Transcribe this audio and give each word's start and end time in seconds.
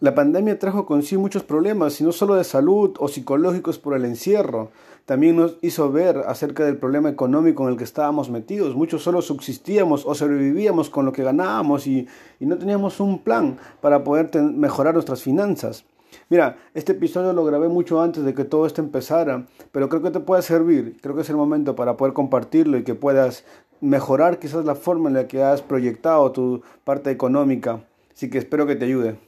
La 0.00 0.14
pandemia 0.14 0.60
trajo 0.60 0.86
consigo 0.86 1.20
muchos 1.20 1.42
problemas, 1.42 2.00
y 2.00 2.04
no 2.04 2.12
solo 2.12 2.36
de 2.36 2.44
salud 2.44 2.94
o 3.00 3.08
psicológicos 3.08 3.80
por 3.80 3.96
el 3.96 4.04
encierro, 4.04 4.70
también 5.06 5.34
nos 5.34 5.56
hizo 5.60 5.90
ver 5.90 6.18
acerca 6.28 6.64
del 6.64 6.76
problema 6.76 7.08
económico 7.08 7.64
en 7.64 7.70
el 7.70 7.76
que 7.76 7.82
estábamos 7.82 8.30
metidos. 8.30 8.76
Muchos 8.76 9.02
solo 9.02 9.22
subsistíamos 9.22 10.06
o 10.06 10.14
sobrevivíamos 10.14 10.88
con 10.88 11.04
lo 11.04 11.10
que 11.10 11.24
ganábamos 11.24 11.88
y, 11.88 12.06
no 12.38 12.56
teníamos 12.56 13.00
un 13.00 13.18
plan 13.24 13.58
para 13.80 14.04
poder 14.04 14.30
mejorar 14.40 14.94
nuestras 14.94 15.20
finanzas. 15.20 15.84
Mira, 16.28 16.58
este 16.74 16.92
episodio 16.92 17.32
lo 17.32 17.44
grabé 17.44 17.66
mucho 17.66 18.00
antes 18.00 18.22
de 18.22 18.34
que 18.34 18.44
todo 18.44 18.66
esto 18.66 18.80
empezara, 18.80 19.46
pero 19.72 19.88
creo 19.88 20.02
que 20.02 20.12
te 20.12 20.20
puede 20.20 20.42
servir. 20.42 20.96
Creo 21.02 21.16
que 21.16 21.22
es 21.22 21.30
el 21.30 21.36
momento 21.36 21.74
para 21.74 21.96
poder 21.96 22.14
compartirlo 22.14 22.78
y 22.78 22.84
que 22.84 22.94
puedas 22.94 23.44
mejorar 23.80 24.38
quizás 24.38 24.64
la 24.64 24.76
forma 24.76 25.08
en 25.08 25.16
la 25.16 25.26
que 25.26 25.42
has 25.42 25.60
proyectado 25.60 26.30
tu 26.30 26.62
parte 26.84 27.10
económica. 27.10 27.80
Así 28.14 28.30
que 28.30 28.38
espero 28.38 28.64
que 28.64 28.76
te 28.76 28.84
ayude. 28.84 29.27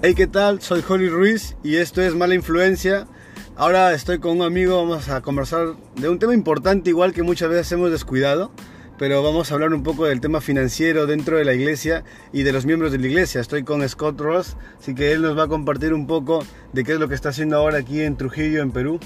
Hey, 0.00 0.14
¿qué 0.14 0.28
tal? 0.28 0.62
Soy 0.62 0.80
Holly 0.88 1.08
Ruiz 1.08 1.56
y 1.64 1.74
esto 1.74 2.00
es 2.00 2.14
Mala 2.14 2.36
Influencia. 2.36 3.08
Ahora 3.56 3.92
estoy 3.92 4.20
con 4.20 4.36
un 4.36 4.42
amigo, 4.44 4.76
vamos 4.76 5.08
a 5.08 5.22
conversar 5.22 5.74
de 5.96 6.08
un 6.08 6.20
tema 6.20 6.34
importante 6.34 6.90
igual 6.90 7.12
que 7.12 7.24
muchas 7.24 7.48
veces 7.48 7.72
hemos 7.72 7.90
descuidado, 7.90 8.52
pero 8.96 9.24
vamos 9.24 9.50
a 9.50 9.54
hablar 9.54 9.74
un 9.74 9.82
poco 9.82 10.04
del 10.04 10.20
tema 10.20 10.40
financiero 10.40 11.08
dentro 11.08 11.36
de 11.36 11.44
la 11.44 11.52
iglesia 11.52 12.04
y 12.32 12.44
de 12.44 12.52
los 12.52 12.64
miembros 12.64 12.92
de 12.92 12.98
la 12.98 13.08
iglesia. 13.08 13.40
Estoy 13.40 13.64
con 13.64 13.86
Scott 13.88 14.20
Ross, 14.20 14.56
así 14.78 14.94
que 14.94 15.10
él 15.10 15.20
nos 15.20 15.36
va 15.36 15.42
a 15.42 15.48
compartir 15.48 15.92
un 15.92 16.06
poco 16.06 16.44
de 16.72 16.84
qué 16.84 16.92
es 16.92 17.00
lo 17.00 17.08
que 17.08 17.16
está 17.16 17.30
haciendo 17.30 17.56
ahora 17.56 17.78
aquí 17.78 18.00
en 18.00 18.16
Trujillo, 18.16 18.62
en 18.62 18.70
Perú. 18.70 19.00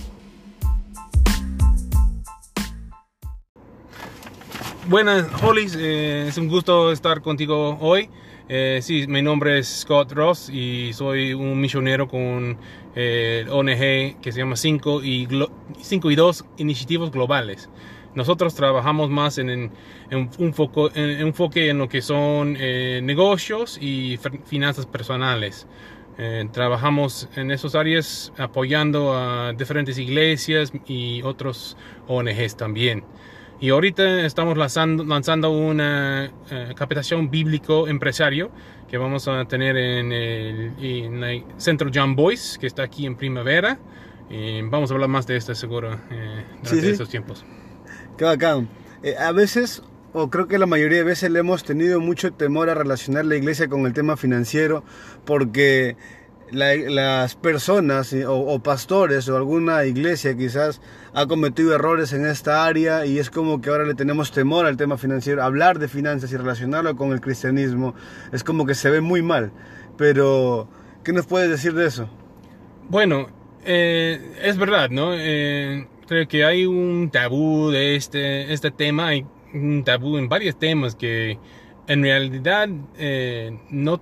Buenas, 4.91 5.27
Holly, 5.43 5.71
eh, 5.75 6.27
es 6.29 6.37
un 6.37 6.49
gusto 6.49 6.93
estar 6.93 7.23
contigo 7.23 7.79
hoy. 7.81 8.11
Eh, 8.49 8.81
sí, 8.83 9.07
mi 9.07 9.23
nombre 9.23 9.59
es 9.59 9.69
Scott 9.69 10.13
Ross 10.13 10.51
y 10.51 10.93
soy 10.93 11.33
un 11.33 11.61
misionero 11.61 12.09
con 12.09 12.59
eh, 12.95 13.47
ONG 13.49 14.21
que 14.21 14.33
se 14.33 14.39
llama 14.39 14.57
5 14.57 15.03
y, 15.03 15.29
5 15.81 16.11
y 16.11 16.15
2 16.15 16.45
Iniciativas 16.59 17.11
Globales. 17.11 17.71
Nosotros 18.15 18.55
trabajamos 18.55 19.09
más 19.09 19.39
en, 19.39 19.73
un, 20.11 20.31
enfoque 20.39 21.71
en 21.71 21.79
lo 21.79 21.89
que 21.89 22.03
son 22.03 22.57
eh, 22.59 23.01
negocios 23.03 23.79
y 23.81 24.19
finanzas 24.45 24.85
personales. 24.85 25.67
Eh, 26.19 26.47
trabajamos 26.53 27.31
en 27.37 27.51
esas 27.51 27.75
áreas 27.75 28.33
apoyando 28.37 29.15
a 29.15 29.55
diferentes 29.55 29.97
iglesias 29.97 30.73
y 30.87 31.23
otros 31.23 31.77
ONGs 32.07 32.57
también. 32.57 33.03
Y 33.63 33.71
ahorita 33.71 34.27
estamos 34.27 34.59
lanzando, 34.59 35.05
lanzando 35.05 35.53
una 35.53 36.25
eh, 36.51 36.75
capacitación 36.75 37.31
bíblico 37.31 37.87
empresario 37.87 38.51
que 38.91 38.99
vamos 38.99 39.29
a 39.29 39.45
tener 39.45 39.77
en 39.77 40.11
el, 40.11 41.45
Centro 41.59 41.89
John 41.95 42.17
Boyce, 42.17 42.59
que 42.59 42.67
está 42.67 42.83
aquí 42.83 43.07
en 43.07 43.15
primavera. 43.15 43.79
Y 44.29 44.63
vamos 44.63 44.91
a 44.91 44.95
hablar 44.95 45.09
más 45.09 45.29
de 45.29 45.37
esto 45.37 45.55
seguro 45.55 45.93
eh, 46.11 46.45
durante 46.65 46.91
estos 46.91 47.09
tiempos. 47.09 47.45
Qué 48.19 48.25
bacán. 48.25 48.69
Eh, 49.05 49.15
a 49.17 49.31
veces, 49.31 49.85
o 50.13 50.29
creo 50.29 50.49
que 50.49 50.59
la 50.59 50.67
mayoría 50.67 50.99
de 50.99 51.05
veces 51.05 51.31
le 51.31 51.39
hemos 51.39 51.63
tenido 51.63 52.01
mucho 52.01 52.33
temor 52.33 52.69
a 52.69 52.75
relacionar 52.75 53.27
la 53.27 53.37
iglesia 53.37 53.69
con 53.69 53.87
el 53.87 53.93
tema 53.93 54.17
financiero 54.17 54.83
porque 55.25 55.97
las 56.53 57.35
personas 57.35 58.15
o, 58.27 58.59
pastores 58.61 59.29
o 59.29 59.37
alguna 59.37 59.85
iglesia 59.85 60.37
quizás 60.37 60.81
ha 61.15 61.27
cometido 61.27 61.75
errores 61.75 62.13
en 62.13 62.27
esta 62.27 62.65
área 62.65 63.07
y 63.07 63.19
es 63.19 63.31
como 63.31 63.61
que 63.61 63.71
ahora 63.71 63.85
le 63.85 63.95
tenemos 63.95 64.33
temor 64.33 64.67
al 64.67 64.77
tema 64.77 64.97
financiero. 64.99 65.43
Hablar 65.43 65.79
de 65.79 65.89
finanzas 65.89 66.33
y 66.33 66.37
relacionarlo 66.37 66.95
con 66.97 67.13
el 67.13 67.21
cristianismo 67.21 67.95
es 68.33 68.45
como 68.45 68.67
que 68.67 68.75
se 68.75 68.91
ve 68.91 69.01
muy 69.01 69.23
mal. 69.23 69.53
Pero, 69.97 70.69
¿qué 71.05 71.13
nos 71.13 71.27
puedes 71.27 71.51
decir 71.51 71.75
de 71.75 71.87
eso? 71.87 72.09
Bueno, 72.89 73.29
eh, 73.65 74.37
es 74.43 74.57
verdad, 74.57 74.91
¿no? 74.91 75.13
Eh, 75.15 75.87
creo 76.07 76.29
que 76.29 76.45
hay 76.45 76.67
un 76.67 77.11
tabú 77.11 77.71
de 77.71 77.97
este, 77.97 78.53
este 78.53 78.71
tema, 78.71 79.09
hay 79.09 79.27
un 79.55 79.85
tabú 79.85 80.19
en 80.19 80.29
varios 80.29 80.59
temas 80.59 80.95
que 80.95 81.39
en 81.87 82.03
realidad 82.03 82.69
eh, 82.97 83.59
no, 83.71 84.01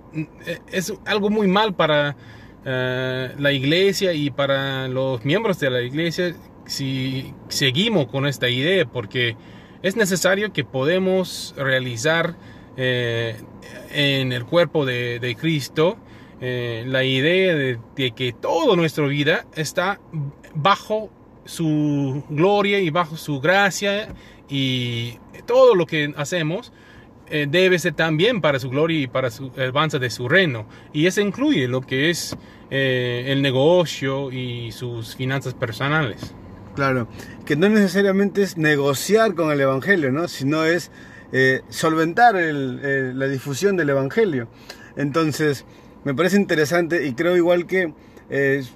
es 0.71 0.93
algo 1.05 1.29
muy 1.29 1.47
mal 1.47 1.73
para 1.73 2.15
eh, 2.63 3.33
la 3.39 3.51
iglesia 3.51 4.13
y 4.13 4.29
para 4.29 4.87
los 4.87 5.25
miembros 5.25 5.59
de 5.59 5.69
la 5.71 5.81
iglesia 5.81 6.35
si 6.65 7.33
seguimos 7.47 8.05
con 8.07 8.27
esta 8.27 8.49
idea 8.49 8.85
porque 8.85 9.35
es 9.81 9.95
necesario 9.95 10.53
que 10.53 10.63
podemos 10.63 11.55
realizar 11.57 12.35
eh, 12.77 13.35
en 13.91 14.31
el 14.31 14.45
cuerpo 14.45 14.85
de, 14.85 15.35
Cristo 15.39 15.97
eh, 16.39 16.83
la 16.85 17.03
idea 17.03 17.55
de, 17.55 17.79
de, 17.95 18.11
que 18.11 18.31
toda 18.31 18.75
nuestra 18.75 19.07
vida 19.07 19.47
está 19.55 19.99
bajo 20.53 21.09
su 21.45 22.23
gloria 22.29 22.79
y 22.79 22.91
bajo 22.91 23.17
su 23.17 23.39
gracia 23.39 24.13
y 24.47 25.17
todo 25.47 25.73
lo 25.73 25.87
que 25.87 26.13
hacemos 26.15 26.71
eh, 27.31 27.47
debe 27.49 27.79
ser 27.79 27.93
también 27.93 28.41
para 28.41 28.59
su 28.59 28.69
gloria 28.69 28.99
y 28.99 29.07
para 29.07 29.31
su 29.31 29.51
avance 29.57 29.99
de 29.99 30.09
su 30.09 30.27
reino. 30.27 30.65
Y 30.91 31.05
eso 31.05 31.21
incluye 31.21 31.67
lo 31.67 31.81
que 31.81 32.09
es 32.09 32.35
eh, 32.69 33.25
el 33.27 33.41
negocio 33.41 34.31
y 34.31 34.71
sus 34.71 35.15
finanzas 35.15 35.53
personales. 35.53 36.33
Claro, 36.75 37.07
que 37.45 37.55
no 37.55 37.69
necesariamente 37.69 38.43
es 38.43 38.57
negociar 38.57 39.33
con 39.33 39.51
el 39.51 39.61
Evangelio, 39.61 40.11
¿no? 40.11 40.27
sino 40.27 40.65
es 40.65 40.91
eh, 41.31 41.61
solventar 41.69 42.35
la 42.35 43.27
difusión 43.27 43.77
del 43.77 43.89
Evangelio. 43.89 44.47
Entonces, 44.95 45.65
me 46.03 46.13
parece 46.13 46.37
interesante 46.37 47.07
y 47.07 47.13
creo 47.13 47.35
igual 47.35 47.65
que 47.65 47.93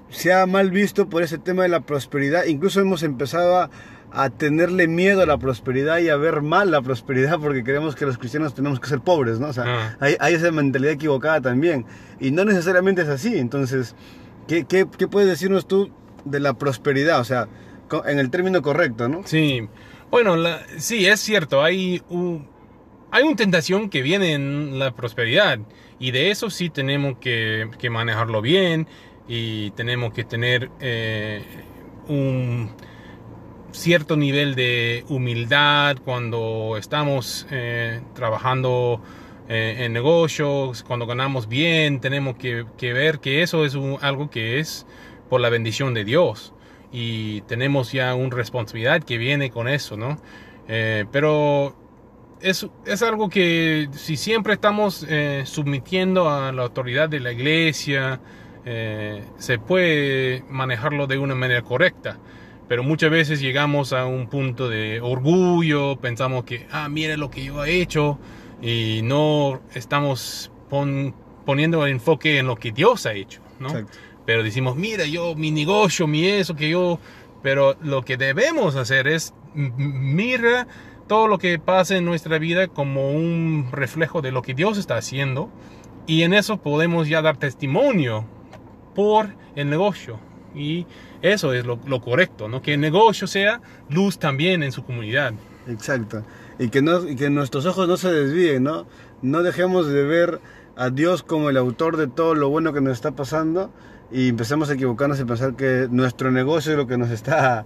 se 0.09 0.33
ha 0.33 0.45
mal 0.45 0.71
visto 0.71 1.07
por 1.07 1.23
ese 1.23 1.38
tema 1.38 1.63
de 1.63 1.69
la 1.69 1.81
prosperidad. 1.81 2.45
Incluso 2.45 2.81
hemos 2.81 3.03
empezado 3.03 3.57
a 3.59 3.69
a 4.15 4.29
tenerle 4.29 4.87
miedo 4.87 5.21
a 5.21 5.25
la 5.25 5.37
prosperidad 5.37 5.99
y 5.99 6.09
a 6.09 6.15
ver 6.15 6.41
mal 6.41 6.71
la 6.71 6.81
prosperidad 6.81 7.37
porque 7.39 7.63
creemos 7.63 7.95
que 7.95 8.05
los 8.05 8.17
cristianos 8.17 8.55
tenemos 8.55 8.79
que 8.79 8.87
ser 8.87 9.01
pobres, 9.01 9.39
¿no? 9.39 9.47
O 9.47 9.53
sea, 9.53 9.95
ah. 9.99 10.15
hay, 10.19 10.33
esa 10.33 10.51
mentalidad 10.51 10.93
equivocada 10.93 11.41
también. 11.41 11.85
Y 12.19 12.31
no 12.31 12.45
necesariamente 12.45 13.01
es 13.01 13.09
así. 13.09 13.37
Entonces, 13.37 13.93
¿qué, 14.47 14.65
qué, 14.65 14.87
qué 14.97 15.07
puedes 15.07 15.29
decirnos 15.29 15.67
tú 15.67 15.91
de 16.23 16.39
la 16.39 16.53
prosperidad? 16.53 17.19
O 17.19 17.25
sea, 17.25 17.49
en 18.05 18.19
el 18.19 18.29
término 18.29 18.61
correcto, 18.61 19.09
¿no? 19.09 19.21
Sí. 19.25 19.67
Bueno, 20.09 20.35
sí, 20.77 21.05
es 21.05 21.19
cierto. 21.19 21.61
Hay 21.61 22.01
un, 22.09 22.47
hay 23.11 23.23
una 23.23 23.35
tentación 23.35 23.89
que 23.89 24.01
viene 24.01 24.33
en 24.33 24.79
la 24.79 24.95
prosperidad. 24.95 25.59
Y 25.99 26.11
de 26.11 26.31
eso 26.31 26.49
sí 26.49 26.69
tenemos 26.69 27.17
que, 27.19 27.69
que 27.77 27.89
manejarlo 27.89 28.41
bien. 28.41 28.87
Y 29.27 29.71
tenemos 29.71 30.13
que 30.13 30.23
tener 30.23 30.69
eh, 30.79 31.43
un 32.07 32.71
cierto 33.75 34.16
nivel 34.16 34.56
de 34.56 35.06
humildad 35.09 35.97
cuando 36.03 36.78
estamos 36.78 37.46
eh, 37.52 38.02
trabajando 38.13 39.02
eh, 39.47 39.78
en 39.80 39.94
negocios, 39.94 40.84
cuando 40.84 41.06
ganamos 41.06 41.47
bien, 41.47 42.00
tenemos 42.00 42.36
que, 42.38 42.66
ver 42.94 43.19
que 43.19 43.44
eso 43.44 43.66
es 43.66 43.75
algo 44.02 44.30
que 44.30 44.59
es 44.59 44.88
por 45.30 45.41
la 45.41 45.50
bendición 45.50 45.94
de 45.94 46.03
Dios 46.03 46.53
y 46.91 47.41
tenemos 47.41 47.91
ya 47.91 48.16
una 48.16 48.36
responsabilidad 48.36 49.03
que 49.03 49.18
viene 49.18 49.52
con 49.52 49.68
eso, 49.68 49.97
¿no? 49.97 50.18
Eh, 50.68 51.06
pero 51.12 51.75
es, 52.42 52.68
es, 52.86 53.02
algo 53.03 53.30
que 53.30 53.90
si 53.92 54.18
siempre 54.18 54.53
estamos 54.53 55.06
submitiendo 55.44 56.30
a 56.30 56.52
la 56.52 56.63
autoridad 56.63 57.09
de 57.09 57.19
la 57.19 57.31
iglesia, 57.31 58.19
se 58.63 59.59
puede 59.59 60.44
manejarlo 60.50 61.06
de 61.06 61.18
una 61.18 61.36
manera 61.36 61.62
correcta. 61.62 62.18
Pero 62.67 62.83
muchas 62.83 63.11
veces 63.11 63.39
llegamos 63.39 63.93
a 63.93 64.05
un 64.05 64.27
punto 64.27 64.69
de 64.69 64.99
orgullo, 65.01 65.97
pensamos 65.97 66.45
que, 66.45 66.67
ah, 66.71 66.89
mire 66.89 67.15
lo 67.17 67.29
que 67.29 67.44
yo 67.44 67.63
he 67.63 67.81
hecho, 67.81 68.17
y 68.62 69.01
no 69.03 69.62
estamos 69.73 70.51
poniendo 71.45 71.85
el 71.85 71.91
enfoque 71.91 72.39
en 72.39 72.47
lo 72.47 72.56
que 72.56 72.71
Dios 72.71 73.06
ha 73.06 73.13
hecho, 73.13 73.41
¿no? 73.59 73.69
Pero 74.25 74.41
decimos, 74.41 74.75
mira, 74.75 75.06
yo, 75.06 75.35
mi 75.35 75.51
negocio, 75.51 76.07
mi 76.07 76.25
eso, 76.25 76.56
que 76.56 76.69
yo... 76.69 77.00
Pero 77.44 77.75
lo 77.79 78.01
que 78.01 78.17
debemos 78.17 78.75
hacer 78.75 79.07
es, 79.07 79.35
mira 79.53 80.68
todo 81.07 81.27
lo 81.27 81.38
que 81.38 81.59
pasa 81.59 81.95
en 81.95 82.03
nuestra 82.03 82.39
vida 82.39 82.68
como 82.68 83.11
un 83.11 83.68
reflejo 83.71 84.23
de 84.23 84.31
lo 84.31 84.41
que 84.41 84.56
Dios 84.56 84.79
está 84.79 84.97
haciendo, 84.97 85.51
y 86.07 86.23
en 86.23 86.33
eso 86.33 86.57
podemos 86.57 87.07
ya 87.07 87.21
dar 87.21 87.38
testimonio 87.38 88.25
por 88.95 89.35
el 89.56 89.69
negocio, 89.69 90.19
y 90.56 90.86
eso 91.22 91.54
es 91.54 91.66
lo, 91.66 91.80
correcto, 92.02 92.48
¿no? 92.48 92.62
Que 92.62 92.74
el 92.75 92.80
negocio 92.81 93.28
sea 93.28 93.62
luz 93.90 94.18
también 94.19 94.63
en 94.63 94.72
su 94.72 94.84
comunidad. 94.84 95.34
Exacto. 95.68 96.24
Y 96.60 96.69
que, 96.69 96.81
no, 96.81 97.07
y 97.10 97.16
que 97.16 97.30
nuestros 97.30 97.66
ojos 97.66 97.88
no 97.88 97.98
se 97.98 98.12
desvíen, 98.12 98.63
¿no? 98.63 98.86
No 99.22 99.44
dejemos 99.44 99.88
de 99.88 100.04
ver 100.04 100.40
a 100.78 100.90
Dios 100.90 101.24
como 101.24 101.50
el 101.50 101.57
autor 101.57 101.98
de 101.98 102.07
todo 102.07 102.36
lo 102.36 102.50
bueno 102.50 102.74
que 102.74 102.81
nos 102.81 102.94
está 102.94 103.12
pasando 103.12 103.72
y 104.12 104.30
empezamos 104.30 104.69
a 104.69 104.74
equivocarnos 104.74 105.19
y 105.19 105.25
pensar 105.25 105.56
que 105.56 105.88
nuestro 105.90 106.31
negocio 106.31 106.74
es 106.74 106.78
lo 106.78 106.86
que 106.86 106.98
nos 106.98 107.10
está, 107.10 107.66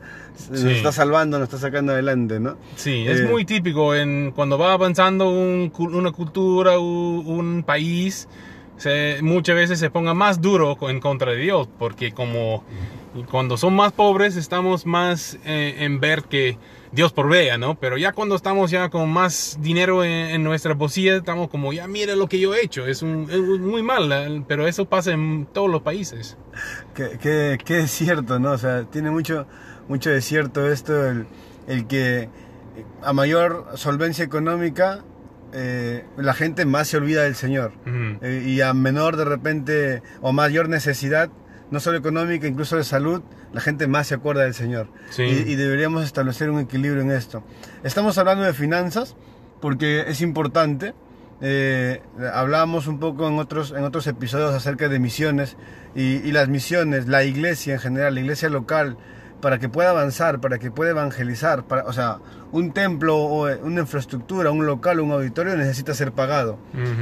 nos 0.50 0.60
Sí. 0.62 0.70
está 0.72 0.92
salvando, 0.94 1.38
nos 1.38 1.48
está 1.50 1.58
sacando 1.60 1.92
adelante, 1.92 2.40
¿no? 2.40 2.56
Sí, 2.78 3.06
es 3.08 3.20
Eh, 3.22 3.26
muy 3.26 3.44
típico 3.46 3.94
en 3.94 4.32
cuando 4.32 4.58
va 4.58 4.72
avanzando 4.74 5.30
un 5.30 5.72
una 5.78 6.12
cultura, 6.12 6.80
u- 6.80 7.24
un, 7.28 7.64
país, 7.64 8.30
muchas 9.22 9.56
veces 9.56 9.80
se 9.80 9.90
ponga 9.90 10.14
más 10.14 10.42
duro 10.42 10.78
en 10.90 11.00
contra 11.00 11.31
de 11.31 11.38
Dios, 11.38 11.68
porque 11.78 12.12
como 12.12 12.64
cuando 13.30 13.58
son 13.58 13.76
más 13.76 13.92
pobres 13.92 14.36
estamos 14.36 14.86
más 14.86 15.38
eh, 15.46 15.78
en 15.80 16.00
ver 16.00 16.24
que 16.24 16.58
Dios 16.92 17.12
provea, 17.14 17.58
¿no? 17.58 17.80
Pero 17.80 17.98
ya 17.98 18.14
cuando 18.14 18.36
estamos 18.36 18.72
ya 18.72 18.90
con 18.90 19.10
más 19.10 19.58
dinero 19.62 20.04
en, 20.04 20.12
en 20.12 20.44
nuestra 20.44 20.74
bolsilla, 20.74 21.18
estamos 21.18 21.50
como, 21.50 21.72
ya 21.74 21.88
mira 21.88 22.16
lo 22.16 22.28
que 22.28 22.40
yo 22.40 22.54
he 22.56 22.64
hecho, 22.64 22.88
es, 22.88 23.02
un, 23.02 23.28
muy 23.62 23.84
mal, 23.84 24.46
pero 24.48 24.68
eso 24.68 24.86
pasa 24.86 25.12
en 25.12 25.48
todos 25.52 25.70
los 25.70 25.81
países. 25.81 26.38
Que, 26.96 27.18
que, 27.20 27.58
que 27.64 27.80
es 27.80 27.92
cierto, 27.92 28.40
¿no? 28.40 28.52
O 28.52 28.58
sea, 28.58 28.84
tiene 28.86 29.12
mucho, 29.12 29.46
mucho 29.88 30.10
de 30.10 30.22
cierto 30.22 30.72
esto, 30.72 31.08
el, 31.08 31.28
el 31.68 31.86
que 31.86 32.22
eh, 32.24 32.30
a 33.04 33.14
mayor 33.14 33.68
solvencia 33.76 34.26
económica, 34.26 35.04
eh, 35.54 36.06
la 36.18 36.34
gente 36.34 36.66
más 36.66 36.88
se 36.88 36.98
olvida 36.98 37.24
del 37.24 37.36
Señor. 37.36 37.74
Eh, 38.22 38.44
y 38.46 38.62
a 38.62 38.74
menor 38.74 39.18
de 39.18 39.25
repente, 39.25 40.01
o 40.22 40.31
mayor 40.31 40.69
necesidad, 40.69 41.30
no 41.72 41.80
solo 41.80 41.98
económica, 41.98 42.48
incluso 42.48 42.78
de 42.78 42.84
salud, 42.84 43.22
la 43.54 43.62
gente 43.62 43.88
más 43.88 44.07
se 44.07 44.16
acuerda 44.16 44.44
del 44.44 44.54
Señor. 44.54 44.90
Sí. 45.10 45.24
Y, 45.24 45.51
y 45.51 45.56
deberíamos 45.56 46.04
establecer 46.04 46.50
un 46.50 46.60
equilibrio 46.60 47.01
en 47.01 47.12
esto. 47.12 47.44
Estamos 47.84 48.18
hablando 48.18 48.44
de 48.44 48.54
finanzas 48.54 49.16
porque 49.62 50.06
es 50.07 50.22
importante. 50.22 50.94
Eh, 51.42 52.02
hablábamos 52.34 52.88
un 52.88 53.00
poco 53.00 53.28
en 53.28 53.40
otros, 53.40 53.72
en 53.72 53.84
otros 53.84 54.07
episodios 54.07 54.54
acerca 54.54 54.90
de 54.90 55.00
misiones 55.00 55.56
y, 55.95 56.18
y 56.18 56.31
las 56.34 56.50
misiones, 56.50 57.07
la 57.07 57.24
iglesia 57.24 57.75
en 57.75 57.80
general, 57.80 58.16
la 58.16 58.19
iglesia 58.19 58.50
local, 58.50 58.98
para 59.42 59.58
que 59.60 59.70
pueda 59.70 59.92
avanzar, 59.92 60.40
para 60.42 60.58
que 60.60 60.70
pueda 60.72 60.92
evangelizar, 60.92 61.64
para, 61.64 61.84
o 61.86 61.94
sea, 61.94 62.18
un 62.52 62.72
templo 62.74 63.16
o 63.18 63.48
eh, 63.48 63.60
una 63.64 63.82
infraestructura, 63.82 64.52
un 64.52 64.66
local, 64.66 65.00
un 65.00 65.12
auditorio 65.12 65.56
necesita 65.56 65.94
ser 65.94 66.12
pagado. 66.12 66.58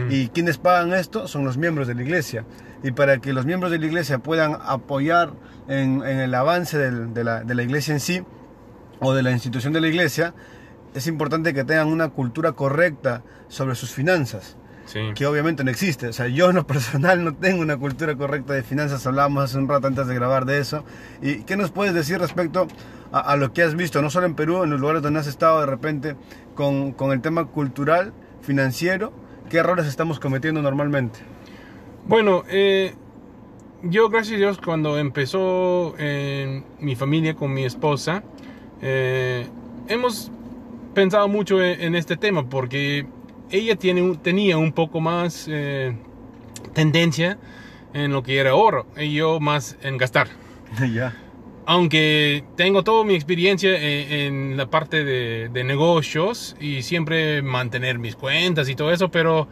Y 0.09 0.27
quienes 0.29 0.57
pagan 0.57 0.93
esto 0.93 1.27
son 1.27 1.45
los 1.45 1.57
miembros 1.57 1.87
de 1.87 1.95
la 1.95 2.01
iglesia. 2.03 2.43
Y 2.83 2.91
para 2.91 3.17
que 3.19 3.33
los 3.33 3.45
miembros 3.45 3.71
de 3.71 3.79
la 3.79 3.85
iglesia 3.87 4.19
puedan 4.19 4.55
apoyar 4.61 5.31
en, 5.67 6.03
en 6.05 6.19
el 6.19 6.35
avance 6.35 6.77
del- 6.77 7.13
de, 7.13 7.23
la, 7.23 7.43
de 7.43 7.55
la 7.55 7.63
iglesia 7.63 7.93
en 7.93 7.99
sí, 7.99 8.23
o 8.99 9.13
de 9.13 9.23
la 9.23 9.31
institución 9.31 9.73
de 9.73 9.81
la 9.81 9.87
iglesia, 9.87 10.33
es 10.93 11.07
importante 11.07 11.53
que 11.53 11.63
tengan 11.63 11.87
una 11.87 12.09
cultura 12.09 12.51
correcta 12.53 13.21
sobre 13.47 13.75
sus 13.75 13.91
finanzas, 13.91 14.56
Sí. 14.87 14.99
que 15.13 15.25
obviamente 15.25 15.63
no 15.63 15.69
existe. 15.69 16.07
O 16.07 16.13
sea, 16.13 16.27
yo 16.27 16.49
en 16.49 16.55
lo 16.55 16.65
personal 16.73 17.23
no 17.23 17.35
tengo 17.35 17.61
una 17.61 17.77
cultura 17.77 18.15
correcta 18.15 18.53
de 18.53 18.63
finanzas, 18.63 19.05
hablábamos 19.05 19.43
hace 19.43 19.57
un 19.57 19.67
rato 19.67 19.87
antes 19.87 20.07
de 20.07 20.15
grabar 20.15 20.45
de 20.45 20.59
eso. 20.59 20.83
¿Y 21.21 21.43
qué 21.43 21.55
nos 21.55 21.71
puedes 21.71 21.93
decir 21.93 22.19
respecto 22.19 22.67
a, 23.11 23.19
a 23.19 23.35
lo 23.35 23.53
que 23.53 23.61
has 23.63 23.75
visto, 23.75 24.01
no 24.01 24.09
solo 24.09 24.25
en 24.25 24.35
Perú, 24.35 24.63
en 24.63 24.69
los 24.71 24.79
lugares 24.79 25.01
donde 25.01 25.19
has 25.19 25.27
estado 25.27 25.59
de 25.59 25.65
repente, 25.67 26.15
con, 26.55 26.93
con 26.93 27.11
el 27.11 27.21
tema 27.21 27.45
cultural, 27.45 28.13
financiero? 28.41 29.13
¿Qué 29.49 29.57
errores 29.57 29.85
estamos 29.85 30.19
cometiendo 30.19 30.61
normalmente? 30.61 31.19
Bueno, 32.07 32.43
eh, 32.49 32.95
yo 33.83 34.09
gracias 34.09 34.35
a 34.35 34.37
Dios 34.37 34.59
cuando 34.63 34.97
empezó 34.97 35.95
eh, 35.97 36.63
mi 36.79 36.95
familia 36.95 37.35
con 37.35 37.53
mi 37.53 37.65
esposa, 37.65 38.23
eh, 38.81 39.47
hemos 39.87 40.31
pensado 40.93 41.27
mucho 41.27 41.61
en, 41.61 41.81
en 41.81 41.95
este 41.95 42.17
tema 42.17 42.47
porque 42.49 43.05
ella 43.49 43.75
tiene, 43.75 44.17
tenía 44.17 44.57
un 44.57 44.71
poco 44.71 44.99
más 44.99 45.47
eh, 45.49 45.95
tendencia 46.73 47.37
en 47.93 48.11
lo 48.11 48.23
que 48.23 48.37
era 48.37 48.55
oro 48.55 48.85
y 48.97 49.13
yo 49.13 49.39
más 49.39 49.77
en 49.81 49.97
gastar. 49.97 50.27
ya. 50.93 51.15
Aunque 51.65 52.45
tengo 52.55 52.83
toda 52.83 53.03
mi 53.03 53.15
experiencia 53.15 53.75
en, 53.75 54.51
en 54.51 54.57
la 54.57 54.69
parte 54.69 55.03
de, 55.03 55.49
de 55.49 55.63
negocios 55.65 56.55
y 56.61 56.81
siempre 56.81 57.41
mantener 57.41 57.99
mis 57.99 58.15
cuentas 58.15 58.69
y 58.69 58.75
todo 58.75 58.91
eso, 58.91 59.09
pero 59.11 59.49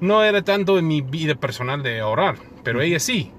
no 0.00 0.22
era 0.22 0.42
tanto 0.42 0.78
en 0.78 0.86
mi 0.86 1.00
vida 1.00 1.34
personal 1.34 1.82
de 1.82 2.00
ahorrar, 2.00 2.36
pero 2.62 2.80
ella 2.80 3.00
sí. 3.00 3.32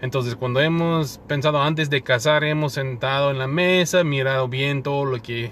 Entonces 0.00 0.34
cuando 0.36 0.60
hemos 0.60 1.18
pensado 1.26 1.62
antes 1.62 1.90
de 1.90 2.02
casar, 2.02 2.44
hemos 2.44 2.74
sentado 2.74 3.30
en 3.30 3.38
la 3.38 3.46
mesa, 3.46 4.04
mirado 4.04 4.48
bien 4.48 4.82
todo 4.82 5.04
lo 5.04 5.22
que 5.22 5.50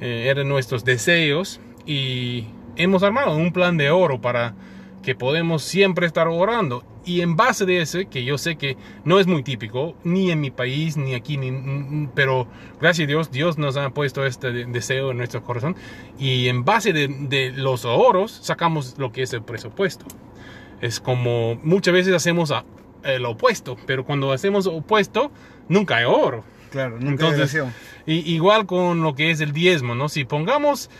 eh, 0.00 0.26
eran 0.28 0.48
nuestros 0.48 0.84
deseos 0.84 1.60
y 1.86 2.46
hemos 2.76 3.02
armado 3.02 3.36
un 3.36 3.52
plan 3.52 3.76
de 3.76 3.90
oro 3.90 4.20
para 4.20 4.54
que 5.02 5.14
podemos 5.14 5.62
siempre 5.62 6.06
estar 6.06 6.26
orando. 6.28 6.84
Y 7.04 7.20
en 7.20 7.36
base 7.36 7.64
de 7.66 7.80
ese, 7.82 8.06
que 8.06 8.24
yo 8.24 8.36
sé 8.36 8.56
que 8.56 8.76
no 9.04 9.20
es 9.20 9.28
muy 9.28 9.44
típico, 9.44 9.94
ni 10.02 10.32
en 10.32 10.40
mi 10.40 10.50
país, 10.50 10.96
ni 10.96 11.14
aquí, 11.14 11.36
ni, 11.36 12.08
pero 12.16 12.48
gracias 12.80 13.04
a 13.04 13.08
Dios, 13.08 13.30
Dios 13.30 13.58
nos 13.58 13.76
ha 13.76 13.90
puesto 13.90 14.26
este 14.26 14.50
de- 14.50 14.64
deseo 14.64 15.12
en 15.12 15.18
nuestro 15.18 15.42
corazón. 15.44 15.76
Y 16.18 16.48
en 16.48 16.64
base 16.64 16.92
de, 16.92 17.06
de 17.06 17.52
los 17.52 17.84
ahorros, 17.84 18.32
sacamos 18.42 18.96
lo 18.98 19.12
que 19.12 19.22
es 19.22 19.32
el 19.32 19.42
presupuesto. 19.42 20.04
Es 20.80 20.98
como 20.98 21.54
muchas 21.62 21.94
veces 21.94 22.12
hacemos 22.12 22.50
a- 22.50 22.64
el 23.04 23.24
opuesto, 23.24 23.76
pero 23.86 24.04
cuando 24.04 24.32
hacemos 24.32 24.66
opuesto, 24.66 25.30
nunca 25.68 25.98
hay 25.98 26.04
oro. 26.06 26.42
Claro, 26.70 26.96
nunca 26.98 27.28
Entonces, 27.28 27.54
hay. 27.54 27.70
Y, 28.16 28.34
igual 28.34 28.66
con 28.66 29.02
lo 29.04 29.14
que 29.14 29.30
es 29.30 29.40
el 29.40 29.52
diezmo, 29.52 29.94
¿no? 29.94 30.08
Si 30.08 30.24
pongamos, 30.24 30.90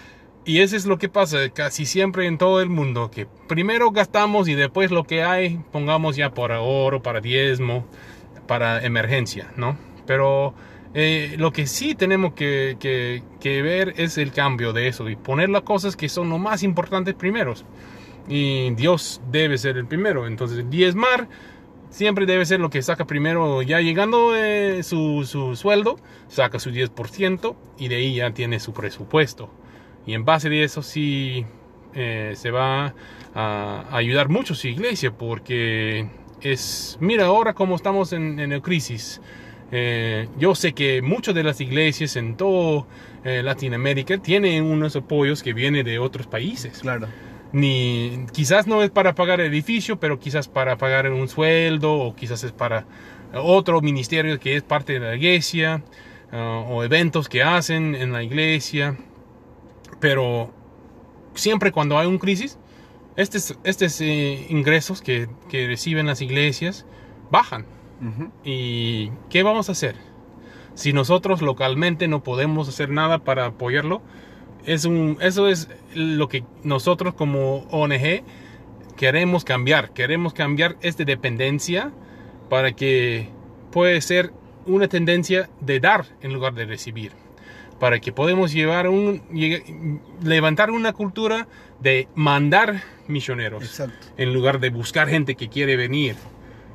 y 0.47 0.61
eso 0.61 0.77
es 0.77 0.87
lo 0.87 0.97
que 0.99 1.09
pasa 1.09 1.49
casi 1.51 1.85
siempre 1.87 2.27
en 2.27 2.39
todo 2.39 2.61
el 2.63 2.69
mundo, 2.71 3.11
que 3.11 3.27
primero 3.49 3.91
gastamos 3.91 4.49
y 4.49 4.55
después 4.55 4.91
lo 4.91 5.05
que 5.05 5.23
hay 5.23 5.61
pongamos 5.73 6.17
ya 6.17 6.33
para 6.33 6.61
oro, 6.61 7.03
para 7.03 7.21
diezmo, 7.21 7.87
para 8.47 8.85
emergencia, 8.85 9.53
¿no? 9.57 9.77
Pero 10.07 10.55
eh, 10.95 11.35
lo 11.37 11.53
que 11.53 11.67
sí 11.67 11.95
tenemos 11.95 12.33
que, 12.35 12.77
que- 12.81 13.23
que 13.41 13.61
ver 13.63 13.95
es 13.97 14.17
el 14.19 14.33
cambio 14.33 14.73
de 14.73 14.89
eso 14.89 15.09
y 15.11 15.17
poner 15.17 15.49
las 15.51 15.63
cosas 15.63 15.97
que 15.97 16.09
son 16.09 16.31
lo 16.31 16.39
más 16.39 16.63
importantes 16.63 17.15
primeros. 17.15 17.65
Y 18.29 18.71
Dios 18.75 19.21
debe 19.31 19.59
ser 19.59 19.77
el 19.77 19.87
primero. 19.87 20.27
Entonces, 20.27 20.65
diezmar 20.71 21.29
siempre 21.91 22.27
debe 22.27 22.45
ser 22.47 22.61
lo 22.61 22.71
que 22.71 22.83
saca 22.83 23.05
primero. 23.07 23.63
Ya 23.63 23.81
llegando 23.81 24.35
eh, 24.37 24.83
su, 24.83 25.25
su 25.25 25.55
sueldo, 25.57 25.97
saca 26.29 26.59
su 26.59 26.71
10% 26.71 27.57
y 27.79 27.89
de 27.89 27.97
ahí 27.97 28.15
ya 28.17 28.31
tiene 28.33 28.59
su 28.59 28.73
presupuesto. 28.73 29.51
Y 30.06 30.14
en 30.14 30.25
base 30.25 30.49
de 30.49 30.62
eso 30.62 30.82
sí 30.82 31.44
eh, 31.94 32.32
se 32.37 32.50
va 32.50 32.94
a 33.35 33.85
ayudar 33.91 34.29
mucho 34.29 34.55
su 34.55 34.69
iglesia 34.69 35.11
porque 35.11 36.08
es, 36.41 36.97
mira 37.00 37.26
ahora 37.26 37.53
cómo 37.55 37.76
estamos 37.76 38.12
en, 38.12 38.38
en 38.38 38.61
crisis. 38.61 39.20
Eh, 39.73 40.29
yo 40.38 40.55
sé 40.55 40.73
que 40.73 41.03
muchas 41.03 41.35
de 41.35 41.43
las 41.43 41.61
iglesias 41.61 42.14
en 42.17 42.37
todo 42.37 42.87
eh, 43.25 43.43
Latinoamérica 43.43 44.19
tienen 44.19 44.62
unos 44.64 44.94
apoyos 44.94 45.43
que 45.43 45.53
vienen 45.53 45.85
de 45.85 45.99
otros 45.99 46.29
países 46.29 46.79
Claro. 46.79 47.09
ni 47.52 48.26
quizás 48.33 48.69
no 48.69 48.83
es 48.85 48.90
para 48.90 49.16
pagar 49.16 49.40
el 49.40 49.49
edificio, 49.52 49.99
pero 49.99 50.21
quizás 50.21 50.47
para 50.47 50.76
pagar 50.78 51.11
un 51.11 51.28
sueldo 51.28 51.95
o 51.95 52.14
quizás 52.14 52.45
es 52.45 52.52
para 52.52 52.87
otro 53.35 53.81
ministerio 53.81 54.38
que 54.38 54.54
es 54.57 54.62
parte 54.62 54.95
de 54.95 55.00
la 55.00 55.16
iglesia 55.16 55.83
ah, 56.31 56.62
o 56.69 56.85
eventos 56.85 57.28
que 57.28 57.42
hacen 57.42 57.97
en 57.97 58.12
la 58.12 58.23
iglesia. 58.23 58.97
Pero 60.07 60.53
siempre 61.35 61.73
cuando 61.73 61.99
hay 61.99 62.07
un 62.07 62.19
crisis, 62.19 62.61
estos, 63.17 63.59
estos 63.65 64.01
eh, 64.01 64.47
ingresos 64.51 65.03
que, 65.03 65.29
que 65.49 65.67
reciben 65.67 66.07
las 66.07 66.23
iglesias 66.23 66.87
bajan. 67.33 67.67
¿Y 68.45 69.11
qué 69.31 69.43
vamos 69.43 69.69
a 69.69 69.73
hacer? 69.73 69.97
Si 70.75 70.93
nosotros 70.93 71.43
localmente 71.43 72.07
no 72.07 72.23
podemos 72.23 72.69
hacer 72.69 72.89
nada 72.89 73.25
para 73.25 73.47
apoyarlo, 73.47 74.01
es 74.65 74.85
un, 74.85 75.19
eso 75.21 75.49
es 75.49 75.69
lo 75.93 76.29
que 76.29 76.45
nosotros 76.63 77.15
como 77.15 77.67
ONG 77.73 78.23
queremos 78.97 79.45
cambiar. 79.45 79.91
Queremos 79.91 80.35
cambiar 80.35 80.77
esta 80.83 81.03
dependencia 81.03 81.91
para 82.49 82.77
que 82.77 83.29
puede 83.73 84.01
ser 84.03 84.33
una 84.67 84.87
tendencia 84.87 85.51
de 85.61 85.81
dar 85.81 86.07
en 86.21 86.33
lugar 86.33 86.55
de 86.55 86.65
recibir. 86.65 87.25
Para 87.78 88.00
que 88.00 88.12
podamos 88.12 88.52
llevar 88.52 88.88
un, 88.88 89.23
levantar 90.23 90.71
una 90.71 90.92
cultura 90.92 91.47
de 91.80 92.09
mandar 92.14 92.83
misioneros 93.06 93.62
Exacto. 93.62 94.06
en 94.16 94.33
lugar 94.33 94.61
de 94.61 94.71
buscar 94.71 95.09
gente 95.09 95.35
que 95.35 95.49
quiere 95.49 95.76
venir. 95.76 96.16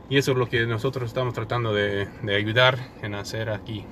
Y 0.10 0.18
eso 0.18 0.34
es 0.34 0.38
lo 0.38 0.50
que 0.50 0.66
nosotros 0.66 1.10
estamos 1.10 1.34
tratando 1.34 1.74
de, 1.74 2.08
de 2.22 2.36
ayudar 2.36 2.78
en 3.02 3.16
hacer 3.16 3.50
aquí. 3.50 3.86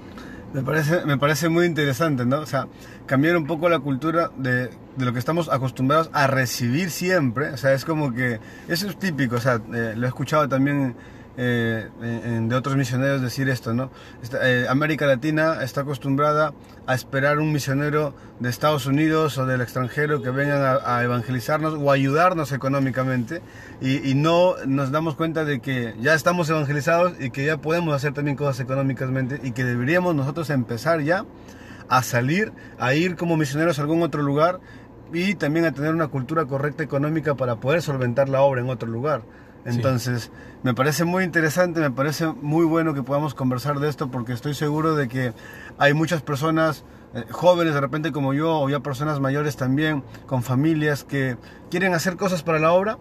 Me 0.53 0.63
parece, 0.63 1.05
me 1.05 1.17
parece 1.17 1.47
muy 1.47 1.65
interesante, 1.65 2.25
¿no? 2.25 2.39
O 2.39 2.45
sea, 2.45 2.67
cambiar 3.05 3.37
un 3.37 3.45
poco 3.45 3.69
la 3.69 3.79
cultura 3.79 4.31
de, 4.35 4.69
de 4.95 5.05
lo 5.05 5.13
que 5.13 5.19
estamos 5.19 5.47
acostumbrados 5.49 6.09
a 6.11 6.27
recibir 6.27 6.89
siempre. 6.89 7.49
O 7.49 7.57
sea, 7.57 7.73
es 7.73 7.85
como 7.85 8.13
que, 8.13 8.39
eso 8.67 8.89
es 8.89 8.97
típico, 8.97 9.35
o 9.35 9.39
sea, 9.39 9.61
eh, 9.73 9.93
lo 9.95 10.05
he 10.05 10.09
escuchado 10.09 10.49
también 10.49 10.95
eh, 11.41 11.87
de 12.41 12.53
otros 12.53 12.75
misioneros 12.75 13.21
decir 13.21 13.47
esto, 13.47 13.73
¿no? 13.73 13.89
Eh, 14.43 14.65
América 14.67 15.05
Latina 15.05 15.63
está 15.63 15.81
acostumbrada 15.81 16.53
a 16.85 16.93
esperar 16.93 17.39
un 17.39 17.53
misionero 17.53 18.13
de 18.41 18.49
Estados 18.49 18.85
Unidos 18.85 19.37
o 19.37 19.45
del 19.45 19.61
extranjero 19.61 20.21
que 20.21 20.31
vengan 20.31 20.79
a, 20.83 21.01
evangelizarnos 21.01 21.75
o 21.75 21.91
ayudarnos 21.93 22.51
económicamente 22.51 23.41
y, 23.79 24.15
no 24.15 24.55
nos 24.65 24.91
damos 24.91 25.15
cuenta 25.15 25.45
de 25.45 25.61
que 25.61 25.95
ya 26.01 26.13
estamos 26.13 26.49
evangelizados 26.49 27.13
y 27.21 27.29
que 27.29 27.45
ya 27.45 27.55
podemos 27.55 27.95
hacer 27.95 28.13
también 28.13 28.35
cosas 28.35 28.59
económicamente 28.59 29.39
y 29.41 29.51
que 29.51 29.63
deberíamos 29.63 30.15
nosotros 30.15 30.49
empezar 30.49 30.99
ya 31.03 31.23
a 31.87 32.03
salir, 32.03 32.51
a 32.79 32.95
ir 32.95 33.15
como 33.15 33.37
misioneros 33.37 33.79
a 33.79 33.83
algún 33.83 34.03
otro 34.03 34.23
lugar 34.23 34.59
y 35.13 35.35
también 35.35 35.65
a 35.65 35.71
tener 35.71 35.93
una 35.93 36.07
cultura 36.09 36.45
correcta 36.47 36.83
económica 36.83 37.35
para 37.35 37.55
poder 37.55 37.81
solventar 37.81 38.27
la 38.27 38.41
obra 38.41 38.59
en 38.59 38.69
otro 38.69 38.89
lugar. 38.89 39.21
Entonces, 39.65 40.31
me 40.63 40.73
parece 40.73 41.03
muy 41.03 41.23
interesante, 41.23 41.79
me 41.79 41.91
parece 41.91 42.27
muy 42.27 42.65
bueno 42.65 42.93
que 42.93 43.03
podamos 43.03 43.33
conversar 43.33 43.79
de 43.79 43.89
esto 43.89 44.09
porque 44.09 44.33
estoy 44.33 44.53
seguro 44.53 44.95
de 44.95 45.07
que 45.07 45.33
hay 45.77 45.93
muchas 45.93 46.21
personas 46.21 46.85
eh, 47.13 47.25
jóvenes 47.29 47.73
de 47.73 47.81
repente 47.81 48.11
como 48.11 48.33
yo 48.33 48.59
o 48.59 48.69
ya 48.69 48.79
personas 48.79 49.19
mayores 49.19 49.57
también 49.57 50.03
con 50.27 50.43
familias 50.43 51.03
que 51.03 51.37
quieren 51.69 51.93
hacer 51.93 52.17
cosas 52.17 52.43
para 52.43 52.59
la 52.59 52.71
obra 52.71 52.97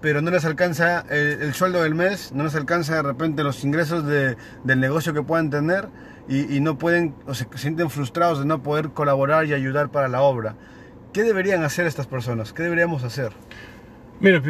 pero 0.00 0.22
no 0.22 0.30
les 0.30 0.44
alcanza 0.44 1.00
el, 1.10 1.52
sueldo 1.54 1.82
del 1.82 1.94
mes, 1.94 2.30
no 2.32 2.44
les 2.44 2.54
alcanza 2.54 2.94
de 2.94 3.02
repente 3.02 3.42
los 3.42 3.64
ingresos 3.64 4.06
de, 4.06 4.36
del 4.62 4.78
negocio 4.78 5.12
que 5.14 5.22
puedan 5.22 5.50
tener 5.50 5.88
y, 6.28 6.54
y, 6.54 6.60
no 6.60 6.76
pueden 6.78 7.14
o 7.26 7.34
se 7.34 7.46
sienten 7.56 7.90
frustrados 7.90 8.38
de 8.38 8.44
no 8.44 8.62
poder 8.62 8.90
colaborar 8.90 9.46
y 9.46 9.54
ayudar 9.54 9.90
para 9.90 10.08
la 10.08 10.22
obra. 10.22 10.54
¿Qué 11.12 11.24
deberían 11.24 11.64
hacer 11.64 11.86
estas 11.86 12.06
personas? 12.06 12.52
¿Qué 12.52 12.62
deberíamos 12.62 13.04
hacer? 13.04 13.32
Mira, 14.20 14.42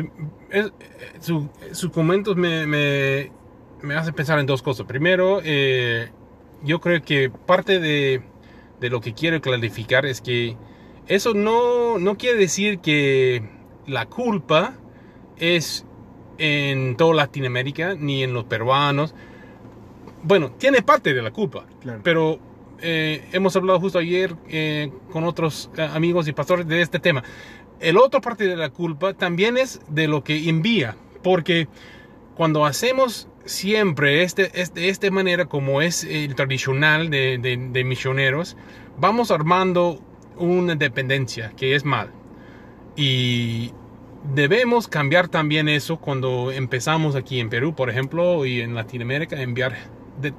sus 1.21 1.91
comentarios 1.91 2.37
me, 2.37 2.67
me, 2.67 3.33
me 3.83 3.95
hacen 3.95 4.15
pensar 4.15 4.39
en 4.39 4.47
dos 4.47 4.63
cosas. 4.63 4.87
Primero, 4.87 5.41
eh, 5.43 6.09
yo 6.63 6.81
creo 6.81 7.03
que 7.03 7.31
parte 7.31 7.81
de, 7.81 8.23
de, 8.81 8.91
lo 8.91 9.01
que 9.01 9.13
quiero 9.13 9.41
clarificar 9.41 10.07
es 10.07 10.21
que 10.21 10.57
eso 11.09 11.35
no, 11.35 11.99
no 11.99 12.17
quiere 12.17 12.39
decir 12.39 12.79
que 12.79 13.43
la 13.87 14.07
culpa 14.07 14.75
es 15.37 15.85
en 16.39 16.97
toda 16.97 17.15
Latinoamérica 17.15 17.95
ni 17.95 18.23
en 18.23 18.35
los 18.35 18.45
peruanos. 18.45 19.15
Bueno, 20.23 20.53
tiene 20.53 20.83
parte 20.83 21.15
de 21.15 21.23
la 21.23 21.31
culpa, 21.33 21.67
pero 22.03 22.39
eh, 22.81 23.29
hemos 23.33 23.55
hablado 23.57 23.81
justo 23.81 23.99
ayer 23.99 24.35
eh, 24.49 24.91
con 25.13 25.25
otros 25.25 25.71
amigos 25.93 26.29
y 26.29 26.33
pastores 26.33 26.67
de 26.67 26.83
este 26.83 26.99
tema 26.99 27.23
el 27.81 27.99
otro 27.99 28.21
parte 28.21 28.47
de 28.47 28.57
la 28.57 28.71
culpa 28.71 29.15
también 29.15 29.57
es 29.57 29.81
de 29.89 30.09
lo 30.09 30.25
que 30.25 30.49
envía, 30.49 30.97
porque 31.23 31.69
cuando 32.35 32.65
hacemos 32.65 33.29
siempre 33.45 34.23
este, 34.23 34.51
este, 34.61 34.81
de 34.81 34.89
esta 34.89 35.11
manera 35.11 35.47
como 35.47 35.81
es 35.81 36.05
el 36.05 36.35
tradicional 36.35 37.11
de, 37.11 37.39
de, 37.39 37.85
misioneros, 37.85 38.57
vamos 38.99 39.31
armando 39.31 40.01
una 40.37 40.75
dependencia 40.75 41.53
que 41.57 41.75
es 41.75 41.85
mal. 41.85 42.11
Y 42.97 43.73
debemos 44.35 44.89
cambiar 44.89 45.29
también 45.29 45.69
eso 45.69 45.99
cuando 45.99 46.51
empezamos 46.51 47.15
aquí 47.15 47.41
en 47.41 47.49
Perú, 47.49 47.75
por 47.75 47.89
ejemplo, 47.91 48.45
y 48.45 48.61
en 48.61 48.75
Latinoamérica, 48.75 49.41
enviar. 49.41 49.77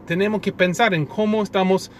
tenemos 0.06 0.42
que 0.42 0.52
pensar 0.52 0.94
en 0.94 1.06
cómo 1.06 1.44
estamos 1.44 1.92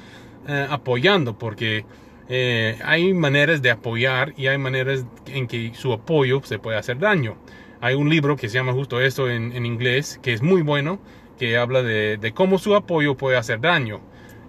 eh, 0.48 0.68
apoyando, 0.70 1.38
porque 1.38 1.86
eh, 2.30 2.78
hay 2.84 3.14
maneras 3.14 3.62
de 3.62 3.72
apoyar 3.72 4.34
y 4.38 4.48
hay 4.48 4.58
maneras 4.58 5.06
en 5.28 5.48
que 5.48 5.72
su 5.74 5.94
apoyo 5.94 6.42
se 6.44 6.60
puede 6.60 6.78
hacer 6.78 7.00
daño. 7.00 7.38
Hay 7.80 7.96
un 7.96 8.10
libro 8.10 8.36
que 8.36 8.50
se 8.50 8.56
llama 8.56 8.74
justo 8.74 9.00
esto 9.00 9.30
en, 9.30 9.66
inglés, 9.66 10.20
que 10.22 10.34
es 10.34 10.42
muy 10.42 10.62
bueno, 10.62 11.00
que 11.38 11.58
habla 11.58 11.84
de, 11.84 12.32
cómo 12.34 12.58
su 12.58 12.76
apoyo 12.76 13.16
puede 13.16 13.38
hacer 13.38 13.62
daño. 13.62 14.02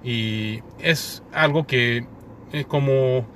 Y 0.03 0.61
es 0.79 1.23
algo 1.33 1.67
que 1.67 2.07
es 2.53 2.67
como 2.67 3.27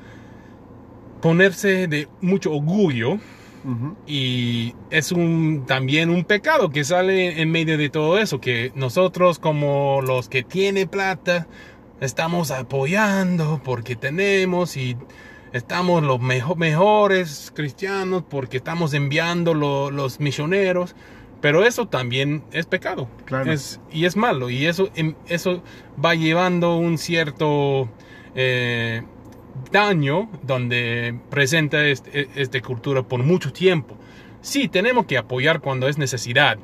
ponerse 1.20 1.86
de 1.86 2.08
mucho 2.20 2.52
orgullo 2.52 3.18
y 4.06 4.74
es 4.90 5.12
un, 5.12 5.64
también 5.66 6.10
un 6.10 6.24
pecado 6.24 6.70
que 6.70 6.82
sale 6.82 7.40
en 7.40 7.50
medio 7.50 7.78
de 7.78 7.90
todo 7.90 8.18
eso, 8.18 8.40
que 8.40 8.72
nosotros 8.74 9.38
como 9.38 10.00
los 10.02 10.28
que 10.28 10.42
tienen 10.42 10.88
plata, 10.88 11.46
estamos 12.02 12.50
apoyando 12.50 13.60
porque 13.64 13.94
tenemos 13.94 14.76
y 14.76 14.96
estamos 15.52 16.02
los 16.02 16.20
mejores 16.20 17.52
cristianos 17.54 18.24
porque 18.28 18.56
estamos 18.56 18.92
enviando 18.92 19.54
los 19.54 20.20
misioneros. 20.20 20.94
Pero 21.40 21.64
eso 21.64 21.88
también 21.88 22.44
es 22.52 22.66
pecado. 22.66 23.08
y 23.90 24.04
es 24.04 24.16
malo. 24.16 24.48
Y 24.48 24.66
eso, 24.66 24.90
em, 24.94 25.14
eso 25.26 25.62
va 26.02 26.14
llevando 26.14 26.76
un 26.76 26.98
cierto 26.98 27.88
eh, 28.36 29.02
daño 29.72 30.30
donde 30.42 31.18
presenta 31.30 31.84
este, 31.84 32.28
esta 32.36 32.60
cultura 32.60 33.02
por 33.02 33.24
mucho 33.24 33.52
tiempo. 33.52 33.96
Sí, 34.40 34.68
tenemos 34.68 35.06
que 35.06 35.18
apoyar 35.18 35.60
cuando 35.60 35.88
es 35.88 35.98
necesidad. 35.98 36.58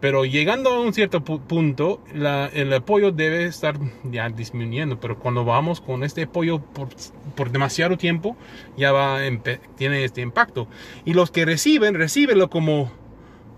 Pero 0.00 0.24
llegando 0.24 0.70
a 0.70 0.80
un 0.80 0.94
cierto 0.94 1.24
punto, 1.24 2.00
el 2.14 2.72
apoyo 2.72 3.10
debe 3.10 3.46
estar 3.46 3.78
ya 4.04 4.28
disminuyendo. 4.28 5.00
Pero 5.00 5.18
cuando 5.18 5.44
vamos 5.44 5.80
con 5.80 6.04
este 6.04 6.22
apoyo 6.22 6.60
por, 6.60 6.88
por 7.34 7.50
demasiado 7.50 7.96
tiempo, 7.96 8.36
ya 8.76 8.92
va 8.92 9.18
tiene 9.76 10.04
este 10.04 10.20
impacto. 10.20 10.68
Y 11.04 11.14
los 11.14 11.30
que 11.30 11.44
reciben, 11.44 11.94
recibenlo 11.94 12.48
como 12.48 12.92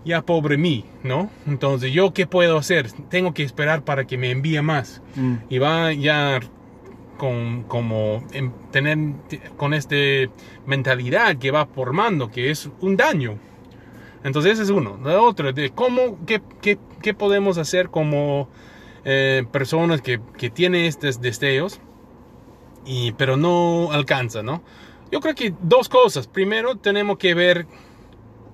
ya 0.03 0.23
pobre 0.23 0.57
mí, 0.57 0.85
¿no? 1.03 1.29
Entonces, 1.47 1.91
¿yo 1.91 2.13
qué 2.13 2.25
puedo 2.25 2.57
hacer? 2.57 2.91
Tengo 3.09 3.33
que 3.33 3.43
esperar 3.43 3.83
para 3.83 4.05
que 4.05 4.17
me 4.17 4.31
envíe 4.31 4.61
más. 4.61 5.01
Mm. 5.15 5.35
Y 5.49 5.59
va 5.59 5.93
ya 5.93 6.39
con 7.17 7.63
como 7.63 8.23
tener 8.71 8.97
con 9.57 9.75
este 9.75 10.31
mentalidad 10.65 11.37
que 11.37 11.51
va 11.51 11.67
formando, 11.67 12.31
que 12.31 12.49
es 12.49 12.69
un 12.79 12.97
daño. 12.97 13.37
Entonces 14.23 14.53
ese 14.53 14.63
es 14.63 14.69
uno. 14.69 14.99
La 15.03 15.21
otra, 15.21 15.51
de 15.51 15.71
cómo, 15.71 16.17
qué, 16.25 16.41
qué, 16.61 16.77
qué 17.01 17.13
podemos 17.13 17.57
hacer 17.57 17.89
como 17.89 18.47
eh, 19.03 19.45
personas 19.51 20.01
que, 20.01 20.19
que, 20.37 20.49
tienen 20.49 20.85
estos 20.85 21.21
deseos, 21.21 21.79
y, 22.85 23.13
pero 23.13 23.37
no 23.37 23.91
alcanza, 23.91 24.43
¿no? 24.43 24.61
Yo 25.11 25.19
creo 25.19 25.35
que 25.35 25.53
dos 25.61 25.89
cosas. 25.89 26.27
Primero 26.27 26.77
tenemos 26.77 27.17
que 27.17 27.33
ver 27.33 27.65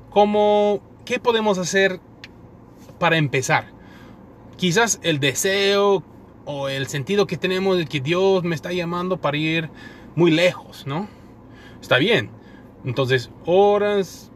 cómo, 0.09 0.81
qué 1.05 1.19
podemos 1.19 1.57
hacer 1.57 1.99
para 2.97 3.17
empezar. 3.17 3.67
Quizás 4.55 4.99
el 5.03 5.19
deseo 5.19 6.03
o 6.45 6.69
el 6.69 6.87
sentido 6.87 7.27
que 7.27 7.37
tenemos 7.37 7.77
de 7.77 7.85
que 7.85 7.99
Dios 7.99 8.43
me 8.43 8.55
está 8.55 8.71
llamando 8.71 9.17
para 9.17 9.37
ir 9.37 9.69
muy 10.15 10.31
lejos, 10.31 10.87
¿no? 10.87 11.07
Está 11.81 11.97
bien. 11.97 12.31
Entonces, 12.85 13.29
horas, 13.45 14.26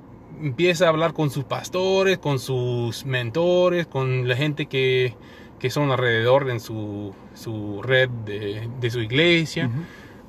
empieza 0.41 0.86
a 0.86 0.89
hablar 0.89 1.13
con 1.13 1.29
sus 1.29 1.43
pastores, 1.43 2.17
con 2.17 2.39
sus 2.39 3.05
mentores, 3.05 3.88
con 3.88 4.27
la 4.27 4.36
gente 4.36 4.65
que, 4.65 5.15
que 5.60 5.69
son 5.69 5.91
alrededor 5.91 6.50
en 6.50 6.60
su, 6.60 7.13
su 7.33 7.81
red 7.81 8.10
de, 8.10 8.69
de, 8.79 8.89
su 8.89 9.00
iglesia, 9.00 9.69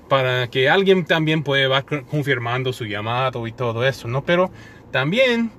para 0.09 0.49
que 0.49 0.69
alguien 0.69 1.05
también 1.05 1.43
pueda 1.43 1.83
confirmando 1.83 2.73
su 2.73 2.85
llamado 2.85 3.47
y 3.47 3.53
todo 3.53 3.87
eso, 3.87 4.09
¿no? 4.09 4.25
Pero 4.25 4.51
también 4.91 5.51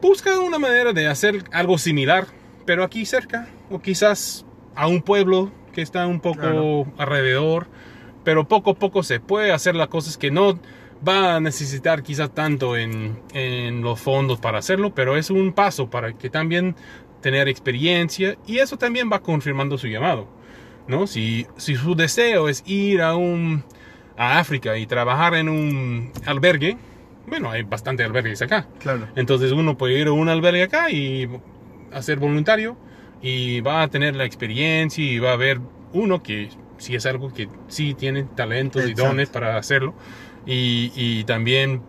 busca 0.00 0.40
una 0.40 0.58
manera 0.58 0.92
de 0.92 1.06
hacer 1.06 1.44
algo 1.52 1.78
similar, 1.78 2.26
pero 2.64 2.82
aquí 2.84 3.04
cerca, 3.04 3.48
o 3.70 3.80
quizás 3.80 4.44
a 4.74 4.86
un 4.86 5.02
pueblo 5.02 5.50
que 5.72 5.82
está 5.82 6.06
un 6.06 6.20
poco 6.20 6.86
alrededor, 6.96 7.68
pero 8.24 8.48
poco 8.48 8.70
a 8.70 8.74
poco 8.74 9.02
se 9.02 9.20
puede 9.20 9.52
hacer 9.52 9.74
las 9.74 9.88
cosas 9.88 10.16
que 10.16 10.30
no 10.30 10.58
va 11.06 11.36
a 11.36 11.40
necesitar 11.40 12.02
quizás 12.02 12.34
tanto 12.34 12.76
en, 12.76 13.20
en, 13.32 13.82
los 13.82 14.00
fondos 14.00 14.40
para 14.40 14.58
hacerlo, 14.58 14.94
pero 14.94 15.16
es 15.16 15.30
un 15.30 15.52
paso 15.52 15.88
para 15.90 16.12
que 16.12 16.30
también 16.30 16.74
tener 17.20 17.48
experiencia 17.48 18.36
y 18.46 18.58
eso 18.58 18.76
también 18.76 19.10
va 19.10 19.20
confirmando 19.20 19.78
su 19.78 19.86
llamado. 19.88 20.28
¿no? 20.86 21.06
Si, 21.06 21.46
si 21.56 21.76
su 21.76 21.94
deseo 21.94 22.48
es 22.48 22.62
ir 22.66 23.02
a, 23.02 23.14
un, 23.14 23.62
a 24.16 24.38
África 24.38 24.76
y 24.78 24.86
trabajar 24.86 25.34
en 25.34 25.48
un 25.48 26.12
albergue, 26.26 26.76
bueno, 27.26 27.50
hay 27.50 27.62
bastante 27.62 28.02
albergues 28.02 28.40
acá. 28.42 28.66
Claro. 28.80 29.06
Entonces 29.14 29.52
uno 29.52 29.76
puede 29.76 29.98
ir 29.98 30.08
a 30.08 30.12
un 30.12 30.28
albergue 30.28 30.62
acá 30.62 30.90
y 30.90 31.28
hacer 31.92 32.18
voluntario 32.18 32.76
y 33.20 33.60
va 33.60 33.82
a 33.82 33.88
tener 33.88 34.16
la 34.16 34.24
experiencia 34.24 35.04
y 35.04 35.18
va 35.18 35.32
a 35.32 35.36
ver 35.36 35.60
uno 35.92 36.22
que 36.22 36.48
si 36.78 36.94
es 36.94 37.04
algo 37.06 37.32
que 37.32 37.48
sí 37.68 37.94
tiene 37.94 38.24
talentos 38.24 38.88
y 38.88 38.94
dones 38.94 39.28
para 39.28 39.58
hacerlo 39.58 39.94
y, 40.50 41.24
también 41.24 41.82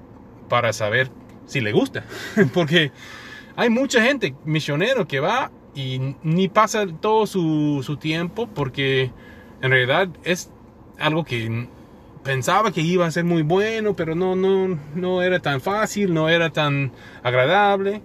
para 0.49 0.73
saber 0.73 1.09
si 1.45 1.61
le 1.61 1.71
gusta. 1.71 2.03
Porque 2.53 2.91
hay 3.55 3.69
mucha 3.69 4.03
gente, 4.03 4.35
misionero, 4.45 5.07
que 5.07 5.19
va 5.19 5.51
y 5.75 6.15
ni 6.23 6.47
pasa 6.49 6.85
todo 6.99 7.25
su, 7.27 7.81
su 7.85 7.97
tiempo 7.97 8.47
porque 8.47 9.11
en 9.61 9.71
realidad 9.71 10.09
es 10.23 10.51
algo 10.99 11.23
que 11.23 11.67
pensaba 12.23 12.71
que 12.71 12.81
iba 12.81 13.05
a 13.05 13.11
ser 13.11 13.23
muy 13.23 13.43
bueno, 13.43 13.95
pero 13.95 14.15
no, 14.15 14.35
no, 14.35 14.77
no 14.95 15.21
era 15.21 15.39
tan 15.39 15.61
fácil, 15.61 16.13
no 16.13 16.27
era 16.27 16.49
tan 16.49 16.91
agradable 17.23 18.01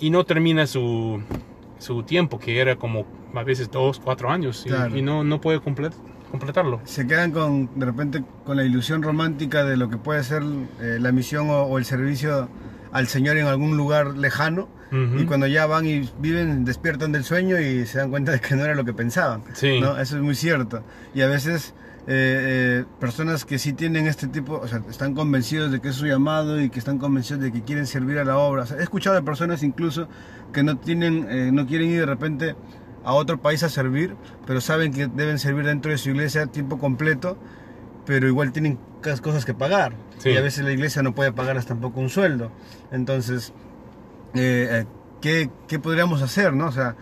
y 0.00 0.10
no 0.10 0.24
termina 0.24 0.66
su, 0.66 1.20
su 1.78 2.02
tiempo, 2.04 2.38
que 2.38 2.60
era 2.60 2.76
como 2.76 3.04
a 3.34 3.42
veces 3.42 3.70
dos, 3.70 4.00
cuatro 4.00 4.30
años, 4.30 4.62
y, 4.64 4.68
Claro. 4.70 4.96
y 4.96 5.02
no, 5.02 5.24
no 5.24 5.40
puede 5.40 5.60
complet- 5.60 5.92
completarlo. 6.30 6.80
Se 6.84 7.06
quedan 7.06 7.32
con, 7.32 7.78
de 7.78 7.86
repente, 7.86 8.24
con 8.44 8.56
la 8.56 8.64
ilusión 8.64 9.02
romántica 9.02 9.64
de 9.64 9.76
lo 9.76 9.88
que 9.88 9.96
puede 9.96 10.22
ser 10.24 10.42
eh, 10.80 10.98
la 11.00 11.12
misión 11.12 11.50
o, 11.50 11.62
o 11.62 11.78
el 11.78 11.84
servicio 11.84 12.48
al 12.92 13.06
Señor 13.06 13.36
en 13.36 13.46
algún 13.46 13.76
lugar 13.76 14.16
lejano. 14.16 14.68
Y 14.90 15.26
cuando 15.26 15.46
ya 15.46 15.66
van 15.66 15.84
y 15.84 16.08
viven, 16.18 16.64
despiertan 16.64 17.12
del 17.12 17.22
sueño 17.22 17.60
y 17.60 17.84
se 17.84 17.98
dan 17.98 18.08
cuenta 18.08 18.32
de 18.32 18.40
que 18.40 18.56
no 18.56 18.64
era 18.64 18.74
lo 18.74 18.86
que 18.86 18.94
pensaban. 18.94 19.42
Sí. 19.52 19.80
¿no? 19.80 19.98
Eso 19.98 20.16
es 20.16 20.22
muy 20.22 20.34
cierto. 20.34 20.82
Y 21.14 21.20
a 21.20 21.26
veces 21.26 21.74
eh, 22.06 22.80
eh, 22.80 22.84
personas 22.98 23.44
que 23.44 23.58
sí 23.58 23.74
tienen 23.74 24.06
este 24.06 24.28
tipo, 24.28 24.54
o 24.54 24.66
sea, 24.66 24.82
están 24.88 25.12
convencidos 25.12 25.70
de 25.70 25.82
que 25.82 25.90
es 25.90 25.94
su 25.94 26.06
llamado 26.06 26.58
y 26.58 26.70
que 26.70 26.78
están 26.78 26.96
convencidos 26.96 27.42
de 27.42 27.52
que 27.52 27.60
quieren 27.60 27.86
servir 27.86 28.18
a 28.18 28.24
la 28.24 28.38
obra. 28.38 28.62
O 28.62 28.66
sea, 28.66 28.78
he 28.78 28.82
escuchado 28.82 29.14
de 29.14 29.20
personas 29.20 29.62
incluso 29.62 30.08
que 30.54 30.62
no 30.62 30.78
tienen, 30.78 31.26
eh, 31.28 31.50
no 31.52 31.66
quieren 31.66 31.90
ir 31.90 32.00
de 32.00 32.06
repente 32.06 32.56
a 33.04 33.12
otro 33.14 33.40
país 33.40 33.62
a 33.62 33.68
servir, 33.68 34.16
pero 34.46 34.60
saben 34.60 34.92
que 34.92 35.06
deben 35.06 35.38
servir 35.38 35.64
dentro 35.64 35.90
de 35.90 35.98
su 35.98 36.10
iglesia 36.10 36.42
a 36.42 36.46
tiempo 36.46 36.78
completo, 36.78 37.36
pero 38.06 38.26
igual 38.28 38.52
tienen 38.52 38.78
cosas 39.22 39.44
que 39.44 39.54
pagar. 39.54 39.94
Sí. 40.18 40.30
Y 40.30 40.36
a 40.36 40.40
veces 40.40 40.64
la 40.64 40.72
iglesia 40.72 41.02
no 41.02 41.14
puede 41.14 41.32
pagarles 41.32 41.66
tampoco 41.66 42.00
un 42.00 42.08
sueldo. 42.08 42.50
Entonces, 42.90 43.52
eh, 44.34 44.68
eh, 44.70 44.86
¿qué, 45.20 45.50
qué 45.66 45.78
podríamos 45.78 46.22
hacer? 46.22 46.52
¿no? 46.52 46.66
O 46.66 46.72
sea, 46.72 46.96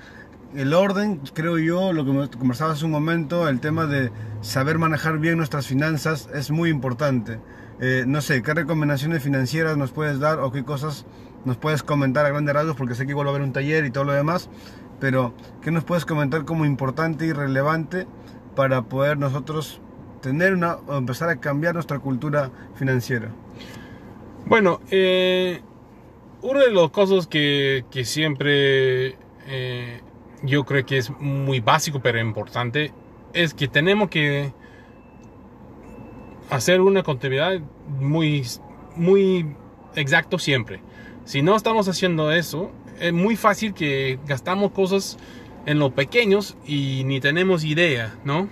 el 0.55 0.73
orden, 0.75 1.21
creo 1.35 1.59
yo, 1.59 1.93
lo 1.93 2.05
que 2.05 2.38
conversaba 2.38 2.73
hace 2.73 2.85
un 2.85 2.91
momento, 2.91 3.49
el 3.49 3.61
tema 3.61 3.87
de 3.87 4.11
saber 4.41 4.79
manejar 4.79 5.19
bien 5.19 5.37
nuestras 5.37 5.67
finanzas 5.67 6.29
es 6.35 6.50
muy 6.50 6.71
importante. 6.71 7.38
Eh, 7.81 8.05
no 8.07 8.21
sé, 8.23 8.43
¿qué 8.43 8.55
recomendaciones 8.55 9.23
financieras 9.23 9.76
nos 9.76 9.93
puedes 9.93 10.19
dar 10.19 10.41
o 10.41 10.50
qué 10.50 10.65
cosas 10.65 11.05
nos 11.45 11.59
puedes 11.59 11.83
comentar 11.83 12.25
a 12.25 12.31
grandes 12.31 12.55
rasgos? 12.55 12.76
Porque 12.76 12.95
sé 12.95 13.05
que 13.05 13.11
igual 13.11 13.26
va 13.26 13.33
a 13.33 13.35
haber 13.35 13.47
un 13.47 13.53
taller 13.53 13.85
y 13.85 13.91
todo 13.91 14.05
lo 14.05 14.12
demás, 14.12 14.49
pero 15.00 15.35
¿qué 15.62 15.71
nos 15.71 15.85
puedes 15.85 16.05
comentar 16.05 16.45
como 16.45 16.65
importante 16.65 17.26
y 17.26 17.33
relevante 17.33 18.07
para 18.55 18.83
poder 18.83 19.19
nosotros 19.19 19.81
tener 20.23 20.55
una 20.55 20.76
o 20.87 20.97
empezar 20.97 21.29
a 21.29 21.37
cambiar 21.37 21.75
nuestra 21.75 21.99
cultura 21.99 22.50
financiera? 22.75 23.31
Bueno, 24.47 24.81
eh, 24.91 25.61
una 26.43 26.61
de 26.61 26.71
las 26.71 26.91
cosas 26.91 27.26
que, 27.26 27.85
que 27.91 28.05
siempre 28.05 29.17
eh, 29.47 30.00
yo 30.43 30.65
creo 30.65 30.85
que 30.87 30.99
es 30.99 31.11
muy 31.19 31.61
básico 31.61 32.00
pero 32.00 32.21
importante 32.21 32.93
es 33.33 33.55
que 33.55 33.69
tenemos 33.69 34.09
que 34.09 34.53
hacer 36.50 36.81
una 36.81 37.03
contabilidad 37.03 37.61
muy, 37.99 38.45
muy 38.95 39.55
exacto 39.95 40.38
siempre. 40.38 40.81
Si 41.25 41.43
no 41.43 41.57
estamos 41.57 41.88
haciendo 41.88 42.31
eso, 42.31 42.71
es 43.00 43.12
muy 43.12 43.37
fácil 43.37 43.75
que 43.75 44.19
gastamos 44.26 44.73
cosas 44.73 45.19
en 45.67 45.79
lo 45.79 45.91
pequeños 45.95 46.57
y 46.67 47.03
ni 47.05 47.21
tenemos 47.21 47.65
idea, 47.65 48.15
¿no? 48.25 48.49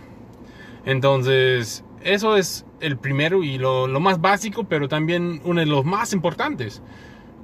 Entonces, 0.84 1.84
eso 2.02 2.36
es 2.36 2.66
el 2.80 2.98
primero 2.98 3.42
y 3.42 3.58
lo, 3.58 3.86
lo 3.86 4.00
más 4.00 4.20
básico, 4.20 4.64
pero 4.64 4.88
también 4.88 5.40
uno 5.44 5.60
de 5.60 5.66
los 5.66 5.84
más 5.84 6.12
importantes. 6.12 6.82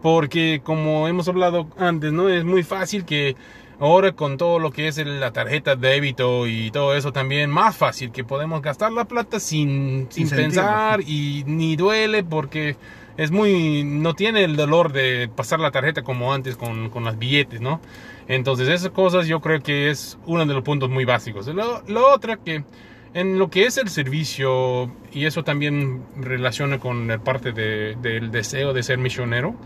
Porque 0.03 0.61
como 0.65 1.09
hemos 1.09 1.29
hablado 1.29 1.69
antes, 1.77 2.13
¿no? 2.13 2.29
Es 2.29 2.45
muy 2.45 2.63
fácil 2.63 3.05
que 3.05 3.37
ahora 3.79 4.13
con 4.13 4.37
todo 4.37 4.59
lo 4.59 4.71
que 4.71 4.89
es 4.89 4.99
la 4.99 5.33
tarjeta 5.33 5.77
de 5.77 5.89
débito 5.89 6.47
y 6.47 6.71
todo 6.71 6.95
eso 6.95 7.13
también 7.13 7.51
más 7.51 7.77
fácil 7.77 8.11
que 8.13 8.25
podemos 8.25 8.61
gastar 8.63 8.93
la 8.93 9.07
plata 9.07 9.41
sin, 9.41 10.07
sin 10.11 10.27
Sin 10.27 10.29
sentido. 10.29 10.63
pensar 10.63 11.01
y 11.03 11.45
ni 11.47 11.77
duele 11.77 12.23
porque 12.25 12.77
es 13.17 13.31
muy 13.31 13.85
no 13.85 14.15
tiene 14.15 14.45
el 14.45 14.57
dolor 14.57 14.93
de 14.93 15.29
pasar 15.35 15.61
la 15.61 15.71
tarjeta 15.71 16.03
como 16.03 16.33
antes 16.33 16.57
con, 16.57 16.91
con 16.91 17.05
las 17.05 17.19
billetes, 17.19 17.61
¿no? 17.61 17.81
Entonces 18.29 18.69
esas 18.69 18.91
cosas 18.91 19.27
yo 19.27 19.41
creo 19.41 19.61
que 19.63 19.91
es 19.91 20.19
uno 20.27 20.47
de 20.47 20.55
los 20.55 20.63
puntos 20.63 20.89
muy 20.91 21.05
básicos. 21.05 21.47
Lo, 21.49 21.83
lo 21.89 22.13
otro 22.15 22.43
que 22.45 22.65
en 23.13 23.39
lo 23.39 23.51
que 23.51 23.67
es 23.67 23.77
el 23.77 23.89
servicio 23.89 24.91
y 25.13 25.27
eso 25.27 25.43
también 25.43 26.03
relaciona 26.17 26.79
con 26.79 27.09
la 27.09 27.19
parte 27.19 27.51
de- 27.53 27.97
del 28.01 28.31
deseo 28.31 28.73
de 28.73 28.83
ser 28.85 28.99
misionero, 28.99 29.57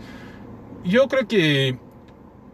yo 0.83 1.07
creo 1.07 1.27
que 1.27 1.77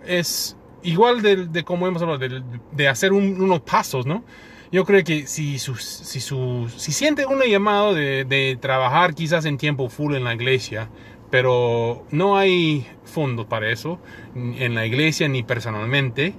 es 0.05 0.57
igual 0.83 1.21
de, 1.21 1.63
como 1.63 1.87
hemos 1.87 2.01
hablado, 2.01 2.19
de, 2.19 2.41
de 2.71 2.87
hacer 2.87 3.13
un- 3.13 3.41
unos 3.41 3.61
pasos, 3.61 4.05
¿no? 4.05 4.23
Yo 4.71 4.85
creo 4.85 5.03
que 5.03 5.27
si, 5.27 5.59
sus, 5.59 5.83
si, 5.83 6.19
su, 6.21 6.71
si 6.77 6.91
siente 6.93 7.25
un 7.25 7.41
llamado 7.41 7.93
de, 7.93 8.23
de 8.23 8.57
trabajar 8.59 9.13
quizás 9.13 9.45
en 9.45 9.57
tiempo 9.57 9.89
full 9.89 10.15
en 10.15 10.23
la 10.23 10.33
iglesia, 10.33 10.89
pero 11.29 12.05
no 12.11 12.37
hay 12.37 12.85
fondos 13.03 13.45
para 13.47 13.69
eso, 13.69 13.99
en 14.35 14.73
la 14.75 14.85
iglesia 14.85 15.27
ni 15.27 15.43
personalmente, 15.43 16.33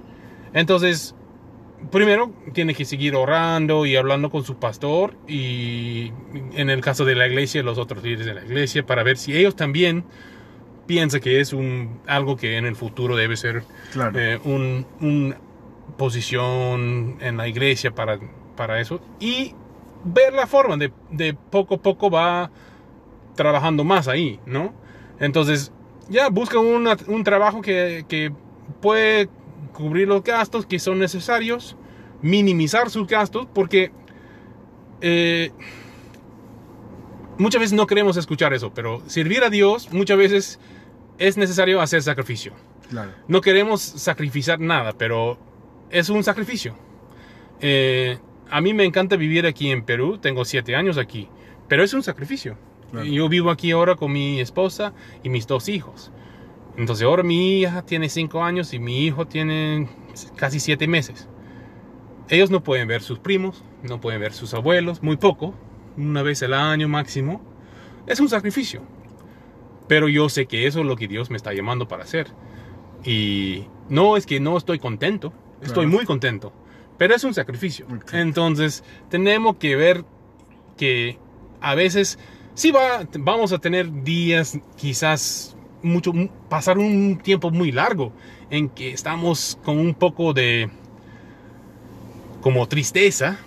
entonces, 0.53 1.15
primero 1.91 2.31
tiene 2.53 2.73
que 2.75 2.85
seguir 2.85 3.15
orando 3.15 3.85
y 3.85 3.95
hablando 3.95 4.29
con 4.29 4.43
su 4.43 4.55
pastor 4.55 5.15
y 5.27 6.11
en 6.55 6.69
el 6.69 6.81
caso 6.81 7.05
de 7.05 7.15
la 7.15 7.27
iglesia, 7.27 7.61
los 7.63 7.77
otros 7.77 8.03
líderes 8.03 8.25
de 8.25 8.33
la 8.35 8.45
iglesia, 8.45 8.85
para 8.85 9.03
ver 9.03 9.17
si 9.17 9.35
ellos 9.35 9.55
también 9.55 10.05
piensa 10.87 11.19
que 11.19 11.39
es 11.39 11.53
un, 11.53 11.99
algo 12.07 12.35
que 12.35 12.57
en 12.57 12.65
el 12.65 12.75
futuro 12.75 13.15
debe 13.15 13.35
ser 13.37 13.63
Claro. 13.91 14.19
eh, 14.19 14.39
un, 14.43 14.85
un 15.01 15.35
posición 15.97 17.17
en 17.19 17.37
la 17.37 17.47
iglesia 17.47 17.93
para, 17.93 18.19
para 18.55 18.79
eso 18.79 18.99
y 19.19 19.53
ver 20.03 20.33
la 20.33 20.47
forma 20.47 20.77
de, 20.77 20.91
de 21.11 21.33
poco 21.33 21.75
a 21.75 21.81
poco 21.81 22.09
va 22.09 22.51
trabajando 23.35 23.83
más 23.83 24.07
ahí, 24.07 24.39
¿no? 24.45 24.73
Entonces 25.19 25.71
ya 26.09 26.29
busca 26.29 26.59
una- 26.59 26.97
un 27.07 27.23
trabajo 27.23 27.61
que, 27.61 28.05
que 28.07 28.31
puede 28.81 29.29
cubrir 29.73 30.07
los 30.07 30.23
gastos 30.23 30.65
que 30.65 30.79
son 30.79 30.99
necesarios, 30.99 31.75
minimizar 32.21 32.89
sus 32.89 33.07
gastos, 33.07 33.47
porque 33.53 33.91
eh, 35.01 35.51
muchas 37.37 37.59
veces 37.61 37.73
no 37.73 37.87
queremos 37.87 38.17
escuchar 38.17 38.53
eso, 38.53 38.73
pero 38.73 39.01
servir 39.07 39.43
a 39.43 39.49
Dios 39.49 39.91
muchas 39.91 40.17
veces 40.17 40.59
es 41.17 41.37
necesario 41.37 41.81
hacer 41.81 42.01
sacrificio. 42.01 42.53
Claro. 42.89 43.11
No 43.27 43.41
queremos 43.41 43.81
sacrificar 43.81 44.59
nada, 44.59 44.93
pero 44.93 45.37
es 45.93 46.09
un 46.09 46.23
sacrificio. 46.23 46.75
Eh, 47.61 48.17
a 48.49 48.59
mí 48.59 48.73
me 48.73 48.83
encanta 48.83 49.15
vivir 49.15 49.45
aquí 49.45 49.71
en 49.71 49.83
Perú, 49.83 50.17
tengo 50.17 50.43
siete 50.43 50.75
años 50.75 50.97
aquí, 50.97 51.29
pero 51.69 51.83
es 51.83 51.93
un 51.93 52.03
sacrificio. 52.03 52.57
Claro. 52.91 53.05
Yo 53.05 53.29
vivo 53.29 53.51
aquí 53.51 53.71
ahora 53.71 53.95
con 53.95 54.11
mi 54.11 54.39
esposa 54.41 54.93
y 55.23 55.29
mis 55.29 55.47
dos 55.47 55.69
hijos. 55.69 56.11
Entonces 56.77 57.05
ahora 57.05 57.23
mi 57.23 57.59
hija 57.59 57.83
tiene 57.83 58.09
cinco 58.09 58.43
años 58.43 58.73
y 58.73 58.79
mi 58.79 59.05
hijo 59.05 59.27
tiene 59.27 59.87
casi 60.35 60.59
siete 60.59 60.87
meses. 60.87 61.27
Ellos 62.27 62.49
no 62.49 62.63
pueden 62.63 62.87
ver 62.87 63.03
sus 63.03 63.19
primos, 63.19 63.63
no 63.83 64.01
pueden 64.01 64.19
ver 64.19 64.33
sus 64.33 64.53
abuelos, 64.53 65.03
muy 65.03 65.17
poco, 65.17 65.53
una 65.95 66.23
vez 66.23 66.41
al 66.41 66.53
año 66.53 66.87
máximo. 66.87 67.41
Es 68.07 68.19
un 68.19 68.29
sacrificio. 68.29 68.81
Pero 69.87 70.09
yo 70.09 70.29
sé 70.29 70.47
que 70.47 70.65
eso 70.65 70.79
es 70.79 70.85
lo 70.85 70.95
que 70.95 71.07
Dios 71.07 71.29
me 71.29 71.37
está 71.37 71.53
llamando 71.53 71.87
para 71.87 72.03
hacer. 72.03 72.27
Y 73.03 73.65
no 73.89 74.17
es 74.17 74.25
que 74.25 74.39
no 74.39 74.57
estoy 74.57 74.79
contento, 74.79 75.33
estoy 75.67 75.87
muy 75.87 76.05
contento, 76.05 76.53
pero 76.97 77.15
es 77.15 77.23
un 77.23 77.33
sacrificio. 77.33 77.85
Entonces 78.11 78.83
tenemos 79.09 79.57
que 79.57 79.75
ver 79.75 80.03
que 80.77 81.17
a 81.61 81.75
veces 81.75 82.17
sí 82.55 82.71
va, 82.71 83.07
vamos 83.19 83.51
a 83.53 83.59
tener 83.59 84.03
días, 84.03 84.59
quizás 84.75 85.55
mucho, 85.81 86.13
pasar 86.49 86.77
un 86.77 87.17
tiempo 87.17 87.51
muy 87.51 87.71
largo 87.71 88.11
en 88.49 88.69
que 88.69 88.91
estamos 88.91 89.57
con 89.63 89.77
un 89.79 89.93
poco 89.93 90.33
de 90.33 90.69
como 92.41 92.67
tristeza 92.67 93.37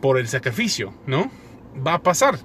por 0.00 0.18
el 0.18 0.28
sacrificio, 0.28 0.92
¿no? 1.06 1.30
Va 1.86 1.94
a 1.94 2.02
pasar. 2.02 2.38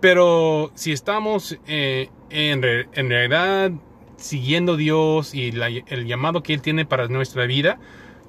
Pero 0.00 0.70
si 0.74 0.92
estamos 0.92 1.58
eh, 1.66 2.08
en, 2.30 2.62
re- 2.62 2.88
en 2.92 3.08
realidad 3.08 3.72
siguiendo 4.16 4.76
Dios 4.76 5.34
y 5.34 5.50
la- 5.52 5.68
el 5.68 6.06
llamado 6.06 6.42
que 6.42 6.54
Él 6.54 6.62
tiene 6.62 6.84
para 6.84 7.08
nuestra 7.08 7.46
vida, 7.46 7.78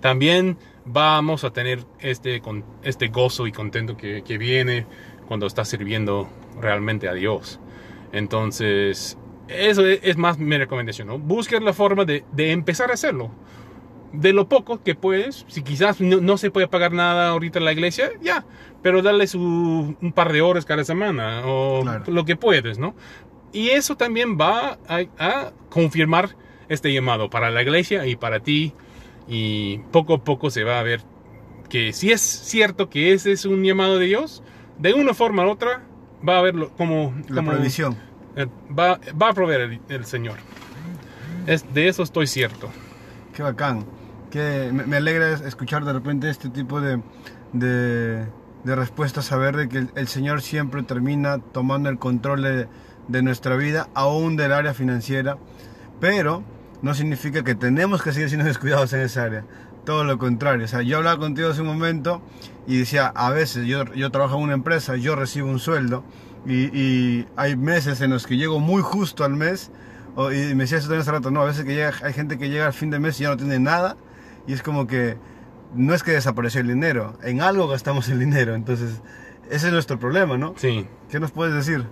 también 0.01 0.57
vamos 0.85 1.43
a 1.43 1.51
tener 1.51 1.85
este, 1.99 2.41
con, 2.41 2.63
este 2.83 3.09
gozo 3.09 3.47
y 3.47 3.51
contento 3.51 3.95
que, 3.97 4.23
que 4.23 4.38
viene 4.38 4.85
cuando 5.27 5.45
estás 5.47 5.69
sirviendo 5.69 6.27
realmente 6.59 7.07
a 7.07 7.13
Dios. 7.13 7.59
Entonces, 8.12 9.17
eso 9.47 9.85
es, 9.85 9.99
es 10.03 10.17
más 10.17 10.38
mi 10.39 10.57
recomendación, 10.57 11.07
¿no? 11.07 11.19
Busca 11.19 11.59
la 11.59 11.73
forma 11.73 12.05
de, 12.05 12.23
de 12.31 12.51
empezar 12.51 12.91
a 12.91 12.93
hacerlo. 12.95 13.31
De 14.12 14.33
lo 14.33 14.49
poco 14.49 14.81
que 14.81 14.95
puedes, 14.95 15.45
si 15.47 15.62
quizás 15.62 16.01
no, 16.01 16.19
no 16.19 16.38
se 16.38 16.49
puede 16.49 16.67
pagar 16.67 16.91
nada 16.91 17.29
ahorita 17.29 17.59
en 17.59 17.65
la 17.65 17.71
iglesia, 17.73 18.09
ya, 18.21 18.43
pero 18.81 19.03
dale 19.03 19.27
su, 19.27 19.39
un 20.01 20.12
par 20.15 20.33
de 20.33 20.41
horas 20.41 20.65
cada 20.65 20.83
semana 20.83 21.43
o 21.45 21.81
Claro. 21.83 22.05
lo 22.12 22.25
que 22.25 22.35
puedes, 22.35 22.79
¿no? 22.79 22.95
Y 23.53 23.69
eso 23.69 23.95
también 23.97 24.38
va 24.39 24.79
a, 24.88 25.01
a 25.19 25.51
confirmar 25.69 26.35
este 26.69 26.91
llamado 26.91 27.29
para 27.29 27.51
la 27.51 27.62
iglesia 27.62 28.07
y 28.07 28.15
para 28.15 28.39
ti. 28.39 28.73
Y 29.30 29.78
poco 29.92 30.15
a 30.15 30.24
poco 30.24 30.50
se 30.50 30.63
va 30.63 30.80
a 30.80 30.84
ver 30.84 31.02
que 31.70 31.94
si 31.94 32.12
es 32.12 32.22
cierto 32.22 32.89
que 32.89 33.13
ese 33.13 33.32
es 33.32 33.46
un 33.46 33.63
llamado 33.63 34.00
de 34.00 34.06
Dios, 34.08 34.42
de 34.80 34.94
una 34.94 35.13
forma 35.13 35.46
u 35.46 35.52
otra 35.52 35.84
va 36.28 36.36
a 36.36 36.39
haberlo 36.39 36.72
como, 36.76 37.13
La 37.28 37.36
como 37.38 37.52
provisión. 37.52 37.96
eh, 38.36 38.48
va, 38.78 39.00
va 39.22 39.30
a 39.30 39.34
proveer 39.34 39.62
el, 39.62 39.80
el 39.89 40.06
Señor. 40.06 40.38
Es, 41.46 41.72
de 41.74 41.88
eso 41.88 42.02
estoy 42.04 42.26
cierto. 42.28 42.70
Qué 43.34 43.44
bacán. 43.44 43.86
que 44.32 44.70
me, 44.74 44.86
me 44.86 44.98
alegra 44.98 45.34
escuchar 45.34 45.86
de 45.86 45.94
repente 45.94 46.30
este 46.30 46.50
tipo 46.50 46.82
de, 46.82 47.00
de, 47.54 48.26
de 48.63 48.76
respuestas, 48.76 49.26
saber 49.26 49.56
de 49.56 49.70
que 49.70 49.78
el, 49.78 49.89
el 49.96 50.08
Señor 50.08 50.42
siempre 50.42 50.82
termina 50.84 51.38
tomando 51.38 51.89
el 51.89 52.00
control 52.00 52.42
de, 52.42 52.68
de 53.08 53.22
nuestra 53.22 53.56
vida, 53.56 53.89
aún 53.94 54.36
del 54.38 54.52
área 54.54 54.74
financiera, 54.74 55.38
pero 56.00 56.44
no 56.82 56.94
significa 56.94 57.44
que 57.44 57.56
tenemos 57.56 58.02
que 58.02 58.12
seguir 58.13 58.30
siendo 58.30 58.46
descuidados 58.48 58.94
en 58.94 59.02
esa 59.02 59.24
área. 59.24 59.46
Todo 59.86 60.04
lo 60.04 60.18
contrario. 60.18 60.65
O 60.65 60.68
sea, 60.68 60.82
yo 60.82 60.98
hablaba 60.98 61.18
contigo 61.20 61.50
hace 61.50 61.62
un 61.62 61.68
momento 61.68 62.22
y 62.68 62.78
decía, 62.80 63.08
a 63.08 63.32
veces 63.32 63.65
yo, 63.65 63.86
yo 63.94 64.12
trabajo 64.12 64.36
en 64.38 64.44
una 64.44 64.54
empresa, 64.54 64.96
yo 64.96 65.15
recibo 65.15 65.50
un 65.50 65.60
sueldo 65.60 66.04
y, 66.46 66.65
y 66.78 67.28
hay 67.36 67.56
meses 67.56 68.00
en 68.02 68.12
los 68.12 68.28
que 68.28 68.38
llego 68.38 68.60
muy 68.60 68.82
justo 68.82 69.24
al 69.24 69.34
mes 69.34 69.72
o- 70.15 70.32
y 70.32 70.54
me 70.56 70.63
decía 70.63 70.78
eso 70.78 70.88
también 70.88 71.02
hace 71.02 71.12
rato, 71.12 71.32
no, 71.32 71.42
a 71.42 71.46
veces 71.46 71.65
que 71.65 71.74
llega, 71.76 71.94
hay 72.04 72.13
gente 72.13 72.38
que 72.38 72.50
llega 72.50 72.65
al 72.68 72.74
fin 72.74 72.89
de 72.92 73.00
mes 73.00 73.20
y 73.20 73.24
ya 73.24 73.30
no 73.30 73.38
tiene 73.38 73.60
nada 73.60 73.98
y 74.48 74.54
es 74.54 74.62
como 74.62 74.86
que 74.88 75.18
no 75.76 75.94
es 75.94 76.02
que 76.04 76.12
desapareció 76.12 76.62
el 76.62 76.68
dinero, 76.68 77.18
en 77.24 77.42
algo 77.42 77.68
gastamos 77.68 78.10
el 78.10 78.20
dinero, 78.20 78.56
entonces 78.56 79.02
ese 79.50 79.68
es 79.68 79.74
nuestro 79.74 80.00
problema, 80.00 80.38
¿no? 80.38 80.54
Sí. 80.58 80.86
¿Qué 81.10 81.20
nos 81.20 81.32
puedes 81.32 81.54
decir? 81.54 81.86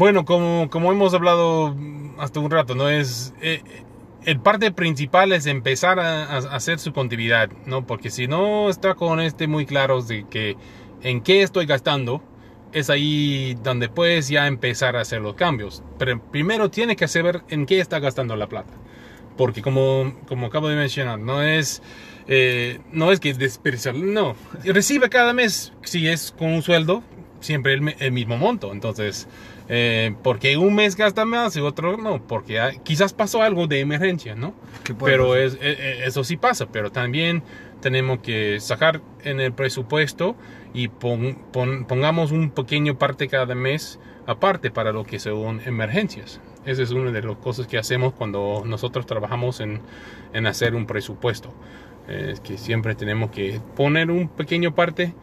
Bueno, 0.00 0.24
como, 0.24 0.70
como 0.70 0.90
hemos 0.90 1.12
hablado 1.12 1.76
hasta 2.16 2.40
un 2.40 2.50
rato, 2.50 2.74
¿no? 2.74 2.88
Es, 2.88 3.34
eh, 3.42 3.60
el 4.24 4.40
parte 4.40 4.72
principal 4.72 5.30
es 5.30 5.44
empezar 5.44 6.00
a, 6.00 6.38
hacer 6.38 6.78
su 6.78 6.94
contabilidad, 6.94 7.50
¿no? 7.66 7.86
Porque 7.86 8.08
si 8.08 8.26
no 8.26 8.70
está 8.70 8.94
con 8.94 9.20
este 9.20 9.46
muy 9.46 9.66
claro 9.66 10.00
de 10.00 10.24
que 10.26 10.56
en 11.02 11.20
qué 11.20 11.42
estoy 11.42 11.66
gastando, 11.66 12.22
es 12.72 12.88
ahí 12.88 13.58
donde 13.62 13.90
puedes 13.90 14.28
ya 14.30 14.46
empezar 14.46 14.96
a 14.96 15.02
hacer 15.02 15.20
los 15.20 15.34
cambios. 15.34 15.82
Pero 15.98 16.18
primero 16.18 16.70
tiene 16.70 16.96
que 16.96 17.06
saber 17.06 17.42
en 17.50 17.66
qué 17.66 17.78
está 17.78 17.98
gastando 17.98 18.36
la 18.36 18.48
plata. 18.48 18.72
Porque 19.36 19.60
como, 19.60 20.14
como 20.26 20.46
acabo 20.46 20.68
de 20.68 20.76
mencionar, 20.76 21.18
no 21.18 21.42
es, 21.42 21.82
eh, 22.26 22.80
no 22.90 23.12
es 23.12 23.20
que 23.20 23.34
desperdiciar, 23.34 23.96
no. 23.96 24.34
Recibe 24.64 25.10
cada 25.10 25.34
mes, 25.34 25.74
si 25.82 26.08
es 26.08 26.32
con 26.32 26.54
un 26.54 26.62
sueldo, 26.62 27.02
siempre 27.40 27.74
el 27.74 28.12
mismo 28.12 28.38
monto. 28.38 28.72
Entonces, 28.72 29.28
eh, 29.72 30.14
porque 30.24 30.56
un 30.56 30.74
mes 30.74 30.96
gasta 30.96 31.24
más 31.24 31.56
y 31.56 31.60
otro 31.60 31.96
no, 31.96 32.20
porque 32.26 32.58
hay- 32.58 32.78
quizás 32.80 33.12
pasó 33.14 33.40
algo 33.42 33.68
de 33.68 33.78
emergencia, 33.80 34.34
¿no? 34.34 34.52
¿Qué 34.82 34.94
puede 34.94 35.12
Pero 35.12 35.36
es, 35.36 35.54
eh, 35.54 35.58
eh, 35.62 36.02
eso 36.06 36.24
sí 36.24 36.36
pasa, 36.36 36.66
pero 36.72 36.90
también 36.90 37.44
tenemos 37.80 38.18
que 38.18 38.58
sacar 38.60 39.00
en 39.22 39.38
el 39.40 39.52
presupuesto 39.52 40.34
y 40.74 40.88
pon- 40.88 41.38
pon- 41.52 41.84
pongamos 41.86 42.32
un 42.32 42.50
pequeño 42.50 42.98
parte 42.98 43.28
cada 43.28 43.54
mes 43.54 44.00
aparte 44.26 44.70
para 44.72 44.90
lo 44.92 45.04
que 45.04 45.18
son 45.20 45.60
emergencias. 45.64 46.40
Esa 46.66 46.82
es 46.82 46.90
una 46.90 47.10
de 47.12 47.22
las 47.22 47.36
cosas 47.36 47.66
que 47.68 47.78
hacemos 47.78 48.12
cuando 48.12 48.64
nosotros 48.66 49.06
trabajamos 49.06 49.60
en, 49.60 49.80
en 50.34 50.46
hacer 50.46 50.74
un 50.74 50.86
presupuesto. 50.86 51.54
Es 52.08 52.40
que 52.40 52.58
siempre 52.58 52.94
tenemos 52.96 53.30
que 53.30 53.60
poner 53.76 54.10
un 54.10 54.28
pequeño 54.28 54.74
parte 54.74 55.14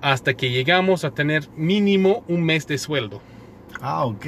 hasta 0.00 0.34
que 0.34 0.50
llegamos 0.50 1.04
a 1.04 1.10
tener 1.12 1.46
mínimo 1.56 2.24
un 2.26 2.42
mes 2.42 2.66
de 2.66 2.78
sueldo. 2.78 3.20
Ah, 3.82 4.04
ok. 4.06 4.26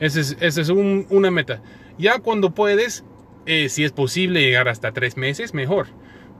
Esa 0.00 0.20
es, 0.20 0.36
esa 0.40 0.60
es 0.60 0.68
un- 0.68 1.06
una 1.10 1.30
meta. 1.30 1.60
Ya 1.98 2.20
cuando 2.20 2.52
puedes, 2.54 3.04
eh, 3.46 3.68
si 3.68 3.84
es 3.84 3.92
posible 3.92 4.40
llegar 4.40 4.68
hasta 4.68 4.92
tres 4.92 5.16
meses, 5.16 5.54
mejor. 5.54 5.88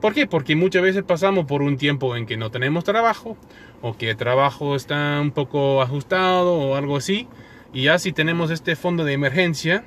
¿Por 0.01 0.13
qué? 0.13 0.27
Porque 0.27 0.55
muchas 0.55 0.81
veces 0.81 1.03
pasamos 1.03 1.45
por 1.45 1.61
un 1.61 1.77
tiempo 1.77 2.15
en 2.15 2.25
que 2.25 2.37
no 2.37 2.51
tenemos 2.51 2.83
trabajo 2.83 3.37
o 3.81 3.95
que 3.97 4.09
el 4.11 4.17
trabajo 4.17 4.75
está 4.75 5.19
un 5.21 5.31
poco 5.31 5.81
ajustado 5.81 6.53
o 6.53 6.75
algo 6.75 6.97
así. 6.97 7.27
Y 7.73 7.83
ya 7.83 7.97
si 7.99 8.11
tenemos 8.13 8.49
este 8.51 8.75
fondo 8.75 9.03
de 9.05 9.13
emergencia, 9.13 9.83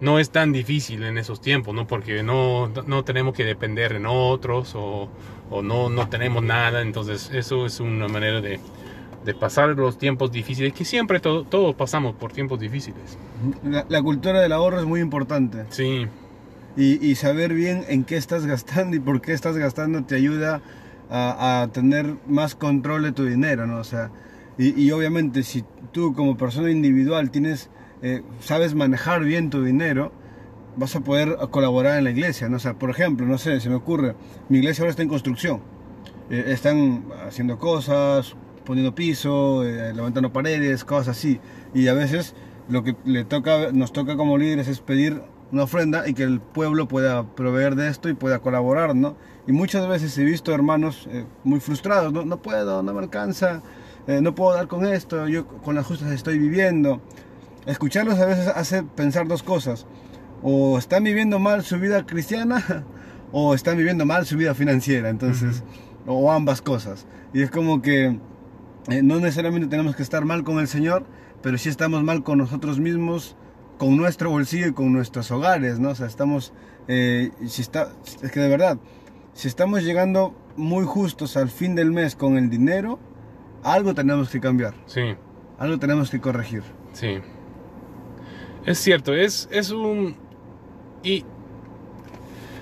no 0.00 0.18
es 0.18 0.30
tan 0.30 0.52
difícil 0.52 1.02
en 1.04 1.16
esos 1.18 1.40
tiempos, 1.40 1.74
¿no? 1.74 1.86
Porque 1.86 2.22
no, 2.24 2.68
no 2.86 3.04
tenemos 3.04 3.34
que 3.34 3.44
depender 3.44 3.92
en 3.92 4.06
otros 4.06 4.74
o, 4.74 5.08
o 5.50 5.62
no, 5.62 5.88
no 5.88 6.08
tenemos 6.08 6.42
nada. 6.42 6.82
Entonces 6.82 7.30
eso 7.32 7.66
es 7.66 7.78
una 7.80 8.08
manera 8.08 8.40
de, 8.40 8.58
de 9.24 9.34
pasar 9.34 9.70
los 9.70 9.98
tiempos 9.98 10.32
difíciles, 10.32 10.72
que 10.72 10.84
siempre 10.84 11.20
todo- 11.20 11.44
todos 11.44 11.74
pasamos 11.74 12.14
por 12.16 12.32
tiempos 12.32 12.58
difíciles. 12.60 13.16
La, 13.64 13.84
la 13.88 14.02
cultura 14.02 14.40
del 14.40 14.52
ahorro 14.52 14.80
es 14.80 14.86
muy 14.86 15.00
importante. 15.00 15.64
Sí, 15.70 16.06
Y, 16.76 17.06
y 17.06 17.14
saber 17.16 17.52
bien 17.52 17.84
en 17.88 18.04
qué 18.04 18.16
estás 18.16 18.46
gastando 18.46 18.96
y 18.96 19.00
por 19.00 19.20
qué 19.20 19.32
estás 19.34 19.56
gastando 19.58 20.04
te 20.04 20.14
ayuda 20.16 20.62
a, 21.10 21.62
a 21.62 21.68
tener 21.68 22.16
más 22.26 22.54
control 22.54 23.02
de 23.02 23.12
tu 23.12 23.24
dinero, 23.26 23.66
¿no? 23.66 23.76
O 23.78 23.84
sea, 23.84 24.10
y, 24.58 24.80
y 24.80 24.90
obviamente 24.92 25.42
si 25.42 25.64
tú 25.92 26.14
como 26.14 26.36
persona 26.38 26.70
individual 26.70 27.30
tienes, 27.30 27.68
eh, 28.02 28.22
sabes 28.40 28.74
manejar 28.74 29.22
bien 29.22 29.50
tu 29.50 29.62
dinero, 29.62 30.12
vas 30.76 30.96
a 30.96 31.00
poder 31.00 31.36
colaborar 31.50 31.98
en 31.98 32.04
la 32.04 32.10
iglesia, 32.10 32.48
¿no? 32.48 32.56
O 32.56 32.60
sea, 32.60 32.74
por 32.78 32.88
ejemplo, 32.88 33.26
no 33.26 33.36
sé, 33.36 33.60
se 33.60 33.68
me 33.68 33.74
ocurre, 33.74 34.14
mi 34.48 34.58
iglesia 34.58 34.82
ahora 34.82 34.90
está 34.90 35.02
en 35.02 35.08
construcción. 35.10 35.60
Eh, 36.30 36.44
están 36.48 37.04
haciendo 37.28 37.58
cosas, 37.58 38.34
poniendo 38.64 38.94
piso, 38.94 39.64
eh, 39.64 39.92
levantando 39.94 40.32
paredes, 40.32 40.84
cosas 40.84 41.16
así. 41.16 41.40
Y 41.74 41.88
a 41.88 41.94
veces 41.94 42.34
lo 42.68 42.82
que 42.82 42.96
le 43.04 43.24
toca, 43.24 43.72
nos 43.72 43.92
toca 43.92 44.16
como 44.16 44.38
líderes 44.38 44.68
es 44.68 44.80
pedir 44.80 45.22
una 45.50 45.64
ofrenda 45.64 46.08
y 46.08 46.14
que 46.14 46.22
el 46.22 46.40
pueblo 46.40 46.88
pueda 46.88 47.34
proveer 47.34 47.76
de 47.76 47.88
esto 47.88 48.08
y 48.08 48.14
pueda 48.14 48.38
colaborar, 48.38 48.94
¿no? 48.94 49.16
Y 49.46 49.52
muchas 49.52 49.86
veces 49.86 50.16
he 50.16 50.24
visto 50.24 50.54
hermanos 50.54 51.08
eh, 51.10 51.26
muy 51.44 51.60
frustrados, 51.60 52.12
no, 52.12 52.24
no 52.24 52.40
puedo, 52.40 52.82
no 52.82 52.94
me 52.94 53.00
alcanza, 53.00 53.62
eh, 54.06 54.20
no 54.20 54.34
puedo 54.34 54.54
dar 54.54 54.66
con 54.66 54.86
esto, 54.86 55.28
yo 55.28 55.46
con 55.46 55.74
las 55.74 55.86
justas 55.86 56.10
estoy 56.10 56.38
viviendo. 56.38 57.00
Escucharlos 57.66 58.18
a 58.18 58.26
veces 58.26 58.48
hace 58.48 58.82
pensar 58.82 59.28
dos 59.28 59.42
cosas. 59.42 59.86
O 60.42 60.76
están 60.78 61.04
viviendo 61.04 61.38
mal 61.38 61.62
su 61.62 61.78
vida 61.78 62.04
cristiana 62.04 62.84
o 63.32 63.54
están 63.54 63.76
viviendo 63.76 64.04
mal 64.04 64.26
su 64.26 64.36
vida 64.36 64.54
financiera. 64.54 65.08
Entonces, 65.08 65.62
o 66.06 66.32
ambas 66.32 66.62
cosas. 66.62 67.06
Y 67.32 67.42
es 67.42 67.50
como 67.50 67.80
que 67.80 68.18
eh, 68.88 69.02
no 69.02 69.18
necesariamente 69.20 69.68
tenemos 69.68 69.96
que 69.96 70.02
estar 70.02 70.24
mal 70.24 70.44
con 70.44 70.58
el 70.58 70.68
Señor, 70.68 71.04
pero 71.42 71.58
sí 71.58 71.68
estamos 71.68 72.02
mal 72.02 72.22
con 72.22 72.38
nosotros 72.38 72.78
mismos, 72.78 73.36
con 73.78 73.96
nuestro 73.96 74.30
bolsillo 74.30 74.68
y 74.68 74.72
con 74.72 74.92
nuestros 74.92 75.30
hogares, 75.30 75.78
¿no? 75.78 75.90
O 75.90 75.94
sea, 75.94 76.06
estamos, 76.06 76.52
eh, 76.88 77.30
si 77.46 77.62
está, 77.62 77.92
es 78.22 78.30
que 78.30 78.40
de 78.40 78.48
verdad, 78.48 78.78
si 79.34 79.48
estamos 79.48 79.82
llegando 79.82 80.34
muy 80.56 80.84
justos 80.84 81.36
al 81.36 81.48
fin 81.48 81.74
del 81.74 81.90
mes 81.92 82.14
con 82.14 82.36
el 82.36 82.50
dinero, 82.50 82.98
algo 83.62 83.94
tenemos 83.94 84.30
que 84.30 84.40
cambiar, 84.40 84.74
sí, 84.86 85.14
algo 85.58 85.78
tenemos 85.78 86.10
que 86.10 86.20
corregir. 86.20 86.62
sí. 86.92 87.18
Es 88.64 88.78
cierto, 88.78 89.12
es, 89.12 89.48
es 89.50 89.72
un... 89.72 90.14
Y 91.02 91.24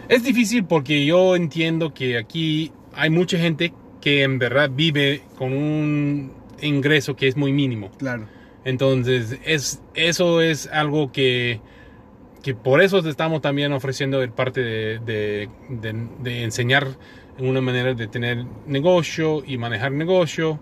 es 0.09 0.23
difícil 0.23 0.65
porque 0.65 1.05
yo 1.05 1.37
entiendo 1.37 1.93
que 1.93 2.17
aquí 2.17 2.73
hay 2.95 3.11
mucha 3.11 3.37
gente 3.37 3.75
que 4.01 4.23
en 4.23 4.39
verdad 4.39 4.71
vive 4.73 5.23
con 5.37 5.53
un 5.53 6.33
ingreso 6.61 7.17
que 7.17 7.29
es 7.29 7.37
muy 7.37 7.53
mínimo. 7.53 7.91
Claro, 7.99 8.27
Entonces, 8.65 9.39
es, 9.45 9.83
eso 9.95 10.41
es 10.41 10.67
algo 10.69 11.13
que, 11.13 11.61
que 12.43 12.55
por 12.55 12.83
eso 12.83 12.99
estamos 13.09 13.41
también 13.43 13.73
ofreciendo 13.73 14.23
el 14.23 14.31
parte 14.33 14.61
de, 14.63 14.99
de, 15.01 15.49
de- 15.69 16.07
de 16.23 16.43
enseñar 16.45 16.89
una 17.39 17.61
manera 17.63 17.95
de 17.95 18.07
tener 18.07 18.45
negocio 18.67 19.43
y 19.47 19.57
manejar 19.59 19.93
negocio. 19.93 20.61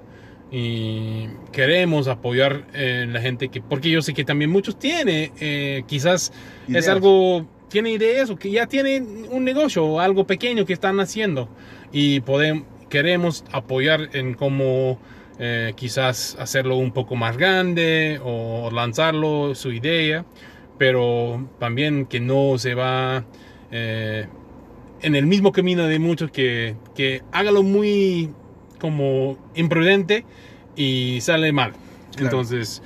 Y 0.50 1.28
queremos 1.52 2.08
apoyar 2.08 2.64
eh, 2.72 3.06
la 3.06 3.20
gente 3.20 3.48
que, 3.50 3.60
porque 3.60 3.90
yo 3.90 4.00
sé 4.00 4.14
que 4.14 4.24
también 4.24 4.50
muchos 4.50 4.78
tienen, 4.78 5.30
eh, 5.40 5.82
quizás 5.86 6.32
Ideas. 6.66 6.84
es 6.84 6.88
algo, 6.88 7.46
tiene 7.68 7.90
ideas 7.90 8.30
o 8.30 8.36
que 8.36 8.50
ya 8.50 8.66
tienen 8.66 9.26
un 9.30 9.44
negocio 9.44 9.84
o 9.84 10.00
algo 10.00 10.26
pequeño 10.26 10.64
que 10.64 10.72
están 10.72 11.00
haciendo 11.00 11.50
y 11.92 12.20
podemos, 12.20 12.64
queremos 12.88 13.44
apoyar 13.52 14.10
en 14.12 14.34
cómo 14.34 14.98
eh, 15.38 15.72
quizás 15.76 16.36
hacerlo 16.38 16.76
un 16.76 16.92
poco 16.92 17.16
más 17.16 17.36
grande 17.36 18.20
o 18.24 18.70
lanzarlo 18.72 19.54
su 19.54 19.72
idea, 19.72 20.24
pero 20.78 21.48
también 21.58 22.06
que 22.06 22.20
no 22.20 22.58
se 22.58 22.74
va 22.74 23.24
eh, 23.70 24.26
en 25.02 25.14
el 25.14 25.26
mismo 25.26 25.52
camino 25.52 25.86
de 25.86 25.98
muchos 25.98 26.30
que, 26.30 26.76
que 26.94 27.22
hágalo 27.32 27.62
muy 27.62 28.30
como 28.80 29.38
imprudente 29.54 30.24
y 30.76 31.20
sale 31.20 31.52
mal. 31.52 31.72
Claro. 32.12 32.24
Entonces, 32.24 32.82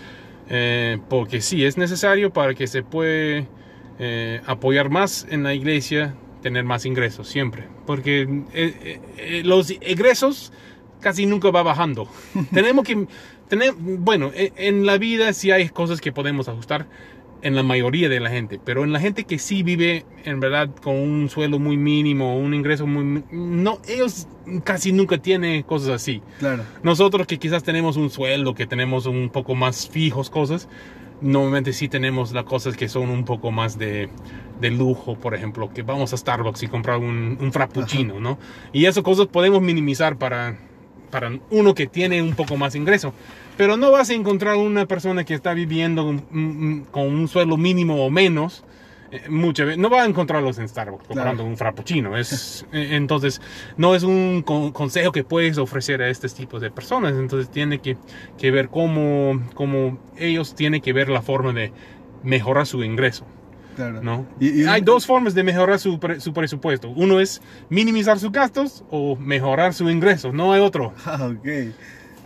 eh, 0.49 0.99
porque 1.09 1.41
sí, 1.41 1.65
es 1.65 1.77
necesario 1.77 2.33
para 2.33 2.55
que 2.55 2.67
se 2.67 2.83
pueda 2.83 3.47
eh, 3.99 4.41
apoyar 4.47 4.91
más 4.91 5.27
en 5.31 5.43
la 5.43 5.55
iglesia, 5.55 6.15
tener 6.43 6.65
más 6.65 6.85
ingresos 6.85 7.29
siempre. 7.29 7.65
Porque 7.87 8.23
eh, 8.23 8.75
eh, 8.83 9.01
eh, 9.17 9.43
los 9.45 9.71
ingresos 9.71 10.53
casi 11.01 11.27
nunca 11.27 11.51
va 11.51 11.63
bajando. 11.63 12.09
Tenemos 12.53 12.85
que 12.85 13.07
tener, 13.49 13.75
bueno, 13.77 14.31
eh, 14.35 14.53
en 14.57 14.87
la 14.87 14.97
vida 14.97 15.33
sí 15.35 15.51
hay 15.51 15.69
cosas 15.69 16.01
que 16.01 16.13
podemos 16.13 16.49
ajustar 16.49 16.87
en 17.43 17.57
la 17.57 17.65
mayoría 17.65 18.09
de 18.09 18.21
la 18.21 18.31
gente, 18.31 18.61
pero 18.65 18.85
en 18.85 18.93
la 18.93 19.01
gente 19.01 19.25
que 19.25 19.37
sí 19.39 19.65
vive 19.65 20.07
en 20.25 20.39
verdad 20.39 20.71
con 20.81 20.95
un 20.95 21.29
sueldo 21.29 21.59
muy 21.59 21.77
mínimo, 21.77 22.39
un 22.39 22.55
ingreso 22.55 22.87
muy 22.87 23.25
no 23.33 23.81
ellos 23.89 24.29
casi 24.63 24.93
nunca 24.93 25.19
tienen 25.19 25.65
cosas 25.65 25.89
así. 25.89 26.23
claro. 26.39 26.63
Nosotros 26.85 27.27
que 27.27 27.39
quizás 27.39 27.65
tenemos 27.65 27.97
un 27.97 28.11
sueldo, 28.11 28.55
que 28.55 28.67
tenemos 28.67 29.07
un 29.07 29.29
poco 29.29 29.57
más 29.57 29.89
fijos 29.89 30.31
cosas, 30.31 30.69
normalmente 31.23 31.73
sí 31.73 31.89
tenemos 31.89 32.33
las 32.33 32.45
cosas 32.45 32.77
que 32.77 32.89
son 32.89 33.09
un 33.09 33.25
poco 33.25 33.51
más 33.51 33.79
de, 33.79 34.09
de 34.61 34.71
lujo, 34.71 35.17
por 35.17 35.35
ejemplo, 35.35 35.73
que 35.73 35.83
vamos 35.83 36.13
a 36.13 36.17
Starbucks 36.17 36.63
y 36.63 36.69
comprar 36.69 36.99
un, 36.99 37.39
un 37.41 37.53
frappuccino, 37.53 38.21
¿no? 38.21 38.39
Y 38.73 38.87
esas 38.87 39.03
cosas 39.03 39.27
podemos 39.27 39.63
minimizar 39.63 40.17
para, 40.17 40.57
para 41.11 41.31
uno 41.51 41.75
que 41.75 41.87
tiene 41.87 42.23
un 42.23 42.35
poco 42.35 42.57
más 42.57 42.75
ingreso. 42.75 43.15
Pero 43.57 43.77
no 43.77 43.91
vas 43.91 44.11
a 44.11 44.15
encontrar 44.15 44.57
una 44.57 44.87
persona 44.87 45.25
que 45.25 45.35
está 45.35 45.55
viviendo 45.55 46.05
con, 46.05 46.87
con 46.91 47.07
un 47.07 47.29
sueldo 47.29 47.57
mínimo 47.57 48.05
o 48.05 48.11
menos. 48.11 48.65
Eh, 49.13 49.29
Muchas 49.29 49.67
veces 49.67 49.79
no 49.79 49.89
va 49.91 50.03
a 50.03 50.07
encontrarlos 50.07 50.59
en 50.59 50.69
Starbucks 50.69 51.07
comprando 51.07 51.43
Claro. 51.43 51.49
un 51.51 51.57
frappuccino. 51.57 52.17
Es, 52.17 52.67
eh, 52.73 52.89
entonces, 52.93 53.41
no 53.77 53.95
es 53.95 54.03
un 54.03 54.43
con- 54.45 54.73
consejo 54.73 55.13
que 55.13 55.23
puedes 55.23 55.59
ofrecer 55.59 56.03
a 56.03 56.09
este 56.09 56.29
tipo 56.31 56.59
de 56.59 56.71
personas. 56.71 57.13
Entonces, 57.15 57.51
tiene 57.51 57.79
que, 57.81 57.97
que 58.39 58.51
ver 58.51 58.69
cómo, 58.69 59.41
cómo 59.55 59.99
ellos 60.17 60.55
tienen 60.55 60.81
que 60.81 60.93
ver 60.93 61.09
la 61.09 61.23
forma 61.23 61.53
de 61.53 61.73
mejorar 62.25 62.67
su 62.67 62.83
ingreso. 62.83 63.27
Claro. 63.77 64.03
¿no? 64.03 64.27
Y- 64.39 64.63
y- 64.63 64.67
Hay 64.67 64.83
dos 64.83 65.07
formas 65.07 65.35
de 65.35 65.43
mejorar 65.45 65.79
su, 65.79 65.99
pre- 65.99 66.21
su 66.21 66.33
presupuesto. 66.35 66.91
Uno 66.91 67.21
es 67.21 67.41
minimizar 67.71 68.19
sus 68.19 68.31
gastos 68.31 68.85
o 68.91 69.17
mejorar 69.17 69.73
su 69.73 69.89
ingreso. 69.89 70.33
No 70.33 70.53
hay 70.53 70.61
otro. 70.61 70.93
Ah, 71.07 71.31
ok. 71.33 71.73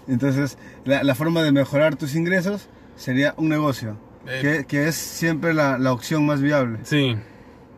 Entonces, 0.09 0.57
la, 0.85 1.03
la 1.03 1.15
forma 1.15 1.43
de 1.43 1.53
mejorar 1.53 1.97
tus 1.97 2.15
ingresos 2.15 2.69
sería 2.95 3.35
un 3.37 3.49
negocio, 3.49 3.97
Eh. 4.29 4.39
que, 4.41 4.65
que 4.67 4.89
es 4.89 4.97
siempre 4.97 5.55
la, 5.55 5.79
la 5.79 5.93
opción 5.93 6.27
más 6.27 6.41
viable. 6.43 6.79
Sí, 6.83 7.17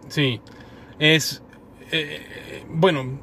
sí. 0.09 0.41
Es, 0.99 1.43
eh, 1.93 2.65
bueno, 2.69 3.21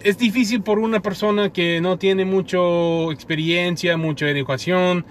es 0.00 0.18
difícil 0.18 0.62
por 0.62 0.78
una 0.78 1.00
persona 1.00 1.50
que 1.52 1.80
no 1.80 1.98
tiene 1.98 2.24
mucha 2.24 2.58
experiencia, 3.12 3.96
mucha 3.96 4.28
educación, 4.28 5.04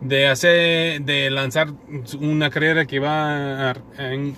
de 0.00 0.28
hacer, 0.28 1.02
de 1.02 1.28
lanzar 1.30 1.72
una 2.18 2.48
carrera 2.48 2.86
que 2.86 3.00
va 3.00 3.70
a, 3.70 3.74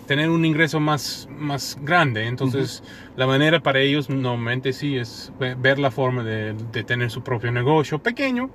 tener 0.07 0.29
un 0.29 0.45
ingreso 0.45 0.81
más, 0.81 1.29
más 1.31 1.79
grande. 1.83 2.27
Entonces, 2.27 2.83
la 3.17 3.27
manera 3.29 3.61
para 3.61 3.79
ellos 3.81 4.11
normalmente 4.11 4.73
sí 4.73 4.97
es 4.97 5.33
ve- 5.39 5.55
ver 5.55 5.79
la 5.79 5.93
forma 5.93 6.25
de, 6.25 6.55
de 6.73 6.83
tener 6.83 7.11
su 7.11 7.23
propio 7.23 7.53
negocio 7.53 8.01
pequeño 8.01 8.51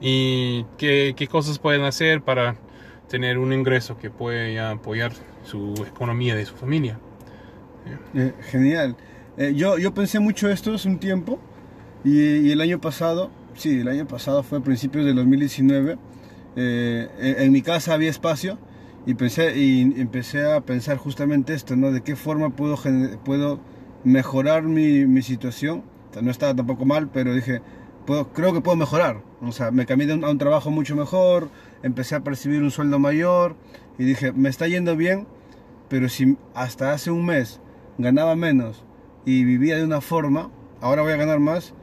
y 0.00 0.64
qué, 0.78 1.14
qué 1.16 1.28
cosas 1.28 1.58
pueden 1.60 1.82
hacer 1.82 2.22
para 2.22 2.56
tener 3.08 3.38
un 3.38 3.52
ingreso 3.52 3.96
que 3.98 4.10
pueda 4.10 4.70
apoyar 4.70 5.12
su 5.44 5.74
economía 5.86 6.34
de 6.36 6.44
su 6.46 6.54
familia. 6.54 6.98
Eh, 8.14 8.32
genial. 8.50 8.96
Eh, 9.36 9.52
yo, 9.54 9.78
yo 9.78 9.94
pensé 9.94 10.18
mucho 10.20 10.50
esto 10.50 10.74
hace 10.74 10.88
un 10.88 10.98
tiempo 10.98 11.38
y, 12.04 12.18
y 12.20 12.50
el 12.52 12.60
año 12.60 12.80
pasado, 12.80 13.30
sí, 13.54 13.80
el 13.80 13.88
año 13.88 14.06
pasado 14.06 14.42
fue 14.42 14.58
a 14.58 14.60
principios 14.62 15.04
del 15.04 15.16
2019, 15.16 15.96
eh, 16.56 17.08
en, 17.20 17.42
en 17.44 17.52
mi 17.52 17.62
casa 17.62 17.94
había 17.94 18.10
espacio 18.10 18.58
y, 19.06 19.14
pensé, 19.14 19.56
y 19.56 19.80
empecé 20.00 20.50
a 20.52 20.60
pensar 20.60 20.96
justamente 20.98 21.54
esto, 21.54 21.76
¿no? 21.76 21.92
De 21.92 22.02
qué 22.02 22.16
forma 22.16 22.50
puedo, 22.50 22.76
puedo 23.24 23.60
mejorar 24.04 24.64
mi, 24.64 25.06
mi 25.06 25.22
situación. 25.22 25.82
No 26.20 26.30
estaba 26.30 26.54
tampoco 26.54 26.84
mal, 26.84 27.08
pero 27.12 27.32
dije, 27.34 27.60
puedo, 28.06 28.28
creo 28.32 28.52
que 28.52 28.60
puedo 28.60 28.76
mejorar. 28.76 29.22
O 29.40 29.52
sea, 29.52 29.70
me 29.70 29.86
cambié 29.86 30.12
un- 30.12 30.24
a 30.24 30.30
un 30.30 30.38
trabajo 30.38 30.70
mucho 30.70 30.96
mejor, 30.96 31.48
empecé 31.82 32.14
a 32.14 32.20
percibir 32.20 32.62
un 32.62 32.70
sueldo 32.70 32.98
mayor 32.98 33.56
y 33.98 34.04
dije, 34.04 34.32
me 34.32 34.48
está 34.48 34.66
yendo 34.68 34.96
bien, 34.96 35.26
pero 35.88 36.08
si 36.08 36.36
hasta 36.54 36.92
hace 36.92 37.10
un 37.10 37.26
mes 37.26 37.60
ganaba 37.98 38.36
menos 38.36 38.84
y 39.24 39.44
vivía 39.44 39.76
de 39.76 39.84
una 39.84 40.00
forma, 40.00 40.50
ahora 40.80 41.02
voy 41.02 41.12
a 41.12 41.16
ganar 41.16 41.40
más, 41.40 41.74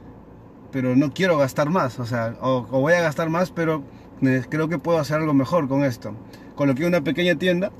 pero 0.72 0.96
no 0.96 1.12
quiero 1.12 1.38
gastar 1.38 1.70
más, 1.70 1.98
o 1.98 2.06
sea, 2.06 2.36
o, 2.40 2.62
voy 2.62 2.94
a 2.94 3.00
gastar 3.00 3.30
más, 3.30 3.50
pero 3.50 3.82
eh, 4.22 4.42
creo 4.48 4.68
que 4.68 4.78
puedo 4.78 4.98
hacer 4.98 5.18
algo 5.18 5.34
mejor 5.34 5.68
con 5.68 5.84
esto. 5.84 6.14
Coloqué 6.54 6.86
una 6.86 7.02
pequeña 7.02 7.36
tienda 7.36 7.70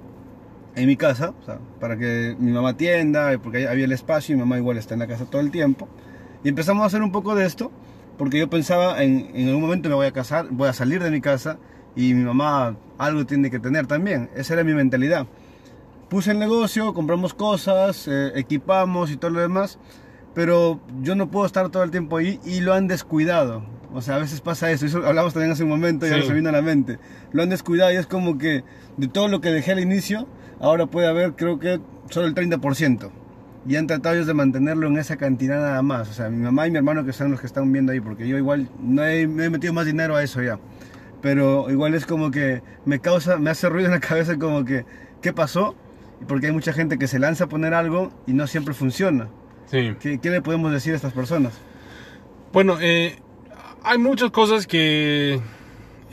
en 0.75 0.87
mi 0.87 0.97
casa, 0.97 1.33
para 1.81 1.97
que 1.97 2.37
mi 2.39 2.53
mamá 2.53 2.77
tienda, 2.77 3.39
porque 3.43 3.59
ahí 3.59 3.65
había 3.65 3.87
el 3.87 3.93
espacio 3.93 4.35
y 4.35 4.37
mi 4.37 4.43
mamá 4.43 4.59
igual 4.59 4.77
está 4.77 4.95
en 4.95 5.01
la 5.01 5.07
casa 5.07 5.25
todo 5.25 5.41
el 5.41 5.51
tiempo. 5.51 5.89
Y 6.45 6.51
empezamos 6.51 6.83
a 6.83 6.87
hacer 6.87 7.03
un 7.03 7.13
poco 7.13 7.35
de 7.35 7.47
esto, 7.47 7.73
porque 8.19 8.39
yo 8.39 8.51
pensaba 8.51 9.03
en, 9.03 9.31
en 9.35 9.49
algún 9.49 9.63
momento 9.63 9.89
me 9.89 9.95
voy 9.95 10.07
a 10.07 10.13
casar, 10.13 10.49
voy 10.51 10.69
a 10.69 10.75
salir 10.75 11.03
de 11.03 11.11
mi 11.11 11.23
casa 11.23 11.59
y 11.97 12.15
mi 12.15 12.23
mamá 12.25 12.77
algo 12.99 13.27
tiene 13.27 13.51
que 13.51 13.59
tener 13.59 13.87
también. 13.87 14.31
Esa 14.37 14.55
era 14.55 14.63
mi 14.65 14.75
mentalidad. 14.75 15.27
Puse 16.09 16.31
el 16.31 16.39
negocio, 16.39 16.95
compramos 16.95 17.35
cosas, 17.35 18.07
eh, 18.07 18.31
equipamos 18.37 19.11
y 19.11 19.17
todo 19.17 19.33
lo 19.33 19.41
demás, 19.41 19.79
pero 20.35 20.79
yo 21.03 21.17
no 21.17 21.31
puedo 21.31 21.47
estar 21.47 21.69
todo 21.71 21.83
el 21.83 21.91
tiempo 21.91 22.19
ahí 22.19 22.39
y 22.45 22.61
lo 22.61 22.75
han 22.75 22.87
descuidado. 22.87 23.65
O 23.93 24.03
sea, 24.03 24.17
a 24.17 24.19
veces 24.19 24.41
pasa 24.41 24.71
eso, 24.71 24.87
eso 24.87 25.05
hablamos 25.07 25.33
también 25.33 25.53
hace 25.53 25.63
un 25.65 25.71
momento 25.71 26.07
y 26.07 26.11
ahora 26.11 26.23
Sí. 26.23 26.29
se 26.29 26.35
vino 26.35 26.51
a 26.51 26.53
la 26.53 26.63
mente. 26.63 26.99
Lo 27.33 27.43
han 27.43 27.49
descuidado 27.49 27.93
y 27.93 27.97
es 27.97 28.07
como 28.07 28.37
que 28.39 28.63
de 28.99 29.09
todo 29.09 29.27
lo 29.29 29.41
que 29.41 29.49
dejé 29.51 29.73
al 29.73 29.81
inicio, 29.81 30.29
ahora 30.61 30.87
puede 30.87 31.09
haber 31.09 31.33
creo 31.35 31.59
que 31.59 31.81
solo 32.11 32.27
el 32.27 32.35
30%. 32.35 33.11
Y 33.67 33.75
han 33.75 33.89
tratado 33.89 34.15
ellos 34.15 34.29
de 34.29 34.35
mantenerlo 34.35 34.87
en 34.87 34.97
esa 34.99 35.17
cantidad 35.17 35.57
nada 35.59 35.83
más. 35.83 36.09
O 36.09 36.13
sea, 36.13 36.29
mi 36.29 36.37
mamá 36.41 36.69
y 36.69 36.71
mi 36.71 36.77
hermano 36.77 37.05
que 37.05 37.13
son 37.13 37.33
los 37.33 37.41
que 37.41 37.47
están 37.47 37.73
viendo 37.73 37.91
ahí, 37.91 38.01
porque 38.01 38.29
yo 38.29 38.37
igual 38.39 38.69
no 38.81 39.05
he, 39.05 39.27
me 39.27 39.47
he 39.47 39.51
metido 39.51 39.73
más 39.73 39.87
dinero 39.87 40.15
a 40.15 40.23
eso 40.23 40.41
ya. 40.41 40.61
Pero 41.27 41.69
igual 41.73 41.93
es 41.95 42.07
como 42.07 42.31
que 42.31 42.63
me 42.85 43.01
causa, 43.01 43.37
me 43.37 43.51
hace 43.51 43.69
ruido 43.69 43.87
en 43.87 43.95
la 43.95 44.01
cabeza 44.09 44.39
como 44.39 44.65
que, 44.65 44.85
¿qué 45.21 45.33
pasó? 45.33 45.75
Porque 46.29 46.47
hay 46.47 46.53
mucha 46.53 46.73
gente 46.73 47.01
que 47.01 47.09
se 47.09 47.19
lanza 47.19 47.45
a 47.45 47.49
poner 47.49 47.75
algo 47.75 48.13
y 48.29 48.33
no 48.33 48.47
siempre 48.47 48.75
funciona. 48.75 49.27
Sí. 49.67 49.97
¿Qué, 49.99 50.21
qué 50.21 50.31
le 50.31 50.41
podemos 50.41 50.71
decir 50.71 50.93
a 50.93 50.97
estas 50.97 51.13
personas? 51.13 51.59
Bueno, 52.53 52.77
eh, 52.81 53.17
hay 53.83 53.99
muchas 53.99 54.31
cosas 54.31 54.69
que 54.69 55.41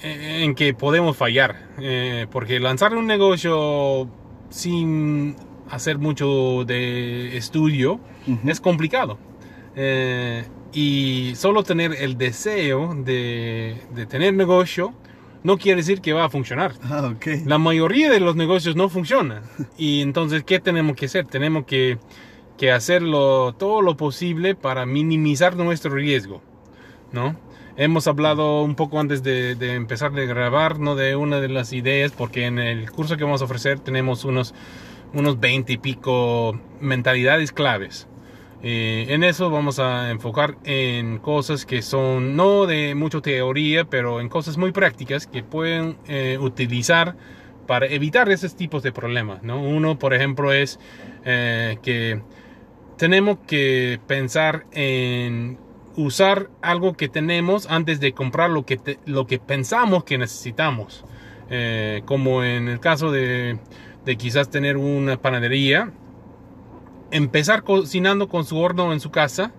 eh, 0.01 0.43
en 0.43 0.55
que 0.55 0.73
podemos 0.73 1.15
fallar, 1.15 1.57
eh, 1.77 2.25
porque 2.31 2.59
lanzar 2.59 2.95
un 2.95 3.05
negocio 3.05 4.09
sin 4.49 5.35
hacer 5.69 5.99
mucho 5.99 6.65
de 6.65 7.37
estudio 7.37 7.99
es 8.47 8.59
complicado. 8.59 9.19
Eh, 9.75 10.43
y 10.73 11.33
solo 11.35 11.63
tener 11.63 11.93
el 11.93 12.17
deseo 12.17 12.95
de, 12.95 13.77
de 13.93 14.05
tener 14.05 14.33
negocio 14.33 14.93
no 15.43 15.57
quiere 15.57 15.77
decir 15.77 16.01
que 16.01 16.13
va 16.13 16.25
a 16.25 16.29
funcionar. 16.29 16.73
Ah, 16.83 17.11
ok. 17.13 17.45
La 17.45 17.57
mayoría 17.57 18.09
de 18.09 18.19
los 18.19 18.35
negocios 18.35 18.75
no 18.75 18.89
funcionan. 18.89 19.43
Y 19.77 20.01
entonces, 20.01 20.43
¿qué 20.43 20.59
tenemos 20.59 20.95
que 20.95 21.05
hacer? 21.05 21.27
Tenemos 21.27 21.65
que, 21.65 21.97
que 22.57 22.71
hacerlo 22.71 23.53
todo 23.53 23.81
lo 23.81 23.97
posible 23.97 24.55
para 24.55 24.85
minimizar 24.85 25.55
nuestro 25.55 25.93
riesgo, 25.93 26.41
¿no? 27.11 27.35
Hemos 27.75 28.07
hablado 28.07 28.61
un 28.63 28.75
poco 28.75 28.99
antes 28.99 29.23
de, 29.23 29.55
de 29.55 29.73
empezar 29.73 30.11
de 30.13 30.27
grabar, 30.27 30.79
¿no? 30.79 30.95
De 30.95 31.15
una 31.15 31.41
de 31.41 31.49
las 31.49 31.73
ideas, 31.73 32.11
porque 32.11 32.45
en 32.45 32.59
el 32.59 32.89
curso 32.91 33.17
que 33.17 33.23
vamos 33.23 33.41
a 33.41 33.45
ofrecer 33.45 33.79
tenemos 33.79 34.25
unos, 34.25 34.53
unos 35.13 35.39
20 35.39 35.73
y 35.73 35.77
pico 35.77 36.57
mentalidades 36.79 37.51
claves. 37.51 38.07
Eh, 38.65 39.07
en 39.09 39.23
eso 39.25 39.49
vamos 39.49 39.77
a 39.79 40.09
enfocar 40.09 40.55
en 40.63 41.17
cosas 41.17 41.65
que 41.65 41.81
son 41.81 42.37
no 42.37 42.65
de 42.65 42.95
mucha 42.95 43.19
teoría, 43.19 43.83
pero 43.83 44.21
en 44.21 44.29
cosas 44.29 44.57
muy 44.57 44.71
prácticas 44.71 45.27
que 45.27 45.43
pueden 45.43 45.97
eh, 46.07 46.37
utilizar 46.39 47.17
para 47.67 47.87
evitar 47.87 48.29
esos 48.29 48.55
tipos 48.55 48.81
de 48.81 48.93
problemas. 48.93 49.43
¿no? 49.43 49.61
Uno, 49.61 49.99
por 49.99 50.13
ejemplo, 50.13 50.53
es 50.53 50.79
eh, 51.25 51.77
que 51.83 52.21
tenemos 52.97 53.37
que 53.47 53.99
pensar 54.07 54.65
en 54.71 55.57
usar 55.97 56.49
algo 56.61 56.93
que 56.93 57.09
tenemos 57.09 57.67
antes 57.69 57.99
de 57.99 58.13
comprar 58.13 58.49
lo 58.49 58.65
que, 58.65 58.77
te- 58.77 58.99
lo 59.05 59.27
que 59.27 59.39
pensamos 59.39 60.05
que 60.05 60.17
necesitamos. 60.17 61.03
Como 62.05 62.43
en 62.43 62.67
el 62.67 62.79
caso 62.79 63.11
de 63.11 63.59
quizás 64.17 64.49
tener 64.49 64.75
una 64.75 65.17
panadería, 65.21 65.91
empezar 67.13 67.63
cocinando 67.63 68.27
con 68.27 68.43
su 68.45 68.57
horno 68.57 68.91
en 68.93 68.99
su 68.99 69.11
casa, 69.11 69.53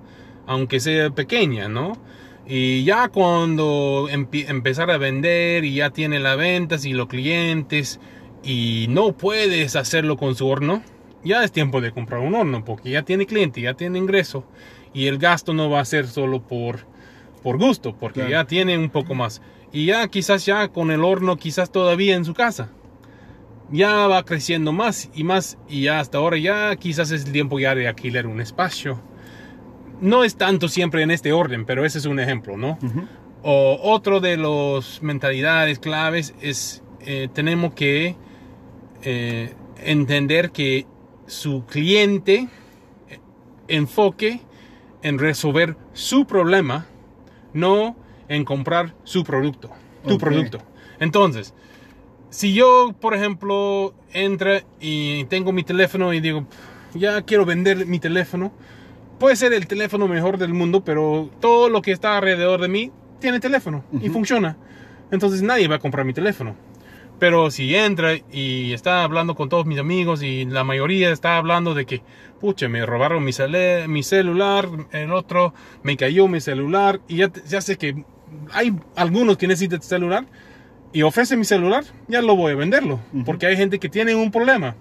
aunque 0.47 0.81
sea 0.81 1.11
pequeña, 1.11 1.69
¿no? 1.69 1.93
Y 2.47 2.85
ya 2.85 3.09
cuando 3.09 4.09
empi- 4.11 4.45
empezar 4.49 4.90
a 4.90 4.99
vender 4.99 5.64
y 5.64 5.77
ya 5.77 5.90
tiene 5.90 6.21
las 6.21 6.37
ventas 6.37 6.85
y 6.85 6.93
los 6.93 7.07
clientes 7.07 8.01
y 8.43 8.87
no 8.90 9.12
puedes 9.17 9.77
hacerlo 9.77 10.19
con 10.19 10.35
su 10.35 10.47
horno, 10.47 10.83
ya 11.25 11.43
es 11.43 11.53
tiempo 11.53 11.81
de 11.81 11.93
comprar 11.93 12.21
un 12.21 12.35
horno 12.35 12.62
porque 12.64 12.90
ya 12.90 13.03
tiene 13.03 13.25
cliente, 13.25 13.62
ya 13.62 13.73
tiene 13.75 13.99
ingreso 13.99 14.45
y 14.93 15.07
el 15.07 15.17
gasto 15.17 15.55
no 15.55 15.71
va 15.71 15.81
a 15.81 15.85
ser 15.87 16.07
solo 16.07 16.43
por, 16.43 16.81
por 17.43 17.57
gusto, 17.57 17.97
porque 17.99 18.21
Claro. 18.21 18.31
ya 18.31 18.45
tiene 18.45 18.77
un 18.77 18.90
poco 18.90 19.14
más. 19.14 19.40
Y 19.73 19.87
ya 19.87 20.07
quizás 20.09 20.45
ya 20.45 20.69
con 20.69 20.90
el 20.90 21.03
horno, 21.03 21.37
quizás 21.37 21.73
todavía 21.73 22.14
en 22.14 22.25
su 22.27 22.35
casa 22.35 22.69
ya 23.70 24.07
va 24.07 24.24
creciendo 24.24 24.72
más 24.72 25.11
y 25.14 25.24
más 25.24 25.59
y 25.68 25.83
ya 25.83 26.00
hasta 26.00 26.18
ahora 26.18 26.37
ya 26.37 26.74
quizás 26.77 27.11
es 27.11 27.24
el 27.27 27.33
tiempo 27.33 27.59
ya 27.59 27.74
de 27.74 27.88
alquilar 27.88 28.27
un 28.27 28.40
espacio. 28.40 29.00
No 30.00 30.24
es 30.24 30.37
tanto 30.37 30.68
siempre 30.68 31.03
en 31.03 31.11
este 31.11 31.33
orden, 31.33 31.64
pero 31.64 31.85
ese 31.85 31.98
es 31.98 32.07
un 32.07 32.20
ejemplo, 32.20 32.57
¿no? 32.57 32.79
O 33.42 33.79
otro 33.83 34.20
de 34.20 34.37
las 34.37 35.03
mentalidades 35.03 35.79
claves 35.79 36.35
es 36.40 36.83
eh, 37.00 37.29
tenemos 37.33 37.74
que 37.74 38.16
eh, 39.03 39.55
entender 39.79 40.50
que 40.50 40.87
su 41.27 41.64
cliente 41.66 42.48
eh, 43.09 43.18
enfoque 43.68 44.40
en 45.03 45.18
resolver 45.18 45.77
su 45.92 46.27
problema, 46.27 46.87
no 47.53 47.96
en 48.29 48.44
comprar 48.44 48.94
su 49.05 49.22
producto, 49.22 49.70
tu 50.07 50.16
producto. 50.18 50.59
Entonces, 50.98 51.55
si 52.35 52.53
yo, 52.53 52.92
por 53.01 53.14
ejemplo, 53.14 53.94
entra 54.12 54.64
y 54.81 55.23
tengo 55.27 55.53
mi 55.53 55.62
teléfono 55.62 56.12
y 56.12 56.18
digo, 56.18 56.44
ya 56.92 57.23
quiero 57.23 57.44
vender 57.44 57.87
mi 57.87 58.01
teléfono, 58.01 58.53
puede 59.20 59.37
ser 59.37 59.53
el 59.53 59.68
teléfono 59.68 60.09
mejor 60.09 60.37
del 60.37 60.53
mundo, 60.53 60.83
pero 60.85 61.31
todo 61.40 61.68
lo 61.68 61.81
que 61.81 61.92
está 61.92 62.18
alrededor 62.18 62.61
de 62.61 62.66
mí 62.66 62.90
tiene 63.20 63.38
teléfono 63.38 63.85
y 64.03 64.09
funciona. 64.09 64.57
Entonces 65.12 65.42
nadie 65.42 65.68
va 65.68 65.77
a 65.77 65.79
comprar 65.79 66.05
mi 66.05 66.12
teléfono. 66.12 66.57
Pero 67.20 67.53
si 67.53 67.73
entra 67.77 68.14
y 68.33 68.73
está 68.73 69.05
hablando 69.05 69.37
con 69.37 69.49
todos 69.49 69.64
mis 69.64 69.79
amigos 69.79 70.25
y 70.25 70.44
la 70.44 70.64
mayoría 70.64 71.12
está 71.12 71.37
hablando 71.37 71.73
de 71.73 71.87
que, 71.87 72.03
pucha, 72.40 72.68
me 72.68 72.85
robaron 72.85 73.23
mi, 73.23 73.31
mi 73.87 74.03
celular, 74.03 74.68
el 74.90 75.12
otro 75.12 75.55
me 75.85 75.97
cayó 75.97 76.27
mi 76.27 76.40
celular 76.40 77.01
y 77.07 77.18
ya, 77.18 77.31
ya 77.47 77.61
sé 77.61 77.79
que 77.79 78.05
hay 78.53 78.77
algunos 78.97 79.37
que 79.37 79.47
necesitan 79.47 79.81
celular 79.83 80.27
y 80.94 81.02
ofrece 81.02 81.37
mi 81.37 81.44
celular, 81.44 81.85
ya 82.07 82.22
lo 82.22 82.37
voy 82.37 82.52
a 82.52 82.54
venderlo. 82.54 83.00
Porque 83.26 83.46
hay 83.46 83.57
gente 83.57 83.80
que 83.80 83.88
tiene 83.88 84.14
un 84.14 84.30
problema 84.30 84.76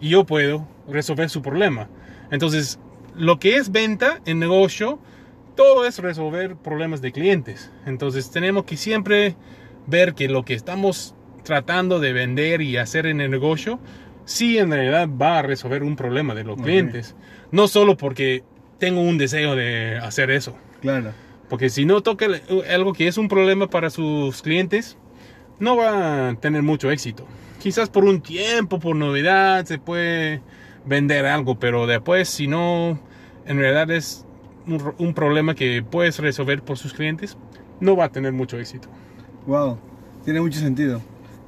y 0.00 0.08
yo 0.08 0.24
puedo 0.24 0.66
resolver 0.88 1.28
su 1.28 1.42
problema. 1.42 1.88
Entonces, 2.30 2.80
lo 3.14 3.38
que 3.38 3.56
es 3.56 3.70
venta 3.70 4.20
en 4.24 4.38
negocio, 4.38 4.98
todo 5.56 5.86
es 5.86 5.98
resolver 5.98 6.56
problemas 6.56 7.02
de 7.02 7.12
clientes. 7.12 7.70
Entonces, 7.84 8.30
tenemos 8.30 8.64
que 8.64 8.78
siempre 8.78 9.36
ver 9.86 10.14
que 10.14 10.28
lo 10.28 10.42
que 10.42 10.54
estamos 10.54 11.14
tratando 11.44 12.00
de 12.00 12.14
vender 12.14 12.62
y 12.62 12.78
hacer 12.78 13.04
en 13.04 13.20
el 13.20 13.30
negocio, 13.30 13.78
sí 14.24 14.56
en 14.56 14.70
realidad 14.70 15.06
va 15.20 15.40
a 15.40 15.42
resolver 15.42 15.82
un 15.82 15.96
problema 15.96 16.34
de 16.34 16.44
los 16.44 16.60
clientes. 16.60 17.14
No 17.52 17.68
solo 17.68 17.98
porque 17.98 18.42
tengo 18.78 19.02
un 19.02 19.18
deseo 19.18 19.54
de 19.54 19.98
hacer 19.98 20.30
eso. 20.30 20.56
Claro. 20.80 21.12
Porque 21.50 21.68
si 21.68 21.84
no 21.84 22.00
toca 22.02 22.26
algo 22.70 22.94
que 22.94 23.06
es 23.06 23.18
un 23.18 23.28
problema 23.28 23.68
para 23.68 23.90
sus 23.90 24.40
clientes, 24.40 24.96
no 25.58 25.76
va 25.76 26.28
a 26.30 26.34
tener 26.34 26.62
mucho 26.62 26.90
éxito. 26.90 27.24
Quizás 27.58 27.88
por 27.90 28.04
un 28.04 28.20
tiempo, 28.20 28.78
por 28.78 28.94
novedad, 28.96 29.64
se 29.64 29.78
puede 29.78 30.40
vender 30.86 31.26
algo, 31.26 31.58
pero 31.58 31.86
después 31.86 32.28
si 32.28 32.46
no, 32.46 32.98
en 33.46 33.58
realidad 33.58 33.90
es 33.90 34.24
un, 34.66 34.78
ro- 34.78 34.94
un 34.98 35.14
problema 35.14 35.54
que 35.54 35.82
puedes 35.88 36.18
resolver 36.18 36.62
por 36.62 36.78
sus 36.78 36.94
clientes, 36.94 37.36
no 37.80 37.96
va 37.96 38.04
a 38.06 38.08
tener 38.10 38.32
mucho 38.32 38.58
éxito. 38.58 38.88
Wow, 39.46 39.78
tiene 40.24 40.40
mucho 40.40 40.60
sentido. 40.60 41.00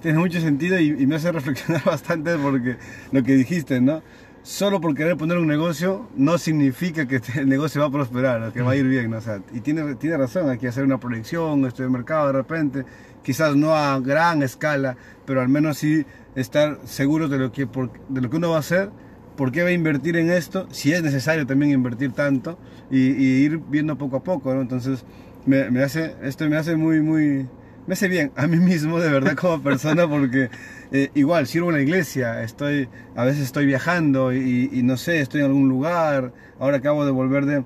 Tiene 0.03 0.19
mucho 0.19 0.41
sentido 0.41 0.79
y, 0.81 1.07
me 1.07 1.17
hace 1.17 1.31
reflexionar 1.31 1.85
bastante 1.87 2.37
porque 2.37 2.77
lo 3.13 3.23
que 3.23 3.35
dijiste, 3.35 3.81
¿no? 3.81 4.03
Solo 4.43 4.81
por 4.81 4.95
querer 4.95 5.19
poner 5.19 5.37
un 5.37 5.47
negocio 5.47 6.09
no 6.17 6.39
significa 6.39 7.07
que 7.07 7.21
el 7.37 7.49
negocio 7.49 7.83
va 7.83 7.89
a 7.89 7.91
prosperar 7.91 8.53
que 8.53 8.63
va 8.63 8.73
a 8.73 8.77
ir 8.77 8.87
bien, 8.87 9.11
¿no? 9.11 9.19
O 9.19 9.21
sea, 9.21 9.41
y 9.53 9.61
tiene, 9.61 9.95
tiene 9.97 10.17
razón, 10.17 10.49
hay 10.49 10.57
que 10.59 10.69
hacer 10.69 10.85
una 10.85 10.99
proyección, 10.99 11.67
estudiar 11.67 11.91
mercado 11.91 12.29
de 12.29 12.33
repente, 12.33 12.85
quizás 13.23 13.57
no 13.57 13.75
a 13.75 13.99
gran 14.01 14.43
escala, 14.43 14.97
pero 15.27 15.41
al 15.41 15.49
menos 15.49 15.79
sí 15.79 16.05
estar 16.35 16.79
seguros 16.85 17.31
de 17.31 17.39
lo 17.39 17.53
que, 17.53 17.67
por- 17.67 17.91
de 18.09 18.21
lo 18.21 18.31
que 18.31 18.37
uno 18.37 18.51
va 18.51 18.57
a 18.57 18.61
hacer, 18.61 18.91
por 19.37 19.53
qué 19.53 19.63
va 19.63 19.69
a 19.71 19.73
invertir 19.73 20.17
en 20.17 20.31
esto, 20.31 20.67
si 20.71 20.93
es 20.93 21.03
necesario 21.03 21.47
también 21.47 21.73
invertir 21.73 22.13
tanto 22.13 22.59
y, 22.91 22.99
y 23.13 23.45
ir 23.45 23.59
viendo 23.59 23.97
poco 23.97 24.17
a 24.17 24.23
poco, 24.23 24.53
¿no? 24.55 24.61
Entonces, 24.61 25.05
me, 25.47 25.71
me 25.71 25.83
hace, 25.83 26.15
esto 26.23 26.49
me 26.49 26.57
hace 26.57 26.77
muy, 26.77 27.01
muy, 27.01 27.49
me 27.87 27.95
hace 27.95 28.09
bien 28.09 28.33
a 28.37 28.47
mí 28.47 28.59
mismo 28.59 29.01
de 29.01 29.11
verdad 29.11 29.35
como 29.37 29.63
persona 29.63 30.07
porque 30.09 30.51
eh, 30.93 31.11
igual 31.15 31.47
sirvo 31.47 31.71
en 31.71 31.77
la 31.77 31.83
iglesia, 31.83 32.43
estoy, 32.43 32.89
a 33.17 33.25
veces 33.25 33.43
estoy 33.45 33.65
viajando 33.67 34.33
y, 34.33 34.69
y 34.73 34.83
no 34.83 34.97
sé, 34.97 35.21
estoy 35.21 35.41
en 35.41 35.47
algún 35.47 35.69
lugar, 35.69 36.33
ahora 36.59 36.79
acabo 36.79 37.05
de 37.07 37.11
volver 37.13 37.47
de, 37.47 37.65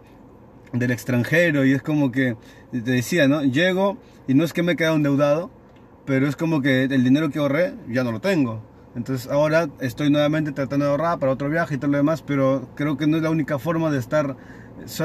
del 0.72 0.90
extranjero 0.90 1.64
y 1.64 1.72
es 1.72 1.82
como 1.82 2.12
que, 2.12 2.36
te 2.70 2.80
decía, 2.80 3.26
¿no? 3.28 3.42
Llego 3.44 3.98
y 4.26 4.34
no 4.34 4.44
es 4.44 4.52
que 4.52 4.62
me 4.62 4.72
he 4.72 4.76
quedado 4.76 4.96
endeudado, 4.96 5.50
pero 6.04 6.26
es 6.26 6.36
como 6.36 6.62
que 6.62 6.84
el 6.84 7.04
dinero 7.04 7.30
que 7.30 7.38
ahorré 7.38 7.74
ya 7.88 8.04
no 8.04 8.12
lo 8.12 8.20
tengo. 8.20 8.62
Entonces 8.94 9.30
ahora 9.30 9.68
estoy 9.80 10.10
nuevamente 10.10 10.52
tratando 10.52 10.84
de 10.84 10.92
ahorrar 10.92 11.18
para 11.18 11.32
otro 11.32 11.48
viaje 11.48 11.74
y 11.74 11.78
todo 11.78 11.90
lo 11.90 11.96
demás, 11.96 12.22
pero 12.22 12.68
creo 12.76 12.96
que 12.96 13.06
no 13.06 13.16
es 13.16 13.22
la 13.22 13.30
única 13.30 13.58
forma 13.58 13.90
de 13.90 13.98
estar 13.98 14.36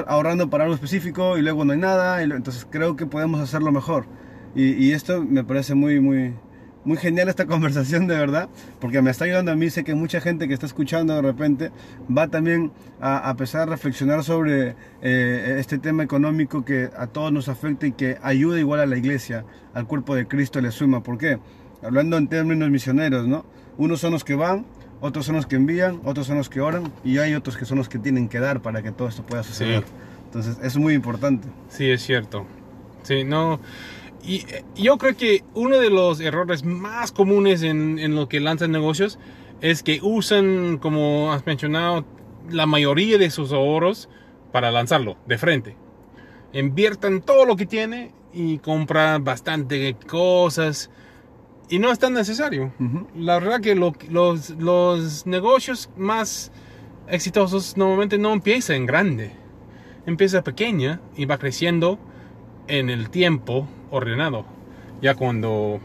ahorrando 0.07 0.49
para 0.49 0.65
algo 0.65 0.75
específico 0.75 1.37
y 1.37 1.41
luego 1.41 1.65
no 1.65 1.73
hay 1.73 1.79
nada. 1.79 2.21
y 2.21 2.25
entonces 2.25 2.67
creo 2.69 2.95
que 2.95 3.05
podemos 3.05 3.39
hacerlo 3.39 3.71
mejor. 3.71 4.05
Y 4.55 4.91
esto 4.91 5.23
me 5.23 5.43
parece 5.43 5.75
muy, 5.75 5.99
muy, 5.99 6.33
muy 6.85 6.97
genial 6.97 7.29
esta 7.29 7.45
conversación 7.47 8.07
de 8.07 8.15
verdad, 8.15 8.49
porque 8.79 9.01
me 9.01 9.11
está 9.11 9.25
ayudando 9.25 9.51
a 9.51 9.55
mí. 9.55 9.69
Sé 9.69 9.83
que 9.83 9.95
mucha 9.95 10.21
gente 10.21 10.47
que 10.47 10.53
está 10.53 10.65
escuchando 10.65 11.15
de 11.15 11.21
repente 11.21 11.71
va 12.15 12.27
también 12.27 12.71
a, 12.99 13.27
a 13.27 13.31
empezar 13.31 13.61
a 13.61 13.65
reflexionar 13.65 14.23
sobre 14.23 14.75
eh, 15.01 15.57
este 15.59 15.77
tema 15.77 16.03
económico 16.03 16.63
que 16.65 16.89
a 16.97 17.07
todos 17.07 17.31
nos 17.31 17.49
afecta 17.49 17.87
y 17.87 17.91
que 17.91 18.17
ayuda 18.21 18.59
igual 18.59 18.79
a 18.79 18.85
la 18.85 18.97
iglesia, 18.97 19.45
al 19.73 19.87
cuerpo 19.87 20.15
de 20.15 20.27
Cristo 20.27 20.61
le 20.61 20.71
suma. 20.71 21.03
¿Por 21.03 21.17
qué? 21.17 21.39
Hablando 21.83 22.17
en 22.17 22.27
términos 22.27 22.69
misioneros, 22.69 23.27
¿no? 23.27 23.45
Unos 23.77 24.01
son 24.01 24.11
los 24.11 24.23
que 24.25 24.35
van, 24.35 24.65
otros 25.01 25.25
son 25.25 25.35
los 25.35 25.45
que 25.45 25.55
envían, 25.55 26.01
otros 26.03 26.27
son 26.27 26.37
los 26.37 26.49
que 26.49 26.59
oran 26.59 26.91
y 27.03 27.19
hay 27.19 27.33
otros 27.33 27.55
que 27.55 27.65
son 27.65 27.77
los 27.77 27.87
que 27.87 27.99
tienen 27.99 28.27
que 28.27 28.39
dar 28.39 28.61
para 28.61 28.81
que 28.81 28.91
todo 28.91 29.07
esto 29.07 29.23
pueda 29.23 29.43
suceder. 29.43 29.83
Sí. 29.83 29.93
Entonces, 30.25 30.57
es 30.61 30.77
muy 30.77 30.93
importante. 30.93 31.47
Sí, 31.69 31.89
es 31.89 32.03
cierto. 32.03 32.45
Sí, 33.03 33.23
no. 33.23 33.59
Y 34.23 34.45
yo 34.75 34.97
creo 34.97 35.15
que 35.15 35.43
uno 35.53 35.77
de 35.77 35.89
los 35.89 36.19
errores 36.19 36.63
más 36.63 37.11
comunes 37.11 37.63
en, 37.63 37.99
en 37.99 38.15
lo 38.15 38.27
que 38.27 38.39
lanzan 38.39 38.71
negocios 38.71 39.17
es 39.61 39.81
que 39.81 39.99
usan, 40.01 40.77
como 40.77 41.31
has 41.31 41.45
mencionado, 41.45 42.05
la 42.49 42.65
mayoría 42.65 43.17
de 43.17 43.29
sus 43.29 43.51
ahorros 43.51 44.09
para 44.51 44.71
lanzarlo 44.71 45.17
de 45.25 45.37
frente. 45.37 45.75
Inviertan 46.53 47.21
todo 47.21 47.45
lo 47.45 47.55
que 47.55 47.65
tiene 47.65 48.11
y 48.33 48.57
compran 48.59 49.23
bastante 49.23 49.95
cosas 50.07 50.89
y 51.69 51.79
no 51.79 51.91
es 51.91 51.99
tan 51.99 52.13
necesario. 52.13 52.73
La 53.15 53.39
verdad 53.39 53.61
que 53.61 53.75
lo- 53.75 53.93
los, 54.09 54.49
los 54.51 55.25
negocios 55.27 55.89
más 55.95 56.51
exitosos 57.07 57.77
normalmente 57.77 58.17
no 58.17 58.33
empiezan 58.33 58.77
en 58.77 58.85
grande. 58.85 59.31
Empieza 60.05 60.43
pequeña 60.43 60.99
y 61.15 61.25
va 61.25 61.37
creciendo 61.37 61.99
en 62.69 62.89
el 62.89 63.09
tiempo 63.09 63.67
ordenado. 63.91 64.45
Ya 65.01 65.15
cuando... 65.15 65.79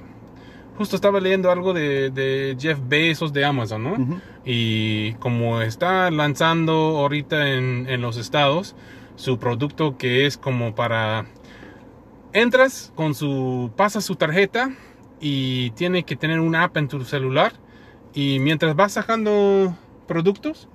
Justo 0.77 0.97
estaba 0.97 1.21
leyendo 1.21 1.51
algo 1.53 1.73
de, 1.73 2.11
de 2.11 2.57
Jeff 2.59 2.79
Bezos 2.89 3.33
de 3.33 3.45
Amazon, 3.45 3.85
¿no? 3.85 4.21
Y 4.45 5.13
como 5.15 5.61
está 5.61 6.11
lanzando 6.11 6.73
ahorita 6.73 7.51
en, 7.51 7.87
en 7.89 8.01
los 8.01 8.17
estados 8.17 8.75
su 9.17 9.39
producto 9.39 9.97
que 9.97 10.27
es 10.27 10.37
como 10.37 10.75
para... 10.75 11.27
Entras 12.33 12.93
con 12.97 13.15
su... 13.15 13.71
Pasas 13.77 14.05
su 14.05 14.17
tarjeta 14.17 14.73
y 15.21 15.71
tiene 15.71 16.03
que 16.03 16.17
tener 16.17 16.41
una 16.41 16.65
app 16.65 16.77
en 16.77 16.89
tu 16.89 17.05
celular 17.05 17.53
y 18.13 18.39
mientras 18.41 18.75
vas 18.77 18.93
sacando 18.93 19.77
productos 20.07 20.69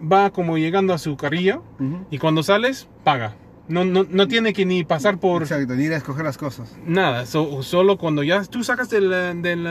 va 0.00 0.30
como 0.30 0.56
llegando 0.58 0.94
a 0.94 0.98
su 0.98 1.16
carrilla 1.16 1.60
Ujú. 1.80 2.06
y 2.10 2.18
cuando 2.18 2.42
sales 2.42 2.88
paga. 3.02 3.36
No, 3.66 3.84
no, 3.84 4.04
no 4.08 4.28
tiene 4.28 4.52
que 4.52 4.66
ni 4.66 4.84
pasar 4.84 5.18
por 5.18 5.42
Exacto, 5.42 5.74
ni 5.74 5.84
ir 5.84 5.92
a 5.94 5.96
escoger 5.96 6.24
las 6.24 6.36
cosas. 6.36 6.76
nada, 6.84 7.24
so- 7.24 7.62
solo 7.62 7.96
cuando 7.96 8.22
ya 8.22 8.42
tú 8.44 8.62
sacas 8.62 8.90
del, 8.90 9.08
del 9.42 9.66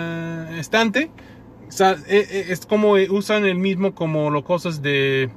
estante, 0.58 1.12
eh, 1.80 1.96
eh, 2.08 2.46
es 2.50 2.66
como 2.66 2.98
eh, 2.98 3.08
usan 3.12 3.46
el 3.46 3.56
mismo 3.56 3.94
como 3.94 4.32
las 4.32 4.44
cosas 4.44 4.82
de 4.82 5.30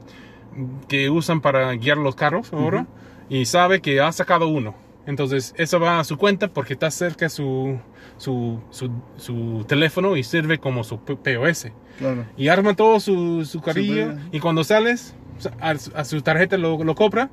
que 0.88 1.10
usan 1.10 1.40
para 1.42 1.72
guiar 1.74 1.98
los 1.98 2.14
carros 2.14 2.52
ahora 2.52 2.86
y 3.28 3.44
sabe 3.44 3.80
que 3.82 4.00
ha 4.00 4.10
sacado 4.12 4.48
uno. 4.48 4.74
Entonces 5.06 5.54
eso 5.58 5.78
va 5.78 6.00
a 6.00 6.04
su 6.04 6.16
cuenta 6.16 6.48
porque 6.48 6.72
está 6.72 6.90
cerca 6.90 7.28
su, 7.28 7.78
su, 8.16 8.60
su, 8.70 8.90
su 9.18 9.64
teléfono 9.68 10.16
y 10.16 10.24
sirve 10.24 10.58
como 10.58 10.82
su 10.82 10.98
POS. 10.98 11.68
Claro. 11.98 12.24
Y 12.36 12.48
arma 12.48 12.74
todo 12.74 12.98
su, 13.00 13.44
su 13.44 13.60
carrillo 13.60 14.14
y 14.32 14.40
cuando 14.40 14.64
sales 14.64 15.14
a, 15.60 15.76
su- 15.78 15.92
a 15.94 16.04
su 16.04 16.22
tarjeta 16.22 16.56
lo, 16.56 16.82
lo 16.82 16.94
compra 16.94 17.30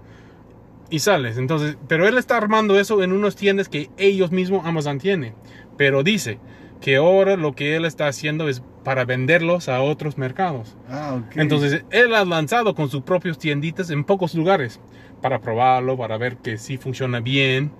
y 0.94 1.00
sales. 1.00 1.40
Entonces, 1.40 1.76
pero 1.88 2.08
él 2.08 2.20
está 2.20 2.38
armando 2.38 2.80
eso 2.80 3.02
en 3.02 3.14
unas 3.14 3.36
tiendas 3.36 3.68
que 3.68 3.90
ellos 3.98 4.32
mismos 4.32 4.64
Amazon 4.64 5.00
tiene. 5.00 5.34
Pero 5.76 6.04
dice 6.04 6.38
que 6.82 6.98
ahora 6.98 7.36
lo 7.36 7.56
que 7.56 7.76
él 7.76 7.86
está 7.86 8.06
haciendo 8.06 8.48
es 8.48 8.62
para 8.84 9.04
venderlos 9.04 9.70
a 9.70 9.82
otros 9.82 10.20
mercados. 10.20 10.78
Ah. 10.88 11.20
Entonces, 11.36 11.84
él 11.90 12.14
ha 12.14 12.24
lanzado 12.26 12.76
con 12.76 12.92
sus 12.92 13.02
propios 13.02 13.40
tienditas 13.40 13.90
en 13.90 14.04
pocos 14.04 14.36
lugares 14.36 14.80
para 15.20 15.42
probarlo, 15.42 15.98
para 15.98 16.18
ver 16.18 16.38
que 16.38 16.60
sí 16.60 16.78
funciona 16.78 17.22
bien. 17.22 17.72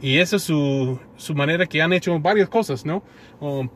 Y 0.00 0.16
esa 0.16 0.36
es 0.36 0.42
su, 0.42 0.98
su 1.18 1.34
manera 1.34 1.66
que 1.66 1.82
han 1.82 1.92
hecho 1.92 2.18
varias 2.20 2.48
cosas, 2.48 2.86
¿no? 2.86 3.02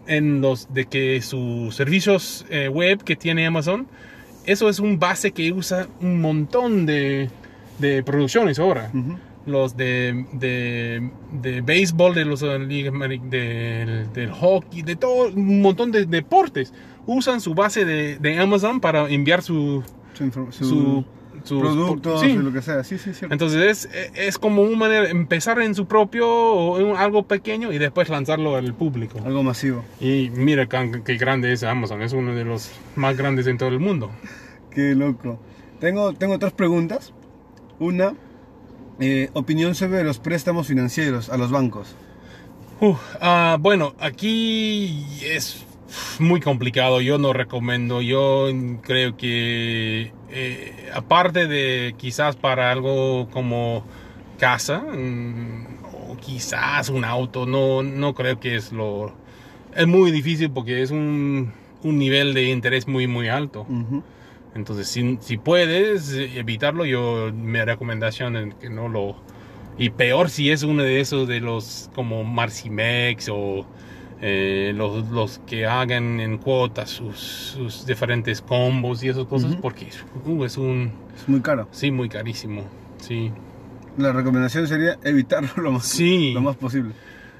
En 0.07 0.41
los 0.41 0.73
de 0.73 0.87
que 0.87 1.21
sus 1.21 1.75
servicios 1.75 2.47
eh, 2.49 2.69
web 2.69 3.05
que 3.05 3.15
tiene 3.15 3.47
Amazon, 3.47 3.89
eso 4.47 4.71
es 4.71 4.81
un 4.81 4.99
base 4.99 5.33
que 5.33 5.53
usa 5.53 5.87
un 6.01 6.23
montón 6.23 6.87
de, 6.87 7.29
de 7.79 8.03
producciones 8.03 8.59
ahora. 8.59 8.91
Los 9.47 9.77
de, 9.77 10.24
de, 10.33 11.09
de 11.41 11.61
béisbol, 11.61 12.14
de 12.14 12.24
los 12.24 12.43
liga 12.43 12.91
ameri- 12.91 13.22
del, 13.29 14.12
del 14.12 14.33
hockey, 14.33 14.83
de 14.83 14.97
todo 14.97 15.29
un 15.29 15.62
montón 15.62 15.93
de 15.93 16.05
deportes. 16.07 16.72
Usan 17.07 17.41
su 17.41 17.55
base 17.55 17.85
de, 17.85 18.18
de 18.18 18.39
Amazon 18.39 18.81
para 18.81 19.09
enviar 19.09 19.43
su, 19.43 19.85
Su, 20.14 20.31
su- 20.33 20.51
su, 20.51 21.05
sus 21.45 21.61
productos 21.61 22.20
sí. 22.22 22.33
lo 22.35 22.53
que 22.53 22.61
sea. 22.61 22.83
Sí, 22.83 22.99
sí, 22.99 23.12
cierto. 23.14 23.33
Entonces 23.33 23.87
es, 23.87 24.11
es 24.16 24.37
como 24.39 24.62
una 24.62 24.77
manera 24.77 25.09
empezar 25.09 25.61
en 25.61 25.77
su 25.77 25.87
propio 25.87 26.29
o 26.29 26.81
en 26.81 26.97
algo 26.97 27.22
pequeño 27.29 27.72
y 27.72 27.79
después 27.79 28.09
lanzarlo 28.09 28.57
al 28.57 28.74
público. 28.74 29.20
Algo 29.24 29.45
masivo. 29.45 29.85
Y 30.01 30.31
mira 30.35 30.66
qué, 30.66 31.03
qué 31.05 31.16
grande 31.16 31.53
es 31.53 31.62
Amazon, 31.62 32.03
es 32.03 32.12
uno 32.12 32.35
de 32.35 32.45
los 32.45 32.72
más 32.97 33.16
grandes 33.16 33.47
en 33.47 33.59
todo 33.59 33.68
el 33.68 33.79
mundo. 33.79 34.11
Qué 34.72 34.97
loco. 34.97 35.39
Tengo, 35.79 36.12
tengo 36.14 36.39
tres 36.41 36.53
preguntas. 36.53 37.12
Una, 37.79 38.14
eh, 39.01 39.31
opinión 39.35 39.74
sobre 39.74 40.03
los 40.05 40.18
préstamos 40.18 40.66
financieros 40.66 41.29
a 41.29 41.37
los 41.37 41.51
bancos. 41.51 41.95
Ah, 43.20 43.57
bueno, 43.61 43.95
aquí 43.99 45.07
es 45.22 45.64
muy 46.18 46.41
complicado, 46.41 47.01
yo 47.01 47.18
no 47.18 47.33
recomiendo, 47.33 48.03
yo 48.03 48.49
creo 48.83 49.16
que 49.16 50.12
eh, 50.31 50.91
aparte 50.95 51.47
de 51.47 51.95
quizás 51.97 52.37
para 52.37 52.70
algo 52.70 53.29
como 53.31 53.85
casa 54.39 54.81
mm, 54.81 55.66
o 56.11 56.16
quizás 56.16 56.89
un 56.89 57.05
auto, 57.05 57.47
no, 57.47 57.83
no 57.83 58.14
creo 58.14 58.41
que 58.41 58.57
es 58.57 58.72
lo... 58.72 59.12
Es 59.74 59.87
muy 59.87 60.11
difícil 60.11 60.51
porque 60.51 60.83
es 60.83 60.91
un, 60.91 61.53
un 61.83 61.99
nivel 61.99 62.35
de 62.35 62.45
interés 62.45 62.89
muy 62.89 63.07
muy 63.07 63.29
alto. 63.29 63.62
Ujú. 63.68 64.03
Entonces, 64.57 64.89
si, 64.89 65.19
si 65.21 65.37
puedes 65.37 66.13
evitarlo, 66.13 66.85
yo 66.85 67.31
mi 67.33 67.61
recomendación 67.61 68.37
es 68.37 68.55
que 68.57 68.69
no 68.71 68.89
lo... 68.89 69.17
Y 69.79 69.91
peor 69.91 70.31
si 70.31 70.51
es 70.51 70.63
uno 70.63 70.83
de 70.83 71.01
esos 71.01 71.29
de 71.29 71.41
los 71.41 71.91
como 71.95 72.25
Marcimex 72.25 73.29
o 73.31 73.67
eh, 74.23 74.73
los, 74.75 75.09
los 75.11 75.39
que 75.47 75.67
hagan 75.67 76.19
en 76.21 76.39
cuotas 76.39 76.89
sus, 76.91 77.19
sus 77.19 77.85
diferentes 77.87 78.41
combos 78.41 79.03
y 79.05 79.09
esas 79.11 79.27
cosas, 79.27 79.53
Ujú. 79.53 79.61
porque 79.61 79.89
uh, 80.25 80.45
es 80.45 80.57
un... 80.57 80.93
Es 81.15 81.29
muy 81.29 81.41
caro. 81.41 81.69
Sí, 81.73 81.91
muy 81.91 82.09
carísimo. 82.09 82.63
Sí. 82.99 83.31
La 83.99 84.13
recomendación 84.13 84.67
sería 84.67 84.99
evitarlo 85.05 85.51
lo 85.63 85.73
más, 85.73 85.87
Sí. 85.87 86.33
lo 86.33 86.41
más 86.41 86.57
posible. 86.57 86.93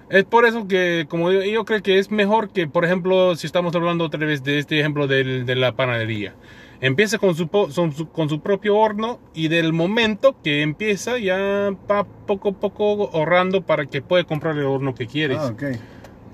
Es 0.09 0.25
por 0.25 0.45
eso 0.47 0.69
que, 0.69 1.07
como 1.09 1.33
yo, 1.33 1.43
yo 1.43 1.65
creo 1.65 1.83
que 1.83 1.99
es 1.99 2.11
mejor 2.11 2.51
que, 2.51 2.69
por 2.69 2.85
ejemplo, 2.85 3.35
si 3.35 3.47
estamos 3.47 3.75
hablando 3.75 4.05
otra 4.05 4.25
vez 4.25 4.45
de 4.45 4.59
este 4.59 4.79
ejemplo 4.79 5.07
del- 5.09 5.47
de 5.47 5.57
la 5.57 5.75
panadería, 5.75 6.35
empiece 6.81 7.19
con 7.19 7.35
su, 7.35 7.49
con 7.49 8.29
su 8.29 8.41
propio 8.41 8.77
horno 8.77 9.19
y 9.35 9.49
del 9.49 9.73
momento 9.73 10.37
que 10.43 10.63
empieza 10.63 11.19
ya 11.19 11.71
va 11.91 12.05
poco 12.05 12.51
a 12.51 12.53
poco 12.53 13.11
ahorrando 13.15 13.63
para 13.63 13.87
que 13.87 14.03
pueda 14.03 14.25
comprar 14.25 14.57
el 14.57 14.65
horno 14.65 14.95
que 14.95 15.07
quieres. 15.07 15.39
Ah, 15.41 15.47
ok. 15.53 15.63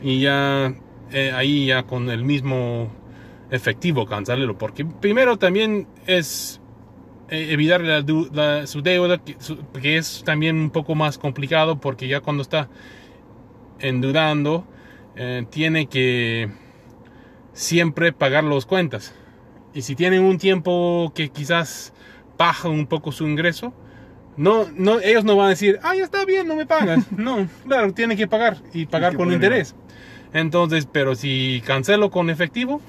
Y 0.02 0.20
ya 0.20 0.74
eh, 1.12 1.32
ahí 1.34 1.66
ya 1.66 1.84
con 1.84 2.10
el 2.10 2.24
mismo 2.24 2.88
efectivo 3.50 4.06
cancelarlo, 4.06 4.56
porque 4.58 4.84
primero 4.84 5.36
también 5.36 5.86
es 6.06 6.60
eh, 7.28 7.48
evitar 7.50 7.80
la 7.82 8.04
la- 8.32 8.66
su 8.66 8.82
deuda, 8.82 9.18
que, 9.18 9.36
su- 9.38 9.58
que 9.80 9.96
es 9.96 10.22
también 10.24 10.56
un 10.56 10.70
poco 10.70 10.94
más 10.94 11.18
complicado 11.18 11.78
porque 11.80 12.08
ya 12.08 12.20
cuando 12.20 12.42
está 12.42 12.68
endeudando, 13.78 14.64
eh, 15.16 15.44
tiene 15.50 15.86
que 15.86 16.48
siempre 17.52 18.12
pagar 18.12 18.44
las 18.44 18.66
cuentas. 18.66 19.14
Y 19.74 19.82
si 19.82 19.94
tienen 19.94 20.22
un 20.22 20.38
tiempo 20.38 21.12
que 21.14 21.30
quizás 21.30 21.92
baja 22.38 22.68
un 22.68 22.86
poco 22.86 23.12
su 23.12 23.26
ingreso, 23.26 23.72
no, 24.36 24.66
no, 24.74 25.00
ellos 25.00 25.24
no 25.24 25.36
van 25.36 25.46
a 25.46 25.50
decir, 25.50 25.78
ah, 25.82 25.94
ya 25.94 26.04
está 26.04 26.24
bien, 26.24 26.46
no 26.48 26.56
me 26.56 26.66
pagas. 26.66 27.10
no, 27.16 27.48
claro, 27.66 27.92
tiene 27.92 28.16
que 28.16 28.26
pagar 28.26 28.58
y 28.72 28.86
pagar 28.86 29.16
con 29.16 29.32
interés. 29.32 29.74
Entonces, 30.32 30.88
pero 30.90 31.14
si 31.14 31.62
cancelo 31.66 32.10
con 32.10 32.30
efectivo, 32.30 32.80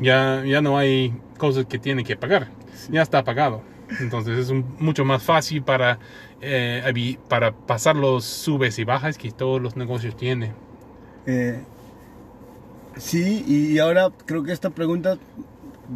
ya, 0.00 0.42
ya 0.46 0.60
no 0.62 0.78
hay 0.78 1.12
cosas 1.36 1.66
que 1.66 1.78
tiene 1.78 2.04
que 2.04 2.16
pagar. 2.16 2.48
Ya 2.90 3.02
está 3.02 3.24
pagado. 3.24 3.62
Entonces 4.00 4.38
es 4.38 4.50
un- 4.50 4.64
mucho 4.78 5.04
más 5.04 5.22
fácil 5.22 5.62
para, 5.62 5.98
eh, 6.40 7.16
para 7.28 7.52
pasar 7.52 7.96
los 7.96 8.24
subes 8.24 8.78
y 8.78 8.84
bajas 8.84 9.16
que 9.18 9.30
todos 9.30 9.60
los 9.60 9.76
negocios 9.76 10.16
tienen. 10.16 10.52
Eh, 11.26 11.60
sí, 12.96 13.44
y 13.46 13.78
ahora 13.78 14.10
creo 14.26 14.42
que 14.42 14.52
esta 14.52 14.70
pregunta 14.70 15.18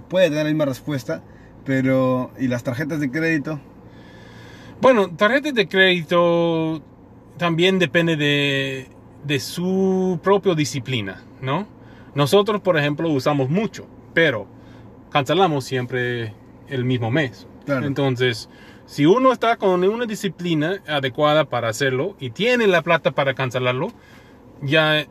puede 0.08 0.28
tener 0.28 0.44
la 0.44 0.50
misma 0.50 0.64
respuesta, 0.66 1.22
pero 1.64 2.30
¿y 2.38 2.48
las 2.48 2.62
tarjetas 2.64 3.00
de 3.00 3.10
crédito? 3.10 3.60
Bueno, 4.80 5.14
tarjetas 5.14 5.54
de 5.54 5.68
crédito 5.68 6.82
también 7.38 7.78
depende 7.78 8.16
de, 8.16 8.88
de 9.24 9.40
su 9.40 10.18
propia 10.22 10.54
disciplina, 10.54 11.22
¿no? 11.40 11.66
Nosotros, 12.14 12.60
por 12.60 12.76
ejemplo, 12.76 13.08
usamos 13.08 13.48
mucho, 13.48 13.86
pero 14.12 14.46
cancelamos 15.10 15.64
siempre 15.64 16.34
el 16.68 16.84
mismo 16.84 17.10
mes. 17.10 17.46
Claro. 17.64 17.86
Entonces, 17.86 18.48
si 18.86 19.06
uno 19.06 19.32
está 19.32 19.56
con 19.56 19.84
una 19.84 20.04
disciplina 20.04 20.82
adecuada 20.88 21.44
para 21.44 21.68
hacerlo 21.68 22.16
y 22.18 22.30
tiene 22.30 22.66
la 22.66 22.82
plata 22.82 23.12
para 23.12 23.34
cancelarlo, 23.34 23.92
ya 24.62 25.06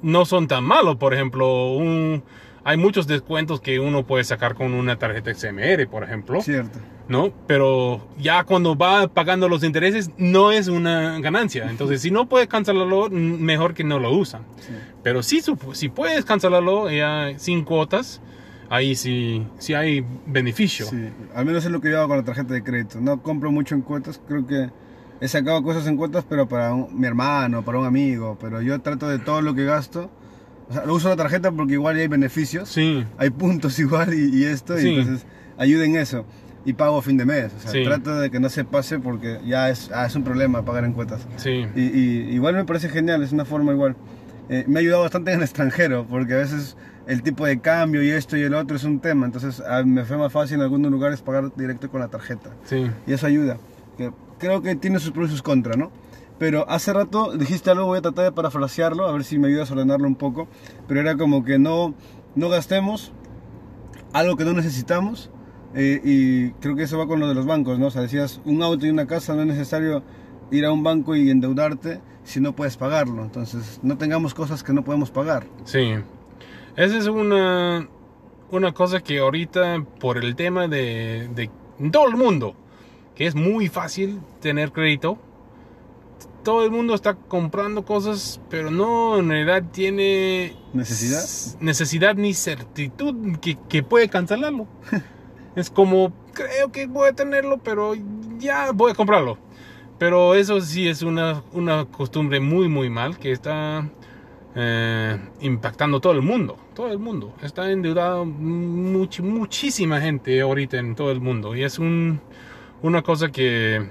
no 0.00 0.24
son 0.24 0.46
tan 0.46 0.64
malos. 0.64 0.96
Por 0.96 1.12
ejemplo, 1.12 1.72
un- 1.72 2.22
hay 2.64 2.76
muchos 2.76 3.06
descuentos 3.06 3.60
que 3.60 3.80
uno 3.80 4.06
puede 4.06 4.24
sacar 4.24 4.54
con 4.54 4.74
una 4.74 4.98
tarjeta 4.98 5.32
XMR, 5.34 5.86
por 5.88 6.04
ejemplo. 6.04 6.40
Cierto. 6.42 6.78
¿no? 7.08 7.32
Pero 7.46 8.06
ya 8.18 8.44
cuando 8.44 8.76
va 8.76 9.08
pagando 9.08 9.48
los 9.48 9.64
intereses 9.64 10.10
no 10.18 10.52
es 10.52 10.68
una 10.68 11.18
ganancia. 11.20 11.70
Entonces, 11.70 12.02
si 12.02 12.10
no 12.10 12.28
puedes 12.28 12.48
cancelarlo, 12.48 13.08
mejor 13.10 13.72
que 13.72 13.82
no 13.84 13.98
lo 13.98 14.10
usan. 14.12 14.42
Sí. 14.58 14.72
Pero 15.02 15.22
si, 15.22 15.40
si 15.72 15.88
puedes 15.88 16.26
cancelarlo 16.26 16.90
ya 16.90 17.32
sin 17.38 17.64
cuotas, 17.64 18.20
ahí 18.68 18.94
sí, 18.94 19.46
sí 19.58 19.72
hay 19.72 20.04
beneficio. 20.26 20.84
Sí, 20.84 21.08
al 21.34 21.46
menos 21.46 21.64
es 21.64 21.70
lo 21.70 21.80
que 21.80 21.90
yo 21.90 21.98
hago 21.98 22.08
con 22.08 22.18
la 22.18 22.24
tarjeta 22.24 22.52
de 22.52 22.62
crédito. 22.62 23.00
No 23.00 23.22
compro 23.22 23.50
mucho 23.50 23.74
en 23.74 23.80
cuotas, 23.80 24.20
creo 24.28 24.46
que 24.46 24.68
he 25.22 25.28
sacado 25.28 25.62
cosas 25.62 25.86
en 25.86 25.96
cuotas, 25.96 26.26
pero 26.28 26.46
para 26.46 26.74
un- 26.74 27.00
mi 27.00 27.06
hermano, 27.06 27.64
para 27.64 27.78
un 27.78 27.86
amigo, 27.86 28.36
pero 28.38 28.60
yo 28.60 28.78
trato 28.82 29.08
de 29.08 29.18
todo 29.18 29.40
lo 29.40 29.54
que 29.54 29.64
gasto. 29.64 30.10
O 30.68 30.72
sea, 30.72 30.84
uso 30.90 31.08
la 31.08 31.16
tarjeta 31.16 31.50
porque 31.52 31.74
igual 31.74 31.96
hay 31.96 32.08
beneficios, 32.08 32.68
Sí, 32.68 33.04
hay 33.16 33.30
puntos 33.30 33.78
igual 33.78 34.12
y, 34.14 34.36
y 34.36 34.44
esto, 34.44 34.76
Sí. 34.78 34.88
y 34.88 34.98
entonces 34.98 35.26
ayuda 35.56 35.84
en 35.84 35.96
eso. 35.96 36.24
Y 36.64 36.74
pago 36.74 36.98
a 36.98 37.02
fin 37.02 37.16
de 37.16 37.24
mes, 37.24 37.52
o 37.56 37.60
sea, 37.60 37.70
Sí. 37.70 37.84
trato 37.84 38.18
de 38.20 38.30
que 38.30 38.38
no 38.40 38.48
se 38.50 38.64
pase 38.64 38.98
porque 38.98 39.38
ya 39.46 39.70
es, 39.70 39.90
ah, 39.94 40.04
es 40.06 40.14
un 40.14 40.24
problema 40.24 40.64
pagar 40.64 40.84
en 40.84 40.92
cuotas. 40.92 41.26
sí, 41.36 41.64
Y, 41.74 41.80
y 41.80 42.34
igual 42.34 42.54
me 42.54 42.64
parece 42.64 42.88
genial, 42.88 43.22
es 43.22 43.32
una 43.32 43.44
forma 43.44 43.72
igual. 43.72 43.96
Eh, 44.50 44.64
me 44.66 44.78
ha 44.78 44.80
ayudado 44.80 45.02
bastante 45.02 45.30
en 45.32 45.38
el 45.38 45.44
extranjero, 45.44 46.06
porque 46.08 46.34
a 46.34 46.38
veces 46.38 46.76
el 47.06 47.22
tipo 47.22 47.46
de 47.46 47.58
cambio 47.60 48.02
y 48.02 48.10
esto 48.10 48.36
y 48.36 48.42
el 48.42 48.52
otro 48.54 48.76
es 48.76 48.84
un 48.84 49.00
tema, 49.00 49.24
entonces 49.26 49.62
ah, 49.66 49.82
me 49.84 50.04
fue 50.04 50.18
más 50.18 50.32
fácil 50.32 50.56
en 50.56 50.62
algunos 50.62 50.90
lugares 50.90 51.22
pagar 51.22 51.50
directo 51.56 51.90
con 51.90 52.00
la 52.00 52.08
tarjeta. 52.08 52.50
sí. 52.64 52.86
Y 53.06 53.12
eso 53.12 53.26
ayuda. 53.26 53.56
Que 53.96 54.10
creo 54.38 54.60
que 54.62 54.74
tiene 54.76 54.98
sus 55.00 55.10
pros 55.12 55.28
y 55.28 55.32
sus 55.32 55.42
contras, 55.42 55.76
¿no? 55.78 55.90
Pero 56.38 56.68
hace 56.68 56.92
rato 56.92 57.32
dijiste 57.36 57.70
algo, 57.70 57.86
voy 57.86 57.98
a 57.98 58.02
tratar 58.02 58.24
de 58.24 58.32
parafrasearlo, 58.32 59.06
a 59.06 59.12
ver 59.12 59.24
si 59.24 59.38
me 59.38 59.48
ayudas 59.48 59.70
a 59.70 59.74
ordenarlo 59.74 60.06
un 60.06 60.14
poco. 60.14 60.48
Pero 60.86 61.00
era 61.00 61.16
como 61.16 61.44
que 61.44 61.58
no, 61.58 61.94
no 62.36 62.48
gastemos 62.48 63.12
algo 64.12 64.36
que 64.36 64.44
no 64.44 64.52
necesitamos. 64.52 65.30
eh, 65.74 66.00
y 66.02 66.50
creo 66.60 66.76
que 66.76 66.84
eso 66.84 66.96
va 66.96 67.06
con 67.06 67.20
lo 67.20 67.28
de 67.28 67.34
los 67.34 67.44
bancos, 67.44 67.78
¿no? 67.78 67.86
O 67.86 67.90
sea, 67.90 68.02
decías, 68.02 68.40
un 68.44 68.62
auto 68.62 68.86
y 68.86 68.90
una 68.90 69.06
casa 69.06 69.34
no 69.34 69.42
es 69.42 69.48
necesario 69.48 70.02
ir 70.50 70.64
a 70.64 70.72
un 70.72 70.82
banco 70.82 71.14
y 71.14 71.28
endeudarte 71.30 72.00
si 72.24 72.40
no 72.40 72.54
puedes 72.54 72.76
pagarlo. 72.76 73.22
Entonces, 73.22 73.80
no 73.82 73.98
tengamos 73.98 74.32
cosas 74.32 74.62
que 74.62 74.72
no 74.72 74.82
podemos 74.84 75.10
pagar. 75.10 75.46
Sí. 75.64 75.94
Esa 76.76 76.96
es 76.96 77.06
una, 77.08 77.88
una 78.50 78.72
cosa 78.72 79.00
que 79.00 79.18
ahorita, 79.18 79.84
por 79.98 80.16
el 80.18 80.36
tema 80.36 80.68
de, 80.68 81.28
de 81.34 81.50
todo 81.90 82.08
el 82.08 82.16
mundo, 82.16 82.54
que 83.14 83.26
es 83.26 83.34
muy 83.34 83.68
fácil 83.68 84.20
tener 84.40 84.72
crédito, 84.72 85.18
todo 86.48 86.64
el 86.64 86.70
mundo 86.70 86.94
está 86.94 87.12
comprando 87.14 87.84
cosas, 87.84 88.40
pero 88.48 88.70
no 88.70 89.18
en 89.18 89.28
realidad 89.28 89.64
tiene 89.70 90.56
¿Necesidad? 90.72 91.60
necesidad 91.60 92.14
ni 92.14 92.32
certitud 92.32 93.36
que, 93.38 93.58
que 93.68 93.82
puede 93.82 94.08
cancelarlo. 94.08 94.66
es 95.56 95.68
como, 95.68 96.10
creo 96.32 96.72
que 96.72 96.86
voy 96.86 97.08
a 97.08 97.12
tenerlo, 97.12 97.58
pero 97.58 97.92
ya 98.38 98.70
voy 98.72 98.92
a 98.92 98.94
comprarlo. 98.94 99.36
Pero 99.98 100.34
eso 100.34 100.58
sí 100.62 100.88
es 100.88 101.02
una, 101.02 101.42
una 101.52 101.84
costumbre 101.84 102.40
muy, 102.40 102.66
muy 102.66 102.88
mal 102.88 103.18
que 103.18 103.30
está 103.32 103.86
eh, 104.54 105.18
impactando 105.42 106.00
todo 106.00 106.14
el 106.14 106.22
mundo. 106.22 106.56
Todo 106.74 106.90
el 106.90 106.98
mundo. 106.98 107.34
Está 107.42 107.70
endeudado 107.70 108.24
much- 108.24 109.20
muchísima 109.20 110.00
gente 110.00 110.40
ahorita 110.40 110.78
en 110.78 110.94
todo 110.94 111.10
el 111.10 111.20
mundo. 111.20 111.54
Y 111.54 111.62
es 111.62 111.78
un, 111.78 112.22
una 112.80 113.02
cosa 113.02 113.28
que 113.30 113.90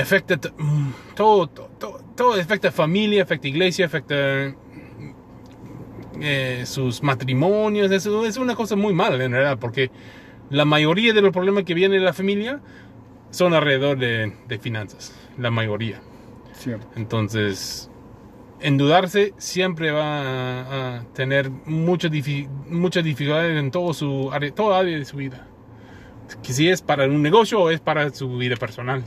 afecta 0.00 0.38
mm, 0.58 0.90
todo, 1.14 1.46
todo, 1.48 2.00
todo, 2.16 2.34
afecta 2.40 2.70
familia, 2.70 3.22
afecta 3.22 3.48
iglesia, 3.48 3.86
afecta 3.86 4.54
eh, 6.20 6.62
sus 6.66 7.02
matrimonios. 7.02 7.90
Es, 7.90 8.06
es 8.06 8.36
una 8.36 8.54
cosa 8.54 8.76
muy 8.76 8.92
mala 8.92 9.22
en 9.24 9.32
realidad 9.32 9.58
porque 9.58 9.90
la 10.50 10.64
mayoría 10.64 11.12
de 11.12 11.22
los 11.22 11.32
problemas 11.32 11.64
que 11.64 11.74
vienen 11.74 11.98
de 11.98 12.04
la 12.04 12.12
familia 12.12 12.60
son 13.30 13.54
alrededor 13.54 13.98
de, 13.98 14.32
de 14.46 14.58
finanzas. 14.58 15.14
La 15.38 15.50
mayoría. 15.50 16.00
Cierto. 16.54 16.86
Entonces, 16.96 17.90
endeudarse 18.60 19.34
siempre 19.38 19.90
va 19.92 20.22
a, 20.22 20.96
a 20.96 21.02
tener 21.14 21.50
muchas 21.50 22.10
difi- 22.10 22.48
muchas 22.68 23.04
dificultades 23.04 23.56
en 23.58 23.70
todo 23.70 23.92
su 23.94 24.30
área, 24.32 24.52
toda 24.52 24.78
área 24.80 24.98
de 24.98 25.04
su 25.04 25.16
vida. 25.18 25.46
que 26.42 26.52
si 26.52 26.68
es 26.68 26.82
para 26.82 27.04
un 27.06 27.22
negocio 27.22 27.60
o 27.60 27.70
es 27.70 27.80
para 27.80 28.10
su 28.12 28.36
vida 28.38 28.56
personal. 28.56 29.04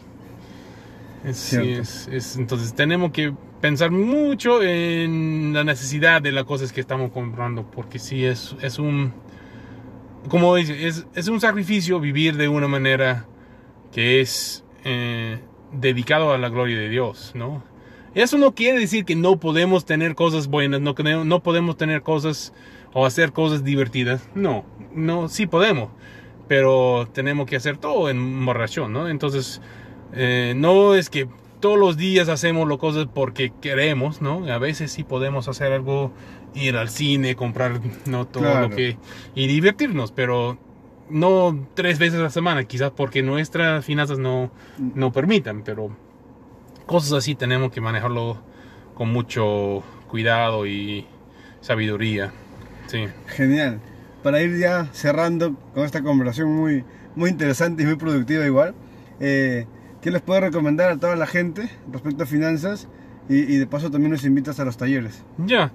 Es- 1.25 1.37
sí, 1.37 1.55
Cierto. 1.57 1.81
es- 1.81 2.07
es- 2.11 2.35
entonces 2.37 2.73
tenemos 2.73 3.11
que 3.11 3.33
pensar 3.61 3.91
mucho 3.91 4.61
en 4.63 5.51
la 5.53 5.63
necesidad 5.63 6.21
de 6.21 6.31
las 6.31 6.45
cosas 6.45 6.73
que 6.73 6.81
estamos 6.81 7.11
comprando, 7.11 7.63
porque 7.69 7.99
sí 7.99 8.25
es, 8.25 8.55
es 8.61 8.79
un, 8.79 9.13
como 10.29 10.55
dice, 10.55 10.87
es, 10.87 11.05
es 11.13 11.27
un 11.27 11.39
sacrificio 11.39 11.99
vivir 11.99 12.37
de 12.37 12.47
una 12.47 12.67
manera 12.67 13.25
que 13.91 14.21
es 14.21 14.63
eh, 14.83 15.39
dedicado 15.73 16.33
a 16.33 16.37
la 16.39 16.49
gloria 16.49 16.79
de 16.79 16.89
Dios, 16.89 17.31
¿no? 17.35 17.63
Eso 18.15 18.37
no 18.37 18.53
quiere 18.55 18.79
decir 18.79 19.05
que 19.05 19.15
no 19.15 19.39
podemos 19.39 19.85
tener 19.85 20.15
cosas 20.15 20.47
buenas, 20.47 20.81
no, 20.81 20.95
no 21.23 21.43
podemos 21.43 21.77
tener 21.77 22.01
cosas 22.01 22.51
o 22.93 23.05
hacer 23.05 23.31
cosas 23.31 23.63
divertidas. 23.63 24.27
No, 24.35 24.65
no, 24.93 25.29
sí 25.29 25.45
podemos, 25.45 25.89
pero 26.47 27.07
tenemos 27.13 27.45
que 27.45 27.55
hacer 27.55 27.77
todo 27.77 28.09
en 28.09 28.41
moderación, 28.43 28.91
¿no? 28.91 29.07
Entonces, 29.07 29.61
eh, 30.13 30.53
no 30.55 30.95
es 30.95 31.09
que 31.09 31.27
todos 31.59 31.77
los 31.77 31.95
días 31.97 32.27
hacemos 32.29 32.67
las 32.67 32.77
cosas 32.79 33.07
porque 33.13 33.51
queremos, 33.61 34.21
¿no? 34.21 34.45
A 34.51 34.57
veces 34.57 34.91
sí 34.91 35.03
podemos 35.03 35.47
hacer 35.47 35.71
algo, 35.71 36.11
ir 36.55 36.75
al 36.75 36.89
cine, 36.89 37.35
comprar, 37.35 37.79
¿no? 38.05 38.25
Todo 38.27 38.43
Claro. 38.43 38.69
lo 38.69 38.75
que... 38.75 38.97
y 39.35 39.47
divertirnos, 39.47 40.11
pero 40.11 40.57
no 41.09 41.67
tres 41.75 41.99
veces 41.99 42.19
a 42.19 42.23
la 42.23 42.29
semana, 42.29 42.63
quizás 42.63 42.91
porque 42.91 43.21
nuestras 43.21 43.85
finanzas 43.85 44.17
no, 44.17 44.51
no 44.77 45.11
permitan, 45.11 45.63
pero 45.63 45.95
cosas 46.85 47.13
así 47.13 47.35
tenemos 47.35 47.71
que 47.71 47.81
manejarlo 47.81 48.37
con 48.95 49.09
mucho 49.11 49.83
cuidado 50.09 50.65
y 50.65 51.05
sabiduría. 51.61 52.33
Sí. 52.87 53.05
Genial. 53.27 53.79
Para 54.23 54.41
ir 54.41 54.57
ya 54.57 54.87
cerrando 54.93 55.55
con 55.73 55.83
esta 55.85 56.01
conversación 56.01 56.51
muy, 56.53 56.83
muy 57.15 57.29
interesante 57.29 57.83
y 57.83 57.85
muy 57.85 57.95
productiva 57.95 58.45
igual, 58.45 58.73
eh, 59.19 59.65
¿qué 60.01 60.11
les 60.11 60.21
puedo 60.21 60.41
recomendar 60.41 60.91
a 60.91 60.97
toda 60.97 61.15
la 61.15 61.27
gente 61.27 61.69
respecto 61.91 62.23
a 62.23 62.25
finanzas? 62.25 62.87
Y, 63.29 63.35
y 63.53 63.57
de 63.57 63.67
paso 63.67 63.89
también 63.91 64.11
nos 64.11 64.25
invitas 64.25 64.59
a 64.59 64.65
los 64.65 64.77
talleres. 64.77 65.23
Ya. 65.37 65.71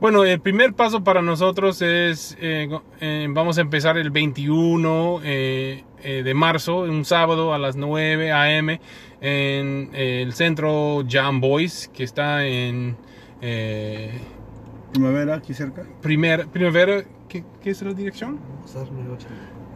Bueno, 0.00 0.24
el 0.24 0.40
primer 0.40 0.74
paso 0.74 1.02
para 1.04 1.22
nosotros 1.22 1.80
es, 1.80 2.36
eh, 2.40 2.66
go- 2.68 2.82
eh, 3.00 3.26
vamos 3.30 3.58
a 3.58 3.60
empezar 3.62 3.96
el 3.96 4.10
21 4.10 5.20
eh, 5.24 5.84
eh, 6.02 6.22
de 6.22 6.34
marzo, 6.34 6.80
un 6.80 7.04
sábado 7.04 7.54
a 7.54 7.58
las 7.58 7.76
9 7.76 8.32
a.m. 8.32 8.80
en 9.20 9.90
eh, 9.94 10.22
el 10.22 10.32
centro 10.34 11.04
Jam 11.08 11.40
Boys, 11.40 11.88
que 11.94 12.02
está 12.04 12.44
en 12.44 12.96
eh, 13.40 14.10
Primavera, 14.92 15.36
aquí 15.36 15.54
cerca. 15.54 15.84
primer, 16.02 16.48
Primavera, 16.48 17.04
¿qué, 17.28 17.44
qué 17.62 17.70
es 17.70 17.80
la 17.82 17.94
dirección? 17.94 18.38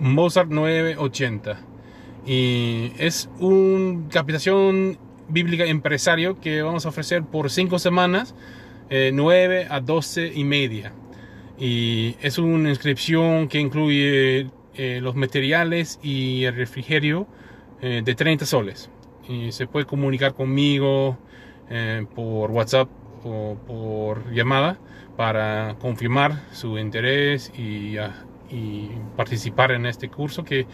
Mozart 0.01 0.51
980. 0.51 1.61
Y 2.29 2.93
es 2.99 3.31
una 3.41 4.07
capacitación 4.11 4.99
bíblica 5.31 5.65
empresario 5.65 6.39
que 6.39 6.61
vamos 6.61 6.85
a 6.85 6.91
ofrecer 6.91 7.23
por 7.23 7.51
cinco 7.51 7.79
semanas, 7.79 8.35
eh, 8.91 9.13
9 9.15 9.67
a 9.71 9.81
12 9.81 10.33
y 10.35 10.45
media. 10.45 10.93
Y 11.59 12.17
es 12.21 12.37
una 12.37 12.69
inscripción 12.69 13.49
que 13.49 13.59
incluye 13.61 14.51
eh, 14.75 15.01
los 15.01 15.17
materiales 15.17 15.99
y 16.03 16.45
el 16.45 16.55
refrigerio 16.55 17.27
eh, 17.81 18.03
de 18.05 18.15
30 18.15 18.45
soles. 18.45 18.91
Y 19.27 19.51
se 19.53 19.67
puede 19.67 19.87
comunicar 19.87 20.35
conmigo 20.35 21.17
eh, 21.71 22.05
por 22.15 22.51
WhatsApp 22.51 22.91
o 23.25 23.57
por 23.67 24.31
llamada 24.33 24.79
para 25.17 25.77
confirmar 25.81 26.45
su 26.53 26.79
interés 26.79 27.51
y, 27.59 27.97
ah, 27.97 28.25
y 28.51 28.91
participar 29.17 29.73
en 29.73 29.87
este 29.87 30.09
curso 30.09 30.45
que, 30.45 30.67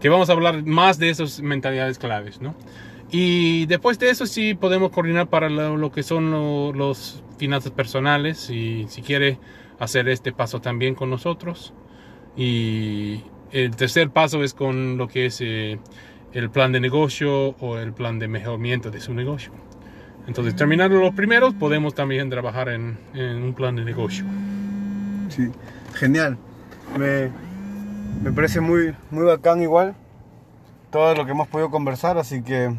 que 0.00 0.08
vamos 0.08 0.30
a 0.30 0.32
hablar 0.32 0.64
más 0.64 0.98
de 0.98 1.10
esas 1.10 1.40
mentalidades 1.40 1.98
claves, 1.98 2.40
¿no? 2.40 2.54
Y 3.10 3.66
después 3.66 3.98
de 3.98 4.10
eso 4.10 4.26
sí 4.26 4.54
podemos 4.54 4.90
coordinar 4.90 5.28
para 5.28 5.48
lo, 5.48 5.76
lo 5.76 5.90
que 5.90 6.02
son 6.02 6.30
lo- 6.30 6.72
los 6.72 7.22
finanzas 7.38 7.72
personales 7.72 8.50
y 8.50 8.86
si 8.88 9.00
quiere 9.02 9.38
hacer 9.78 10.08
este 10.08 10.32
paso 10.32 10.60
también 10.60 10.94
con 10.94 11.08
nosotros. 11.08 11.72
Y 12.36 13.22
el 13.50 13.74
tercer 13.76 14.10
paso 14.10 14.44
es 14.44 14.54
con 14.54 14.96
lo 14.98 15.08
que 15.08 15.26
es 15.26 15.40
eh, 15.40 15.78
el 16.32 16.50
plan 16.50 16.72
de 16.72 16.80
negocio 16.80 17.56
o 17.60 17.78
el 17.78 17.92
plan 17.92 18.18
de 18.18 18.28
mejoramiento 18.28 18.90
de 18.90 19.00
su 19.00 19.14
negocio. 19.14 19.52
Entonces, 20.26 20.54
terminando 20.54 21.00
los 21.00 21.14
primeros, 21.14 21.54
podemos 21.54 21.94
también 21.94 22.28
trabajar 22.28 22.68
en, 22.68 22.98
en 23.14 23.42
un 23.42 23.54
plan 23.54 23.74
de 23.76 23.84
negocio. 23.84 24.24
Sí, 25.30 25.48
genial. 25.94 26.36
Me, 26.98 27.30
me 28.22 28.32
parece 28.32 28.60
muy, 28.60 28.94
muy 29.10 29.24
bacán 29.24 29.62
igual 29.62 29.94
todo 30.90 31.14
lo 31.14 31.24
que 31.26 31.32
hemos 31.32 31.48
podido 31.48 31.70
conversar, 31.70 32.18
así 32.18 32.42
que 32.42 32.74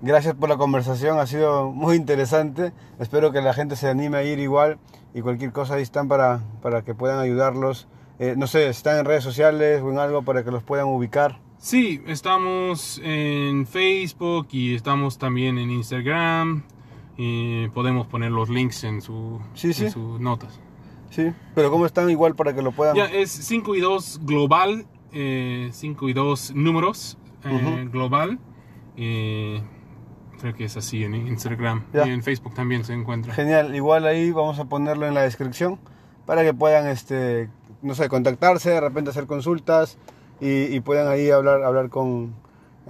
gracias 0.00 0.34
por 0.34 0.48
la 0.48 0.56
conversación, 0.56 1.18
ha 1.18 1.26
sido 1.26 1.70
muy 1.70 1.96
interesante. 1.96 2.72
Espero 2.98 3.32
que 3.32 3.40
la 3.40 3.52
gente 3.52 3.76
se 3.76 3.88
anime 3.88 4.18
a 4.18 4.22
ir 4.22 4.38
igual 4.38 4.78
y 5.14 5.20
cualquier 5.20 5.52
cosa 5.52 5.74
ahí 5.74 5.82
están 5.82 6.08
para, 6.08 6.40
para 6.62 6.82
que 6.82 6.94
puedan 6.94 7.18
ayudarlos. 7.18 7.88
Eh, 8.18 8.34
no 8.36 8.46
sé, 8.46 8.68
están 8.68 8.98
en 8.98 9.06
redes 9.06 9.24
sociales 9.24 9.82
o 9.82 9.90
en 9.90 9.98
algo 9.98 10.22
para 10.22 10.44
que 10.44 10.50
los 10.50 10.62
puedan 10.62 10.86
ubicar. 10.86 11.40
Sí, 11.58 12.02
estamos 12.06 13.00
en 13.02 13.66
Facebook 13.66 14.48
y 14.52 14.74
estamos 14.74 15.18
también 15.18 15.58
en 15.58 15.70
Instagram. 15.70 16.62
Y 17.16 17.68
podemos 17.70 18.06
poner 18.06 18.30
los 18.30 18.48
links 18.48 18.84
en, 18.84 19.02
su, 19.02 19.40
Sí, 19.52 19.74
sí. 19.74 19.86
en 19.86 19.90
sus 19.90 20.20
notas. 20.20 20.58
Sí, 21.10 21.32
pero 21.54 21.70
¿cómo 21.70 21.86
están 21.86 22.08
igual 22.10 22.34
para 22.34 22.54
que 22.54 22.62
lo 22.62 22.72
puedan? 22.72 22.96
Ya 22.96 23.04
es 23.06 23.30
5 23.30 23.74
y 23.74 23.80
2 23.80 24.20
global, 24.24 24.86
5 25.12 26.08
y 26.08 26.12
2 26.12 26.54
números 26.54 27.18
eh, 27.44 27.88
global. 27.90 28.38
Eh, 28.96 29.60
creo 30.40 30.54
que 30.54 30.64
es 30.64 30.76
así 30.76 31.04
en 31.04 31.14
Instagram 31.14 31.84
Ya. 31.92 32.06
y 32.06 32.10
en 32.10 32.22
Facebook 32.22 32.54
también 32.54 32.84
se 32.84 32.92
encuentra. 32.94 33.34
Genial, 33.34 33.74
igual 33.74 34.06
ahí 34.06 34.30
vamos 34.30 34.58
a 34.58 34.64
ponerlo 34.66 35.06
en 35.06 35.14
la 35.14 35.22
descripción 35.22 35.78
para 36.26 36.42
que 36.42 36.54
puedan, 36.54 36.86
este, 36.86 37.48
no 37.82 37.94
sé, 37.94 38.08
contactarse, 38.08 38.70
de 38.70 38.80
repente 38.80 39.10
hacer 39.10 39.26
consultas 39.26 39.98
y, 40.40 40.64
y 40.74 40.80
puedan 40.80 41.08
ahí 41.08 41.30
hablar, 41.30 41.62
hablar 41.62 41.88
con, 41.90 42.34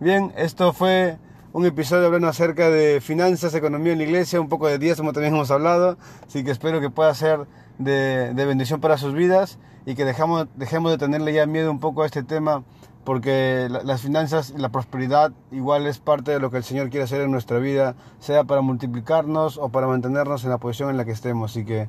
Bien, 0.00 0.32
esto 0.36 0.72
fue 0.72 1.18
un 1.52 1.66
episodio 1.66 2.06
hablando 2.06 2.28
acerca 2.28 2.70
de 2.70 3.00
finanzas, 3.00 3.54
economía 3.54 3.92
en 3.92 3.98
la 3.98 4.04
iglesia, 4.04 4.40
un 4.40 4.48
poco 4.48 4.68
de 4.68 4.78
diezmo 4.78 5.12
también 5.12 5.34
hemos 5.34 5.50
hablado, 5.50 5.98
así 6.26 6.44
que 6.44 6.50
espero 6.50 6.80
que 6.80 6.90
pueda 6.90 7.12
ser 7.14 7.40
de, 7.78 8.32
de 8.34 8.44
bendición 8.46 8.80
para 8.80 8.96
sus 8.96 9.14
vidas 9.14 9.58
y 9.86 9.94
que 9.94 10.04
dejamos, 10.04 10.46
dejemos 10.56 10.92
de 10.92 10.98
tenerle 10.98 11.32
ya 11.32 11.46
miedo 11.46 11.70
un 11.70 11.80
poco 11.80 12.02
a 12.02 12.06
este 12.06 12.22
tema 12.22 12.62
porque 13.08 13.68
la- 13.70 13.82
las 13.84 14.02
finanzas 14.02 14.52
y 14.54 14.58
la 14.60 14.68
prosperidad 14.68 15.32
igual 15.50 15.86
es 15.86 15.98
parte 15.98 16.30
de 16.30 16.40
lo 16.40 16.50
que 16.50 16.58
el 16.58 16.62
Señor 16.62 16.90
quiere 16.90 17.04
hacer 17.04 17.22
en 17.22 17.30
nuestra 17.30 17.58
vida, 17.58 17.94
sea 18.18 18.44
para 18.44 18.60
multiplicarnos 18.60 19.56
o 19.56 19.70
para 19.70 19.86
mantenernos 19.86 20.44
en 20.44 20.50
la 20.50 20.58
posición 20.58 20.90
en 20.90 20.98
la 20.98 21.06
que 21.06 21.12
estemos. 21.12 21.52
Así 21.52 21.64
que 21.64 21.88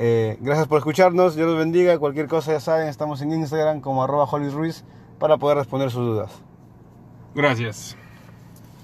eh, 0.00 0.36
gracias 0.40 0.66
por 0.66 0.78
escucharnos, 0.78 1.36
Dios 1.36 1.46
los 1.48 1.58
bendiga, 1.58 1.96
cualquier 2.00 2.26
cosa 2.26 2.50
ya 2.54 2.58
saben, 2.60 2.88
estamos 2.88 3.22
en 3.22 3.32
Instagram 3.32 3.80
como 3.80 4.02
arroba 4.02 4.26
Ruiz 4.50 4.82
para 5.20 5.36
poder 5.38 5.58
responder 5.58 5.92
sus 5.92 6.04
dudas. 6.04 6.32
Gracias. 7.36 7.96